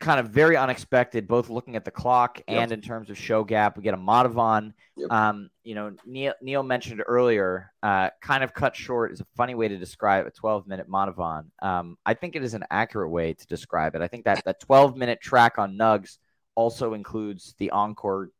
kind 0.00 0.20
of 0.20 0.28
very 0.30 0.56
unexpected, 0.56 1.26
both 1.26 1.48
looking 1.50 1.74
at 1.74 1.84
the 1.84 1.90
clock 1.90 2.38
Yep. 2.38 2.44
and 2.62 2.70
in 2.72 2.80
terms 2.80 3.10
of 3.10 3.18
show 3.18 3.42
gap. 3.42 3.76
We 3.76 3.82
get 3.82 3.94
a 3.94 3.96
Madhuvan. 3.96 4.72
Yep. 4.96 5.10
Um, 5.10 5.50
you 5.64 5.74
know, 5.74 5.96
Neil, 6.06 6.34
Neil 6.40 6.62
mentioned 6.62 7.02
earlier, 7.06 7.72
uh, 7.82 8.10
kind 8.22 8.44
of 8.44 8.54
cut 8.54 8.76
short 8.76 9.10
is 9.12 9.20
a 9.20 9.26
funny 9.36 9.56
way 9.56 9.66
to 9.66 9.76
describe 9.76 10.26
a 10.26 10.30
12 10.30 10.68
minute 10.68 10.88
Madhuvan. 10.88 11.46
Um, 11.60 11.98
I 12.06 12.14
think 12.14 12.36
it 12.36 12.44
is 12.44 12.54
an 12.54 12.64
accurate 12.70 13.10
way 13.10 13.32
to 13.34 13.46
describe 13.48 13.96
it. 13.96 14.02
I 14.02 14.06
think 14.06 14.24
that 14.26 14.44
that 14.44 14.60
12 14.60 14.96
minute 14.96 15.20
track 15.20 15.58
on 15.58 15.76
Nugs 15.76 16.18
also 16.58 16.94
includes 16.94 17.54
the 17.58 17.70
encore 17.72 18.30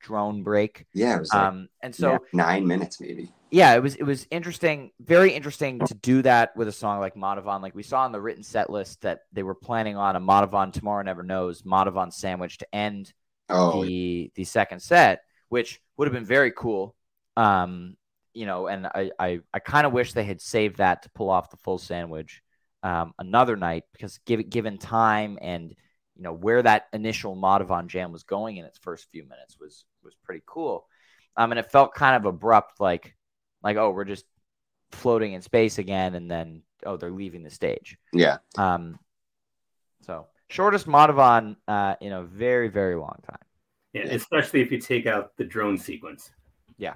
drone 0.00 0.42
break. 0.44 0.86
Yeah, 0.92 1.16
it 1.16 1.20
was 1.20 1.34
like 1.34 1.48
Um, 1.48 1.68
and 1.82 1.94
so 1.94 2.08
yeah, 2.10 2.18
nine 2.32 2.66
minutes 2.66 3.00
maybe. 3.00 3.32
yeah, 3.50 3.74
it 3.74 3.82
was 3.82 3.94
it 3.96 4.02
was 4.02 4.26
interesting, 4.30 4.90
very 5.00 5.32
interesting 5.32 5.82
to 5.84 5.94
do 5.94 6.20
that 6.22 6.54
with 6.54 6.68
a 6.68 6.72
song 6.72 7.00
like 7.00 7.14
Madhuvan. 7.14 7.62
Like 7.62 7.74
we 7.74 7.82
saw 7.82 8.02
on 8.04 8.12
the 8.12 8.20
written 8.20 8.42
set 8.42 8.68
list 8.68 9.02
that 9.02 9.20
they 9.32 9.42
were 9.42 9.54
planning 9.54 9.96
on 9.96 10.16
a 10.16 10.20
Madhuvan 10.20 10.72
Tomorrow 10.72 11.02
Never 11.02 11.22
Knows 11.22 11.62
Madhuvan 11.62 12.12
sandwich 12.12 12.58
to 12.58 12.74
end 12.74 13.12
Oh, 13.48 13.82
the 13.82 14.32
the 14.36 14.44
second 14.44 14.80
set, 14.80 15.22
which 15.50 15.80
would 15.96 16.08
have 16.08 16.14
been 16.14 16.26
very 16.26 16.52
cool. 16.52 16.96
Um, 17.36 17.96
you 18.34 18.46
know, 18.46 18.66
and 18.68 18.86
I 18.86 19.12
I, 19.18 19.40
I 19.54 19.58
kind 19.60 19.86
of 19.86 19.92
wish 19.92 20.12
they 20.12 20.24
had 20.24 20.40
saved 20.42 20.78
that 20.78 21.02
to 21.02 21.10
pull 21.10 21.30
off 21.30 21.50
the 21.50 21.56
full 21.58 21.78
sandwich 21.78 22.42
um, 22.82 23.14
another 23.18 23.56
night 23.56 23.84
because 23.92 24.18
given 24.26 24.48
given 24.48 24.78
time 24.78 25.38
and 25.42 25.74
you 26.18 26.24
know 26.24 26.32
where 26.32 26.62
that 26.62 26.88
initial 26.92 27.34
Madhuvan 27.36 27.86
jam 27.86 28.12
was 28.12 28.24
going 28.24 28.56
in 28.58 28.64
its 28.66 28.76
first 28.78 29.06
few 29.10 29.22
minutes 29.22 29.56
was 29.58 29.84
was 30.04 30.14
pretty 30.24 30.42
cool. 30.44 30.86
Um, 31.36 31.52
and 31.52 31.58
it 31.58 31.70
felt 31.70 31.94
kind 31.94 32.16
of 32.16 32.24
abrupt, 32.26 32.80
like 32.80 33.14
like 33.62 33.76
oh 33.76 33.90
we're 33.90 34.04
just 34.04 34.26
floating 34.92 35.32
in 35.32 35.42
space 35.42 35.78
again, 35.78 36.14
and 36.16 36.30
then 36.30 36.62
oh 36.84 36.96
they're 36.96 37.10
leaving 37.10 37.42
the 37.44 37.50
stage. 37.50 37.96
yeah. 38.12 38.38
Um, 38.56 38.98
so 40.02 40.26
shortest 40.48 40.86
Madhuvan 40.86 41.56
uh, 41.68 41.94
in 42.00 42.12
a 42.12 42.24
very 42.24 42.68
very 42.68 42.96
long 42.96 43.18
time. 43.28 43.38
Yeah, 43.92 44.06
Yeah. 44.06 44.14
especially 44.14 44.60
if 44.60 44.72
you 44.72 44.78
take 44.80 45.06
out 45.06 45.36
the 45.36 45.44
drone 45.44 45.78
sequence. 45.78 46.30
Yeah. 46.76 46.94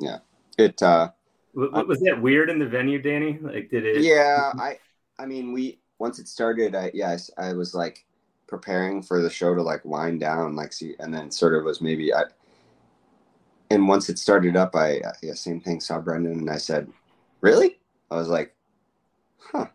Yeah. 0.00 0.18
It 0.58 0.80
uh 0.82 1.10
W- 1.54 1.70
w- 1.70 1.88
was 1.88 2.00
that 2.00 2.20
weird 2.20 2.50
in 2.50 2.58
the 2.58 2.66
venue, 2.66 3.00
Danny? 3.00 3.38
Like, 3.40 3.70
did 3.70 3.84
it? 3.84 4.02
yeah, 4.02 4.52
I 4.58 4.78
I 5.18 5.26
mean 5.26 5.52
we 5.52 5.80
once 5.98 6.18
it 6.18 6.28
started, 6.28 6.74
I 6.74 6.90
yes, 6.94 7.30
I 7.36 7.52
was 7.52 7.74
like 7.74 8.05
preparing 8.46 9.02
for 9.02 9.20
the 9.20 9.30
show 9.30 9.54
to 9.54 9.62
like 9.62 9.84
wind 9.84 10.20
down, 10.20 10.56
like 10.56 10.72
see 10.72 10.94
and 11.00 11.12
then 11.12 11.30
sort 11.30 11.54
of 11.54 11.64
was 11.64 11.80
maybe 11.80 12.12
I 12.14 12.24
and 13.70 13.88
once 13.88 14.08
it 14.08 14.18
started 14.18 14.56
up, 14.56 14.76
I 14.76 14.98
uh, 14.98 15.12
yeah, 15.22 15.34
same 15.34 15.60
thing, 15.60 15.80
saw 15.80 16.00
Brendan 16.00 16.38
and 16.38 16.50
I 16.50 16.58
said, 16.58 16.88
Really? 17.40 17.78
I 18.10 18.16
was 18.16 18.28
like, 18.28 18.54
huh. 19.38 19.66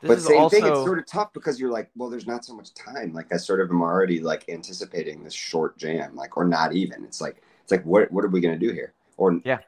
This 0.00 0.08
but 0.08 0.20
same 0.20 0.36
also 0.36 0.56
thing, 0.60 0.66
it's 0.66 0.84
sort 0.84 0.98
of 0.98 1.06
tough 1.06 1.32
because 1.32 1.58
you're 1.58 1.70
like, 1.70 1.90
well, 1.96 2.10
there's 2.10 2.26
not 2.26 2.44
so 2.44 2.54
much 2.54 2.74
time. 2.74 3.12
Like 3.12 3.32
I 3.32 3.38
sort 3.38 3.60
of 3.60 3.70
am 3.70 3.80
already 3.80 4.20
like 4.20 4.44
anticipating 4.48 5.24
this 5.24 5.34
short 5.34 5.78
jam, 5.78 6.14
like 6.14 6.36
or 6.36 6.44
not 6.44 6.74
even. 6.74 7.02
It's 7.04 7.20
like 7.20 7.42
it's 7.62 7.72
like 7.72 7.84
what 7.84 8.12
what 8.12 8.24
are 8.24 8.28
we 8.28 8.40
gonna 8.40 8.58
do 8.58 8.72
here? 8.72 8.92
Or 9.16 9.40
Yeah. 9.44 9.58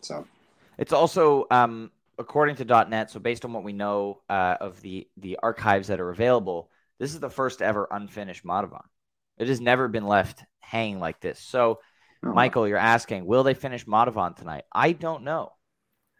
So 0.00 0.26
It's 0.78 0.92
also 0.92 1.46
um, 1.50 1.90
according 2.18 2.56
to 2.56 2.64
.net. 2.64 3.10
So 3.10 3.20
based 3.20 3.44
on 3.44 3.52
what 3.52 3.62
we 3.62 3.74
know 3.74 4.22
uh, 4.30 4.56
of 4.60 4.80
the 4.80 5.06
the 5.18 5.38
archives 5.42 5.88
that 5.88 6.00
are 6.00 6.10
available, 6.10 6.69
this 7.00 7.14
is 7.14 7.18
the 7.20 7.30
first 7.30 7.62
ever 7.62 7.88
unfinished 7.90 8.44
Madhuvan. 8.44 8.84
It 9.38 9.48
has 9.48 9.60
never 9.60 9.88
been 9.88 10.06
left 10.06 10.44
hanging 10.60 11.00
like 11.00 11.18
this. 11.20 11.40
So, 11.40 11.80
oh, 12.24 12.32
Michael, 12.32 12.68
you're 12.68 12.76
asking, 12.76 13.24
will 13.26 13.42
they 13.42 13.54
finish 13.54 13.86
Madhuvan 13.86 14.36
tonight? 14.36 14.64
I 14.70 14.92
don't 14.92 15.24
know. 15.24 15.52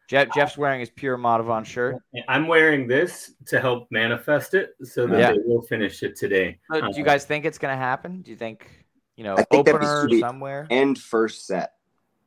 Jeff, 0.08 0.28
Jeff's 0.34 0.58
wearing 0.58 0.80
his 0.80 0.90
pure 0.90 1.16
Madhuvan 1.16 1.64
shirt. 1.64 1.96
I'm 2.28 2.48
wearing 2.48 2.88
this 2.88 3.32
to 3.46 3.60
help 3.60 3.86
manifest 3.92 4.54
it 4.54 4.70
so 4.82 5.06
that 5.06 5.18
Yeah. 5.18 5.32
they 5.32 5.38
will 5.44 5.62
finish 5.62 6.02
it 6.02 6.16
today. 6.16 6.58
So 6.72 6.80
Uh, 6.80 6.88
do 6.90 6.98
you 6.98 7.04
guys 7.04 7.24
think 7.26 7.44
it's 7.44 7.58
going 7.58 7.72
to 7.72 7.78
happen? 7.78 8.22
Do 8.22 8.30
you 8.32 8.36
think 8.36 8.66
you 9.16 9.22
know 9.24 9.34
I 9.34 9.44
think 9.44 9.66
that'd 9.66 9.80
be 9.80 9.86
opener 9.86 10.08
sweet. 10.08 10.20
somewhere? 10.20 10.66
end 10.70 10.98
first 10.98 11.46
set, 11.46 11.74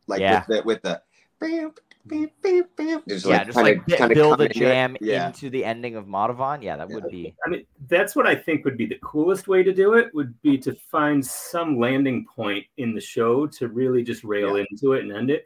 like 0.07 0.21
Yeah. 0.21 0.43
with 0.47 0.57
the 0.57 0.63
with 0.63 0.81
the. 0.83 1.01
bam, 1.41 1.73
bam, 2.05 2.29
bam, 2.41 2.63
bam, 2.77 3.03
Just 3.09 3.25
yeah, 3.25 3.37
like 3.39 3.45
just 3.47 3.57
kinda- 3.57 3.71
like 3.81 3.85
kinda 3.97 4.15
build 4.15 4.31
come 4.37 4.41
a 4.41 4.43
into 4.45 4.57
it. 4.57 4.59
jam 4.61 4.97
Yeah, 5.01 5.27
into 5.27 5.49
the 5.49 5.65
ending 5.65 5.97
of 5.97 6.05
Madhuvan. 6.05 6.63
Yeah, 6.63 6.77
that 6.77 6.87
would 6.87 7.09
be. 7.09 7.35
I 7.45 7.49
mean, 7.49 7.65
that's 7.93 8.15
what 8.15 8.27
I 8.27 8.35
think 8.35 8.65
would 8.65 8.77
be 8.77 8.85
the 8.85 8.99
coolest 9.01 9.47
way 9.47 9.63
to 9.63 9.73
do 9.73 9.93
it 9.93 10.13
would 10.13 10.39
be 10.41 10.57
to 10.59 10.73
find 10.73 11.25
some 11.25 11.77
landing 11.77 12.25
point 12.25 12.65
in 12.77 12.93
the 12.93 13.01
show 13.01 13.45
to 13.47 13.67
really 13.67 14.03
just 14.03 14.23
rail 14.23 14.55
into 14.55 14.93
it 14.93 15.03
and 15.03 15.11
end 15.11 15.29
it. 15.29 15.45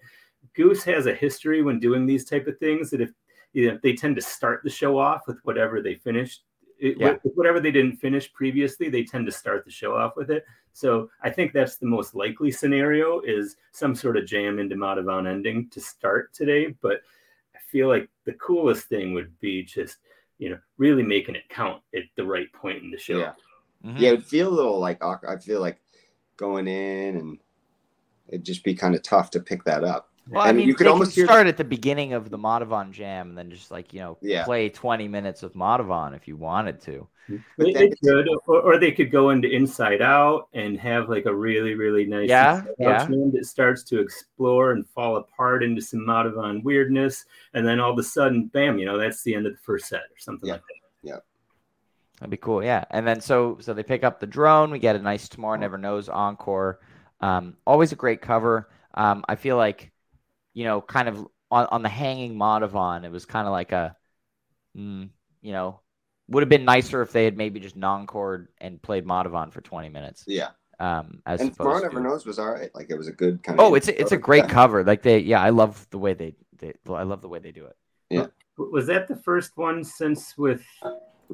Goose 0.54 0.84
has 0.84 1.06
a 1.06 1.14
history 1.14 1.62
when 1.62 1.80
doing 1.80 2.06
these 2.06 2.26
type 2.26 2.48
of 2.48 2.58
things 2.58 2.90
that 2.90 3.02
if 3.02 3.12
you 3.54 3.72
know, 3.72 3.80
they 3.82 3.94
tend 3.94 4.16
to 4.16 4.22
start 4.22 4.62
the 4.64 4.70
show 4.70 4.98
off 4.98 5.28
with 5.28 5.40
whatever 5.44 5.82
they 5.82 5.96
finished, 5.96 6.44
it, 6.80 6.98
Yeah. 6.98 7.18
with 7.24 7.34
whatever 7.36 7.60
they 7.60 7.72
didn't 7.72 7.98
finish 7.98 8.32
previously, 8.34 8.90
they 8.90 9.04
tend 9.04 9.26
to 9.26 9.32
start 9.32 9.66
the 9.66 9.72
show 9.72 9.96
off 9.96 10.16
with 10.16 10.30
it. 10.30 10.46
So 10.74 11.10
I 11.22 11.30
think 11.30 11.54
that's 11.54 11.78
the 11.78 11.88
most 11.88 12.14
likely 12.14 12.52
scenario 12.52 13.20
is 13.22 13.58
some 13.72 13.96
sort 13.96 14.18
of 14.18 14.26
jam 14.28 14.60
into 14.60 14.76
Madhuvan 14.76 15.28
ending 15.28 15.70
to 15.70 15.82
start 15.82 16.34
today. 16.34 16.76
But 16.82 17.02
I 17.56 17.60
feel 17.68 17.88
like 17.88 18.10
the 18.26 18.34
coolest 18.34 18.88
thing 18.88 19.14
would 19.14 19.38
be 19.40 19.64
just 19.64 19.98
you 20.40 20.50
know 20.50 20.58
really 20.78 21.04
making 21.04 21.36
it 21.36 21.48
count 21.50 21.82
at 21.96 22.04
the 22.16 22.24
right 22.26 22.52
point 22.54 22.84
in 22.84 22.92
the 22.92 22.98
show. 22.98 23.20
yeah, 23.20 23.34
Mhm. 23.86 24.00
yeah. 24.00 24.10
It 24.10 24.12
would 24.18 24.26
feel 24.26 24.50
a 24.50 24.54
little 24.54 24.80
like 24.80 25.04
awkward. 25.04 25.30
I 25.30 25.38
feel 25.42 25.60
like 25.62 25.80
going 26.38 26.68
in 26.68 27.18
and 27.18 27.40
it'd 28.28 28.46
just 28.46 28.64
be 28.64 28.76
kind 28.76 28.96
of 28.96 29.02
tough 29.04 29.32
to 29.32 29.40
pick 29.40 29.64
that 29.64 29.84
up. 29.84 30.07
Well, 30.30 30.44
I 30.44 30.52
mean, 30.52 30.68
you 30.68 30.76
could 30.76 30.88
almost 30.88 31.12
can 31.12 31.22
hear 31.22 31.28
the- 31.28 31.34
start 31.34 31.48
at 31.48 31.58
the 31.58 31.64
beginning 31.64 32.14
of 32.14 32.30
the 32.30 32.38
Madhuvan 32.38 32.92
jam 32.92 33.30
and 33.30 33.38
then 33.38 33.50
just 33.50 33.72
like 33.72 33.94
you 33.94 34.00
know 34.00 34.18
Yeah. 34.22 34.44
play 34.46 34.70
twenty 34.70 35.08
minutes 35.08 35.44
of 35.44 35.54
Madhuvan 35.54 36.16
if 36.16 36.28
you 36.28 36.36
wanted 36.36 36.82
to. 36.82 37.08
But 37.30 37.66
They, 37.66 37.74
they 37.74 37.90
could, 37.90 38.30
or, 38.48 38.62
or 38.62 38.80
they 38.80 38.94
could 38.94 39.12
go 39.12 39.32
into 39.32 39.50
Inside 39.50 40.02
Out 40.02 40.48
and 40.54 40.80
have 40.80 41.10
like 41.10 41.26
a 41.26 41.36
really, 41.36 41.74
really 41.74 42.06
nice 42.06 42.30
Yeah, 42.30 42.60
Inside 42.60 42.76
yeah. 42.80 43.06
jam 43.06 43.32
that 43.34 43.46
starts 43.46 43.84
to 43.84 44.00
explore 44.00 44.72
and 44.72 44.88
fall 44.88 45.18
apart 45.18 45.62
into 45.62 45.82
some 45.82 46.00
Madhuvan 46.02 46.64
weirdness, 46.64 47.26
and 47.54 47.68
then 47.68 47.82
all 47.82 47.92
of 47.92 48.00
a 48.00 48.04
sudden, 48.04 48.46
bam! 48.48 48.80
You 48.80 48.86
know, 48.86 48.98
that's 48.98 49.24
the 49.24 49.36
end 49.36 49.46
of 49.46 49.52
the 49.52 49.60
first 49.60 49.88
set 49.88 50.04
or 50.04 50.18
something 50.20 50.48
Yeah. 50.48 50.54
like 50.54 50.62
that. 50.62 50.76
Yeah. 51.04 51.18
That'd 52.20 52.32
be 52.32 52.38
cool, 52.38 52.64
yeah. 52.64 52.86
And 52.92 53.06
then 53.06 53.20
so 53.20 53.58
so 53.60 53.74
they 53.74 53.84
pick 53.84 54.04
up 54.06 54.20
the 54.22 54.28
drone. 54.28 54.72
We 54.72 54.80
get 54.80 54.96
a 54.96 55.00
nice 55.00 55.28
Tomorrow 55.28 55.58
Never 55.58 55.78
Knows 55.78 56.08
encore. 56.10 56.80
Um, 57.20 57.58
always 57.66 57.92
a 57.92 57.96
great 57.96 58.22
cover. 58.22 58.70
Um, 58.94 59.26
I 59.28 59.36
feel 59.36 59.58
like, 59.58 59.92
you 60.58 60.64
know, 60.64 60.82
kind 60.82 61.08
of 61.08 61.28
on, 61.52 61.68
on 61.68 61.84
the 61.84 61.90
hanging 61.90 62.34
Madhuvan, 62.34 63.06
it 63.06 63.12
was 63.12 63.26
kind 63.26 63.46
of 63.48 63.52
like 63.52 63.74
a, 63.74 63.96
mm, 64.76 65.08
you 65.44 65.52
know, 65.52 65.82
would 66.30 66.42
have 66.42 66.50
been 66.50 66.66
nicer 66.66 67.04
if 67.04 67.12
they 67.12 67.26
had 67.26 67.38
maybe 67.38 67.60
just 67.60 67.76
non-chord 67.76 68.48
and 68.58 68.82
played 68.82 69.06
Madhuvan 69.06 69.54
for 69.54 69.62
twenty 69.62 69.90
minutes. 69.90 70.24
Yeah, 70.26 70.50
Um, 70.80 71.22
as 71.28 71.42
and 71.42 71.54
Tomorrow 71.54 71.78
opposed 71.78 71.94
Never 71.94 72.08
Knows 72.08 72.26
was 72.26 72.40
all 72.40 72.52
right. 72.52 72.74
Like 72.74 72.90
it 72.90 72.98
was 72.98 73.08
a 73.08 73.12
good 73.12 73.44
kind 73.44 73.60
of. 73.60 73.66
Oh, 73.66 73.76
it's 73.76 73.88
a, 73.88 74.02
it's 74.02 74.12
a 74.12 74.18
great 74.18 74.50
cover. 74.50 74.84
Like 74.84 75.04
they, 75.04 75.20
yeah, 75.20 75.42
I 75.42 75.52
love 75.52 75.88
the 75.92 76.00
way 76.00 76.16
they, 76.16 76.36
they 76.58 76.74
I 76.90 77.04
love 77.04 77.22
the 77.22 77.30
way 77.30 77.38
they 77.38 77.52
do 77.52 77.66
it. 77.66 77.76
Yeah. 78.10 78.26
Was 78.58 78.88
that 78.88 79.08
the 79.08 79.16
first 79.16 79.58
one 79.58 79.84
since 79.84 80.36
with 80.40 80.66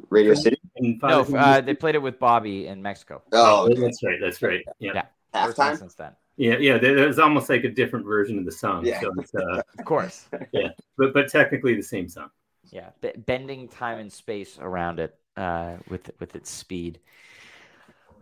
Radio 0.10 0.34
City. 0.34 0.60
No, 0.76 1.22
uh, 1.22 1.62
they 1.62 1.76
played 1.76 1.96
it 1.96 2.02
with 2.02 2.20
Bobby 2.20 2.68
in 2.68 2.82
Mexico. 2.82 3.22
Oh, 3.32 3.70
okay. 3.70 3.80
that's 3.80 4.04
right. 4.04 4.20
That's 4.22 4.42
right. 4.42 4.66
Yeah. 4.80 4.92
Yeah. 4.96 5.46
First 5.46 5.58
one 5.58 5.74
halftime. 5.74 5.80
since 5.80 5.96
then, 5.96 6.12
Yeah, 6.38 6.58
yeah. 6.58 6.78
There, 6.78 6.96
there's 6.96 7.20
almost 7.20 7.50
like 7.50 7.64
a 7.64 7.70
different 7.70 8.06
version 8.06 8.40
of 8.40 8.46
the 8.46 8.52
song. 8.52 8.86
Yeah. 8.86 9.00
So 9.02 9.14
it's, 9.20 9.36
uh, 9.36 9.62
of 9.80 9.86
course. 9.86 10.28
Yeah, 10.52 10.70
but 10.98 11.14
but 11.14 11.30
technically 11.30 11.76
the 11.76 11.84
same 11.84 12.08
song. 12.10 12.30
Yeah, 12.72 12.90
b- 13.02 13.12
bending 13.18 13.68
time 13.68 14.00
and 14.00 14.12
space 14.12 14.58
around 14.60 15.00
it 15.00 15.16
uh, 15.38 15.78
with 15.90 16.10
with 16.20 16.36
its 16.36 16.50
speed. 16.50 17.00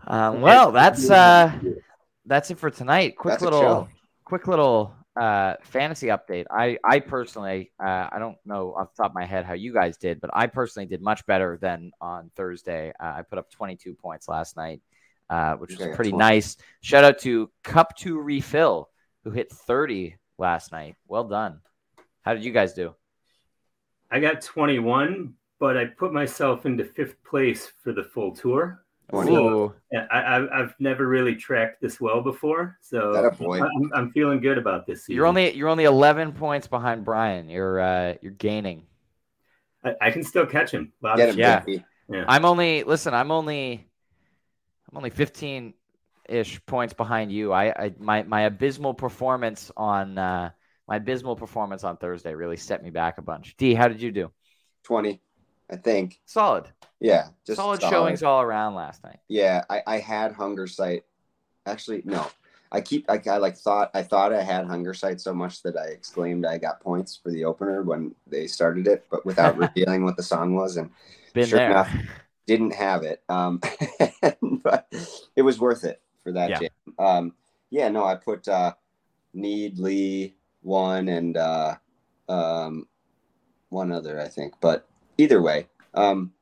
Um, 0.08 0.42
well, 0.42 0.72
that's 0.72 1.10
uh, 1.10 1.54
that's 2.26 2.52
it 2.52 2.58
for 2.60 2.70
tonight. 2.70 3.16
Quick 3.18 3.34
That's 3.34 3.44
little, 3.44 3.88
quick 4.26 4.48
little 4.48 4.94
uh, 5.16 5.56
fantasy 5.64 6.08
update. 6.08 6.46
I 6.50 6.78
I 6.84 7.00
personally, 7.00 7.72
uh, 7.80 8.10
I 8.12 8.18
don't 8.20 8.38
know 8.46 8.74
off 8.74 8.96
the 8.96 9.04
top 9.04 9.12
of 9.12 9.16
my 9.16 9.26
head 9.26 9.46
how 9.46 9.54
you 9.54 9.74
guys 9.74 9.98
did, 9.98 10.22
but 10.22 10.32
I 10.34 10.48
personally 10.48 10.86
did 10.86 11.02
much 11.02 11.26
better 11.26 11.58
than 11.62 11.92
on 12.02 12.32
Thursday. 12.36 12.94
Uh, 13.00 13.14
I 13.18 13.22
put 13.22 13.38
up 13.40 13.52
22 13.52 13.94
points 13.94 14.28
last 14.28 14.58
night, 14.58 14.82
uh, 15.32 15.56
which 15.56 15.74
Okay, 15.74 15.88
was 15.88 15.96
pretty 15.96 16.12
nice. 16.12 16.58
Shout 16.82 17.04
out 17.06 17.20
to 17.20 17.50
Cup 17.64 17.96
Two 17.96 18.20
Refill 18.20 18.90
who 19.24 19.32
hit 19.32 19.52
30 19.52 20.18
last 20.38 20.72
night. 20.72 20.96
Well 21.08 21.24
done. 21.24 21.62
How 22.22 22.34
did 22.34 22.44
you 22.44 22.52
guys 22.52 22.74
do? 22.74 22.94
I 24.12 24.20
got 24.20 24.42
21, 24.42 25.34
but 25.60 25.78
I 25.78 25.86
put 25.86 26.12
myself 26.12 26.66
into 26.66 26.84
fifth 26.84 27.24
place 27.24 27.72
for 27.84 27.94
the 27.94 28.04
full 28.04 28.36
tour. 28.36 28.84
Twenty. 29.10 29.36
Ooh. 29.36 29.74
Yeah, 29.92 30.06
I, 30.12 30.20
I, 30.20 30.60
I've 30.62 30.76
never 30.80 31.08
really 31.08 31.36
tracked 31.36 31.82
this 31.82 32.00
well 32.00 32.22
before, 32.22 32.78
so 32.82 33.12
That 33.14 33.26
a 33.26 33.32
boy. 33.32 33.60
I'm, 33.60 33.92
I'm 33.94 34.12
feeling 34.12 34.40
good 34.40 34.58
about 34.58 34.86
this 34.86 35.02
season. 35.06 35.16
You're 35.18 35.28
only 35.28 35.54
you're 35.54 35.68
only 35.68 35.84
11 35.84 36.32
points 36.34 36.68
behind 36.68 37.04
Brian. 37.04 37.50
You're 37.50 37.80
uh 37.80 38.14
you're 38.22 38.32
gaining. 38.32 38.84
I, 39.84 39.96
I 40.02 40.12
can 40.12 40.24
still 40.24 40.46
catch 40.46 40.72
him. 40.72 40.94
Lot 41.02 41.20
him, 41.20 41.38
Yeah. 41.38 41.64
Yeah. 42.08 42.26
I'm 42.28 42.46
only 42.46 42.84
listen. 42.84 43.14
I'm 43.14 43.32
only 43.32 43.91
I'm 44.92 44.98
only 44.98 45.10
15 45.10 45.74
ish 46.28 46.66
points 46.66 46.94
behind 46.94 47.32
you. 47.32 47.52
I, 47.52 47.70
I 47.70 47.94
my 48.00 48.24
my 48.24 48.42
abysmal 48.42 48.94
performance 48.94 49.72
on 49.76 50.18
uh 50.18 50.52
my 50.88 50.98
abysmal 50.98 51.36
performance 51.36 51.84
on 51.84 51.98
Thursday 51.98 52.34
really 52.34 52.58
set 52.58 52.84
me 52.84 52.90
back 52.90 53.18
a 53.18 53.22
bunch. 53.22 53.56
D, 53.58 53.74
how 53.74 53.88
did 53.88 54.02
you 54.02 54.12
do? 54.12 54.32
Twenty. 54.84 55.22
I 55.70 55.78
think. 55.78 56.20
Solid. 56.26 56.68
Yeah, 57.00 57.30
just 57.46 57.58
solid, 57.58 57.82
showings 57.82 58.24
all 58.24 58.42
around 58.42 58.76
last 58.76 59.04
night. 59.04 59.20
Yeah, 59.28 59.64
I, 59.70 59.82
I 59.88 59.98
had 60.00 60.34
Hungersite. 60.34 61.04
Actually, 61.66 62.02
no. 62.06 62.28
I 62.74 62.82
keep 62.82 63.10
I, 63.10 63.22
I 63.30 63.38
like 63.38 63.58
thought 63.58 63.92
I 63.94 64.04
thought 64.04 64.34
I 64.34 64.44
had 64.44 64.66
Hungersite 64.66 65.20
so 65.20 65.34
much 65.34 65.62
that 65.64 65.78
I 65.78 65.88
exclaimed 65.88 66.46
I 66.46 66.58
got 66.58 66.80
points 66.80 67.20
for 67.22 67.30
the 67.30 67.46
opener 67.46 67.84
when 67.84 68.16
they 68.28 68.48
started 68.48 68.88
it, 68.88 69.06
but 69.10 69.26
without 69.26 69.58
revealing 69.58 70.04
what 70.04 70.18
the 70.18 70.24
song 70.24 70.56
was. 70.56 70.78
And 70.78 70.90
Been 71.34 71.48
sure 71.48 71.60
there. 71.60 71.72
enough, 71.72 71.92
didn't 72.48 72.74
have 72.74 73.04
it. 73.04 73.24
Um, 73.30 73.62
but 74.64 74.88
it 75.36 75.42
was 75.42 75.60
worth 75.60 75.84
it 75.84 76.02
for 76.24 76.32
that 76.34 76.50
Yeah. 76.50 76.60
jam. 76.60 76.96
Um, 77.00 77.34
yeah, 77.70 77.90
no, 77.90 78.04
I 78.04 78.16
put 78.16 78.48
uh, 78.48 78.74
Need 79.34 79.80
Lee 79.80 80.36
one 80.62 81.08
and 81.08 81.38
uh, 81.38 81.76
um, 82.28 82.88
one 83.70 83.92
other, 83.92 84.20
I 84.20 84.28
think. 84.28 84.56
But 84.60 84.88
either 85.18 85.42
way, 85.42 85.68
um, 85.94 86.34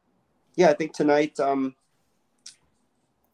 yeah, 0.56 0.70
I 0.70 0.74
think 0.74 0.94
tonight, 0.94 1.40
um, 1.40 1.76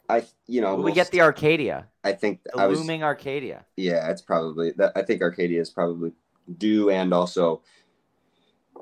I 0.07 0.24
you 0.45 0.61
know 0.61 0.76
we 0.76 0.91
get 0.91 1.09
the 1.09 1.22
Arcadia, 1.22 1.88
I 2.03 2.11
think 2.11 2.43
the 2.43 2.59
I 2.59 2.68
was 2.68 2.80
looming 2.80 3.03
Arcadia. 3.03 3.66
yeah, 3.76 4.09
it's 4.11 4.22
probably 4.22 4.72
that. 4.72 4.91
I 4.95 5.01
think 5.01 5.22
Arcadia 5.22 5.59
is 5.59 5.72
probably 5.72 6.11
due, 6.57 6.91
and 6.91 7.13
also 7.13 7.63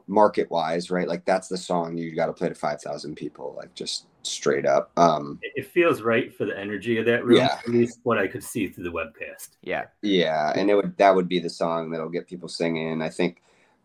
market 0.07 0.49
wise, 0.51 0.91
right? 0.91 1.07
Like 1.07 1.25
that's 1.25 1.47
the 1.47 1.57
song 1.57 1.97
you 1.97 2.15
got 2.15 2.27
to 2.27 2.33
play 2.33 2.49
to 2.49 2.55
five 2.55 2.81
thousand 2.81 3.15
people, 3.15 3.53
like 3.57 3.73
just 3.75 4.07
straight 4.23 4.65
up. 4.65 4.91
Um, 4.97 5.39
It 5.41 5.53
it 5.55 5.67
feels 5.67 6.01
right 6.01 6.33
for 6.35 6.45
the 6.45 6.57
energy 6.57 6.97
of 6.97 7.05
that 7.05 7.25
room. 7.25 7.37
Yeah. 7.37 7.59
At 7.59 7.69
least 7.69 7.99
what 8.03 8.17
I 8.17 8.27
could 8.27 8.43
see 8.43 8.67
through 8.67 8.85
the 8.85 8.91
webcast. 8.91 9.49
Yeah. 9.61 9.85
yeah, 10.01 10.53
and 10.55 10.69
it 10.69 10.75
would 10.75 10.97
that 10.97 11.15
would 11.15 11.27
be 11.27 11.39
the 11.39 11.49
song 11.49 11.91
that'll 11.91 12.09
get 12.09 12.27
people 12.27 12.49
singing. 12.49 13.01
I 13.01 13.09
think 13.09 13.41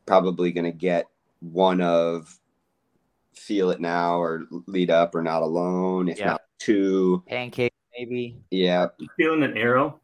probably 0.07 0.53
gonna 0.53 0.73
get 0.73 1.07
one 1.41 1.81
of 1.81 2.39
"Feel 3.35 3.71
It 3.71 3.81
Now" 3.81 4.21
or 4.21 4.47
"Lead 4.67 4.91
Up" 4.91 5.15
or 5.15 5.23
"Not 5.23 5.43
Alone," 5.43 6.09
if 6.09 6.19
Yeah. 6.19 6.27
not 6.27 6.43
two. 6.59 7.23
Pancake, 7.29 7.73
maybe. 7.97 8.37
Yeah, 8.51 8.89
Feeling 9.17 9.43
an 9.45 9.57
arrow. 9.57 10.01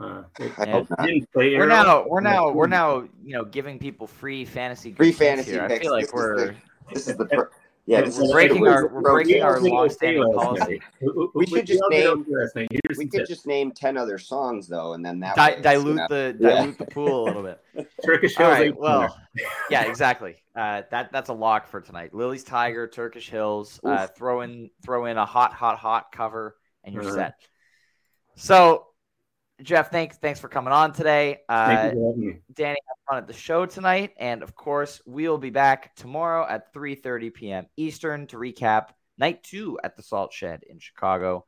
Uh, 0.00 0.22
I 0.38 0.44
Yeah. 0.44 0.72
hope 0.72 0.86
I 0.92 1.02
not. 1.02 1.06
didn't 1.06 1.32
play 1.32 1.56
We're 1.56 1.62
arrow. 1.64 1.82
now, 1.82 2.06
we're 2.06 2.20
now, 2.20 2.50
we're 2.50 2.66
now, 2.80 3.00
you 3.24 3.32
know, 3.34 3.44
giving 3.44 3.78
people 3.78 4.06
free 4.06 4.44
fantasy, 4.44 4.92
Free 4.92 5.12
fantasy 5.12 5.52
Here. 5.52 5.62
I 5.64 5.78
feel 5.78 5.90
like 5.92 6.04
is 6.04 6.12
we're 6.12 6.36
the- 6.48 6.54
This 6.92 7.08
is 7.08 7.16
the 7.16 7.26
per- 7.26 7.50
yeah. 7.86 8.02
This 8.02 8.16
We're 8.18 8.24
is 8.26 8.32
breaking 8.32 8.66
our- 8.68 8.86
we're 8.88 9.00
breaking 9.00 9.42
our 9.42 9.60
We 9.60 9.70
long-standing 9.70 10.22
policy. 10.34 10.80
night. 11.00 11.28
We 11.34 11.46
should 11.46 11.66
just 11.66 11.82
name- 11.90 12.24
last 12.28 12.54
night. 12.56 12.68
Here's 12.70 12.96
We 12.98 13.06
could 13.08 13.26
just 13.26 13.46
name 13.46 13.72
ten 13.72 13.96
other 13.96 14.18
songs 14.18 14.68
though, 14.68 14.92
and 14.92 15.04
then 15.04 15.18
that 15.20 15.34
Di- 15.36 15.60
dilute 15.60 15.96
gonna- 15.96 16.08
the 16.08 16.36
Yeah. 16.38 16.48
dilute 16.60 16.78
the 16.78 16.86
pool 16.86 17.24
a 17.24 17.26
little 17.26 17.42
bit. 17.42 17.60
Turkish 18.04 18.36
Hills. 18.36 18.52
right, 18.58 18.76
well, 18.78 19.18
yeah, 19.70 19.82
exactly. 19.84 20.36
Uh, 20.54 20.82
that 20.90 21.10
that's 21.12 21.28
a 21.28 21.32
lock 21.34 21.66
for 21.66 21.80
tonight. 21.80 22.14
Lily's 22.14 22.44
Tiger, 22.44 22.86
Turkish 22.88 23.28
Hills. 23.30 23.80
Uh, 23.82 24.06
throw 24.06 24.42
in 24.42 24.70
throw 24.84 25.06
in 25.06 25.16
a 25.18 25.26
hot, 25.26 25.52
hot, 25.52 25.78
hot 25.78 26.12
cover, 26.12 26.56
and 26.84 26.94
you're 26.94 27.02
Uh-huh. 27.04 27.14
set. 27.14 27.34
So, 28.36 28.86
Jeff, 29.62 29.90
thanks 29.90 30.16
thanks 30.18 30.38
for 30.40 30.48
coming 30.48 30.72
on 30.72 30.92
today. 30.92 31.38
Thank 31.48 31.80
Uh, 31.80 31.84
you 31.84 31.90
for 32.00 32.06
having 32.08 32.20
me. 32.20 32.36
Danny 32.54 32.78
have 32.88 32.96
fun 33.08 33.18
at 33.18 33.26
the 33.26 33.32
show 33.32 33.66
tonight, 33.66 34.12
and 34.18 34.42
of 34.42 34.54
course, 34.54 35.02
we'll 35.04 35.38
be 35.38 35.50
back 35.50 35.94
tomorrow 35.96 36.46
at 36.48 36.72
3:30 36.72 37.30
p.m. 37.34 37.66
Eastern 37.76 38.26
to 38.28 38.36
recap 38.36 38.90
night 39.18 39.42
two 39.42 39.78
at 39.82 39.96
the 39.96 40.02
Salt 40.02 40.32
Shed 40.32 40.62
in 40.68 40.78
Chicago. 40.78 41.44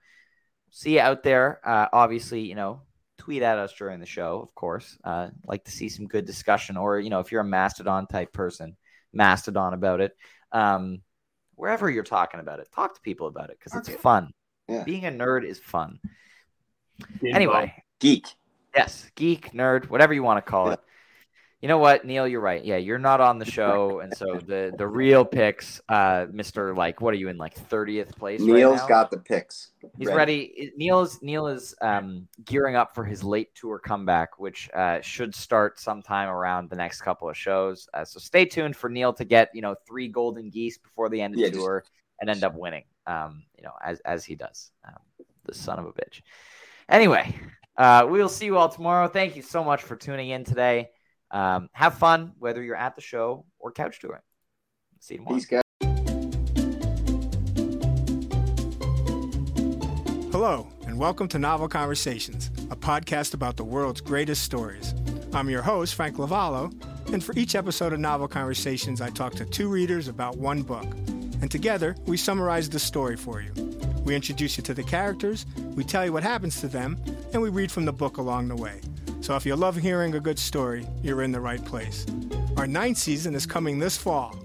See 0.70 0.94
you 0.94 1.00
out 1.00 1.22
there. 1.22 1.61
Uh, 1.64 1.86
obviously, 1.92 2.40
you 2.40 2.54
know, 2.54 2.82
tweet 3.18 3.42
at 3.42 3.58
us 3.58 3.72
during 3.74 4.00
the 4.00 4.06
show. 4.06 4.40
Of 4.40 4.54
course, 4.54 4.98
uh, 5.04 5.28
like 5.46 5.64
to 5.64 5.70
see 5.70 5.88
some 5.88 6.06
good 6.06 6.24
discussion, 6.26 6.76
or 6.76 6.98
you 6.98 7.11
know, 7.11 7.20
if 7.20 7.30
you're 7.30 7.40
a 7.40 7.44
Mastodon 7.44 8.06
type 8.08 8.32
person, 8.32 8.76
Mastodon 9.12 9.72
about 9.72 10.00
it. 10.00 10.16
Um, 10.52 11.02
wherever 11.54 11.88
you're 11.88 12.02
talking 12.02 12.40
about 12.40 12.58
it, 12.58 12.68
talk 12.74 12.94
to 12.94 13.00
people 13.02 13.28
about 13.28 13.50
it 13.50 13.58
because 13.58 13.78
it's 13.78 13.88
Okay. 13.88 13.98
fun. 13.98 14.32
Yeah. 14.68 14.82
Being 14.84 15.06
a 15.06 15.11
nerd 15.11 15.44
is 15.44 15.58
fun. 15.61 16.00
Be 17.20 17.32
Anyway, 17.32 17.72
geek. 18.01 18.26
Yes, 18.74 19.11
geek, 19.14 19.53
nerd, 19.53 19.88
whatever 19.88 20.12
you 20.14 20.22
want 20.22 20.44
to 20.44 20.51
call 20.51 20.66
Yeah. 20.68 20.72
it. 20.74 20.80
You 21.62 21.68
know 21.68 21.76
what, 21.76 22.07
Neil, 22.07 22.26
you're 22.26 22.40
right. 22.40 22.64
Yeah, 22.64 22.78
you're 22.78 22.98
not 22.98 23.20
on 23.20 23.38
the 23.38 23.44
show, 23.44 24.01
and 24.01 24.16
so 24.16 24.38
the 24.46 24.72
the 24.78 24.88
real 24.88 25.26
picks, 25.26 25.78
uh, 25.90 26.24
Mister, 26.32 26.74
like, 26.74 27.03
what 27.03 27.12
are 27.12 27.18
you 27.18 27.28
in 27.28 27.36
like 27.36 27.53
thirtieth 27.53 28.16
place? 28.16 28.40
right 28.40 28.48
Neil's 28.48 28.80
now? 28.80 28.86
got 28.88 29.11
the 29.11 29.18
picks. 29.18 29.72
He's 29.98 30.09
ready. 30.09 30.72
Neil 30.78 31.03
is 31.03 31.20
Neil 31.20 31.48
is 31.48 31.74
um, 31.82 32.26
gearing 32.46 32.76
up 32.76 32.94
for 32.94 33.05
his 33.05 33.22
late 33.22 33.55
tour 33.55 33.78
comeback, 33.78 34.38
which 34.38 34.70
uh, 34.72 35.03
should 35.03 35.34
start 35.34 35.78
sometime 35.78 36.30
around 36.30 36.70
the 36.70 36.76
next 36.76 37.03
couple 37.03 37.28
of 37.28 37.36
shows. 37.36 37.90
Uh, 37.92 38.07
so 38.07 38.18
stay 38.18 38.46
tuned 38.46 38.74
for 38.74 38.88
Neil 38.88 39.12
to 39.12 39.26
get 39.26 39.51
you 39.53 39.61
know 39.61 39.74
three 39.86 40.09
golden 40.09 40.48
geese 40.48 40.78
before 40.78 41.11
the 41.11 41.20
end 41.20 41.34
of 41.34 41.40
Yeah, 41.40 41.48
the 41.48 41.53
just- 41.53 41.61
tour 41.62 41.84
and 42.22 42.30
end 42.30 42.42
up 42.42 42.55
winning. 42.55 42.84
Um, 43.07 43.42
you 43.59 43.64
know, 43.64 43.72
as 43.84 44.01
as 44.01 44.24
he 44.24 44.34
does. 44.34 44.70
Um, 44.88 44.94
the 45.44 45.53
son 45.55 45.78
of 45.78 45.84
a 45.84 45.92
bitch. 45.92 46.22
Anyway, 46.88 47.34
uh, 47.76 48.06
we 48.08 48.20
will 48.20 48.28
see 48.28 48.46
you 48.46 48.56
all 48.56 48.68
tomorrow. 48.68 49.08
Thank 49.08 49.36
you 49.36 49.42
so 49.42 49.64
much 49.64 49.82
for 49.82 49.96
tuning 49.96 50.30
in 50.30 50.44
today. 50.44 50.90
Um, 51.30 51.68
have 51.72 51.94
fun 51.94 52.32
whether 52.38 52.62
you're 52.62 52.76
at 52.76 52.96
the 52.96 53.02
show 53.02 53.46
or 53.58 53.72
couch 53.72 54.00
touring. 54.00 54.22
See 54.98 55.14
you 55.14 55.18
tomorrow. 55.18 55.36
Peace, 55.36 55.46
guys. 55.46 55.62
Hello, 60.32 60.66
and 60.86 60.98
welcome 60.98 61.28
to 61.28 61.38
Novel 61.38 61.68
Conversations, 61.68 62.50
a 62.70 62.76
podcast 62.76 63.34
about 63.34 63.56
the 63.56 63.64
world's 63.64 64.00
greatest 64.00 64.42
stories. 64.42 64.94
I'm 65.32 65.50
your 65.50 65.62
host, 65.62 65.94
Frank 65.94 66.16
Lavallo, 66.16 66.72
and 67.12 67.22
for 67.22 67.34
each 67.36 67.54
episode 67.54 67.92
of 67.92 68.00
Novel 68.00 68.28
Conversations, 68.28 69.00
I 69.00 69.10
talk 69.10 69.34
to 69.34 69.44
two 69.44 69.68
readers 69.68 70.08
about 70.08 70.38
one 70.38 70.62
book. 70.62 70.86
And 71.42 71.50
together, 71.50 71.96
we 72.06 72.16
summarize 72.16 72.68
the 72.68 72.78
story 72.78 73.16
for 73.16 73.40
you. 73.40 73.52
We 74.04 74.14
introduce 74.14 74.56
you 74.56 74.62
to 74.64 74.74
the 74.74 74.82
characters, 74.82 75.46
we 75.74 75.84
tell 75.84 76.04
you 76.04 76.12
what 76.12 76.22
happens 76.22 76.60
to 76.60 76.68
them, 76.68 76.96
and 77.33 77.43
we 77.43 77.49
read 77.49 77.70
from 77.70 77.85
the 77.85 77.93
book 77.93 78.16
along 78.16 78.49
the 78.49 78.57
way. 78.57 78.81
So 79.20 79.37
if 79.37 79.45
you 79.47 79.55
love 79.55 79.76
hearing 79.76 80.14
a 80.14 80.20
good 80.20 80.39
story, 80.39 80.87
you're 81.03 81.22
in 81.22 81.33
the 81.33 81.41
right 81.41 81.64
place. 81.64 82.07
Our 82.57 82.66
ninth 82.66 82.99
season 82.99 83.35
is 83.35 83.47
coming 83.47 83.78
this 83.78 83.97
fall. 83.97 84.37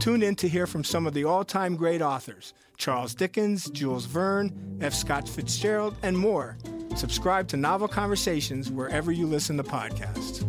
Tune 0.00 0.22
in 0.22 0.36
to 0.36 0.48
hear 0.48 0.66
from 0.66 0.84
some 0.84 1.06
of 1.06 1.14
the 1.14 1.24
all 1.24 1.44
time 1.44 1.76
great 1.76 2.02
authors 2.02 2.54
Charles 2.76 3.14
Dickens, 3.14 3.68
Jules 3.70 4.06
Verne, 4.06 4.78
F. 4.80 4.94
Scott 4.94 5.28
Fitzgerald, 5.28 5.96
and 6.02 6.16
more. 6.16 6.56
Subscribe 6.94 7.48
to 7.48 7.56
Novel 7.56 7.88
Conversations 7.88 8.70
wherever 8.70 9.10
you 9.10 9.26
listen 9.26 9.56
to 9.56 9.64
podcasts. 9.64 10.44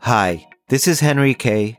Hi, 0.00 0.48
this 0.68 0.88
is 0.88 1.00
Henry 1.00 1.34
Kay, 1.34 1.78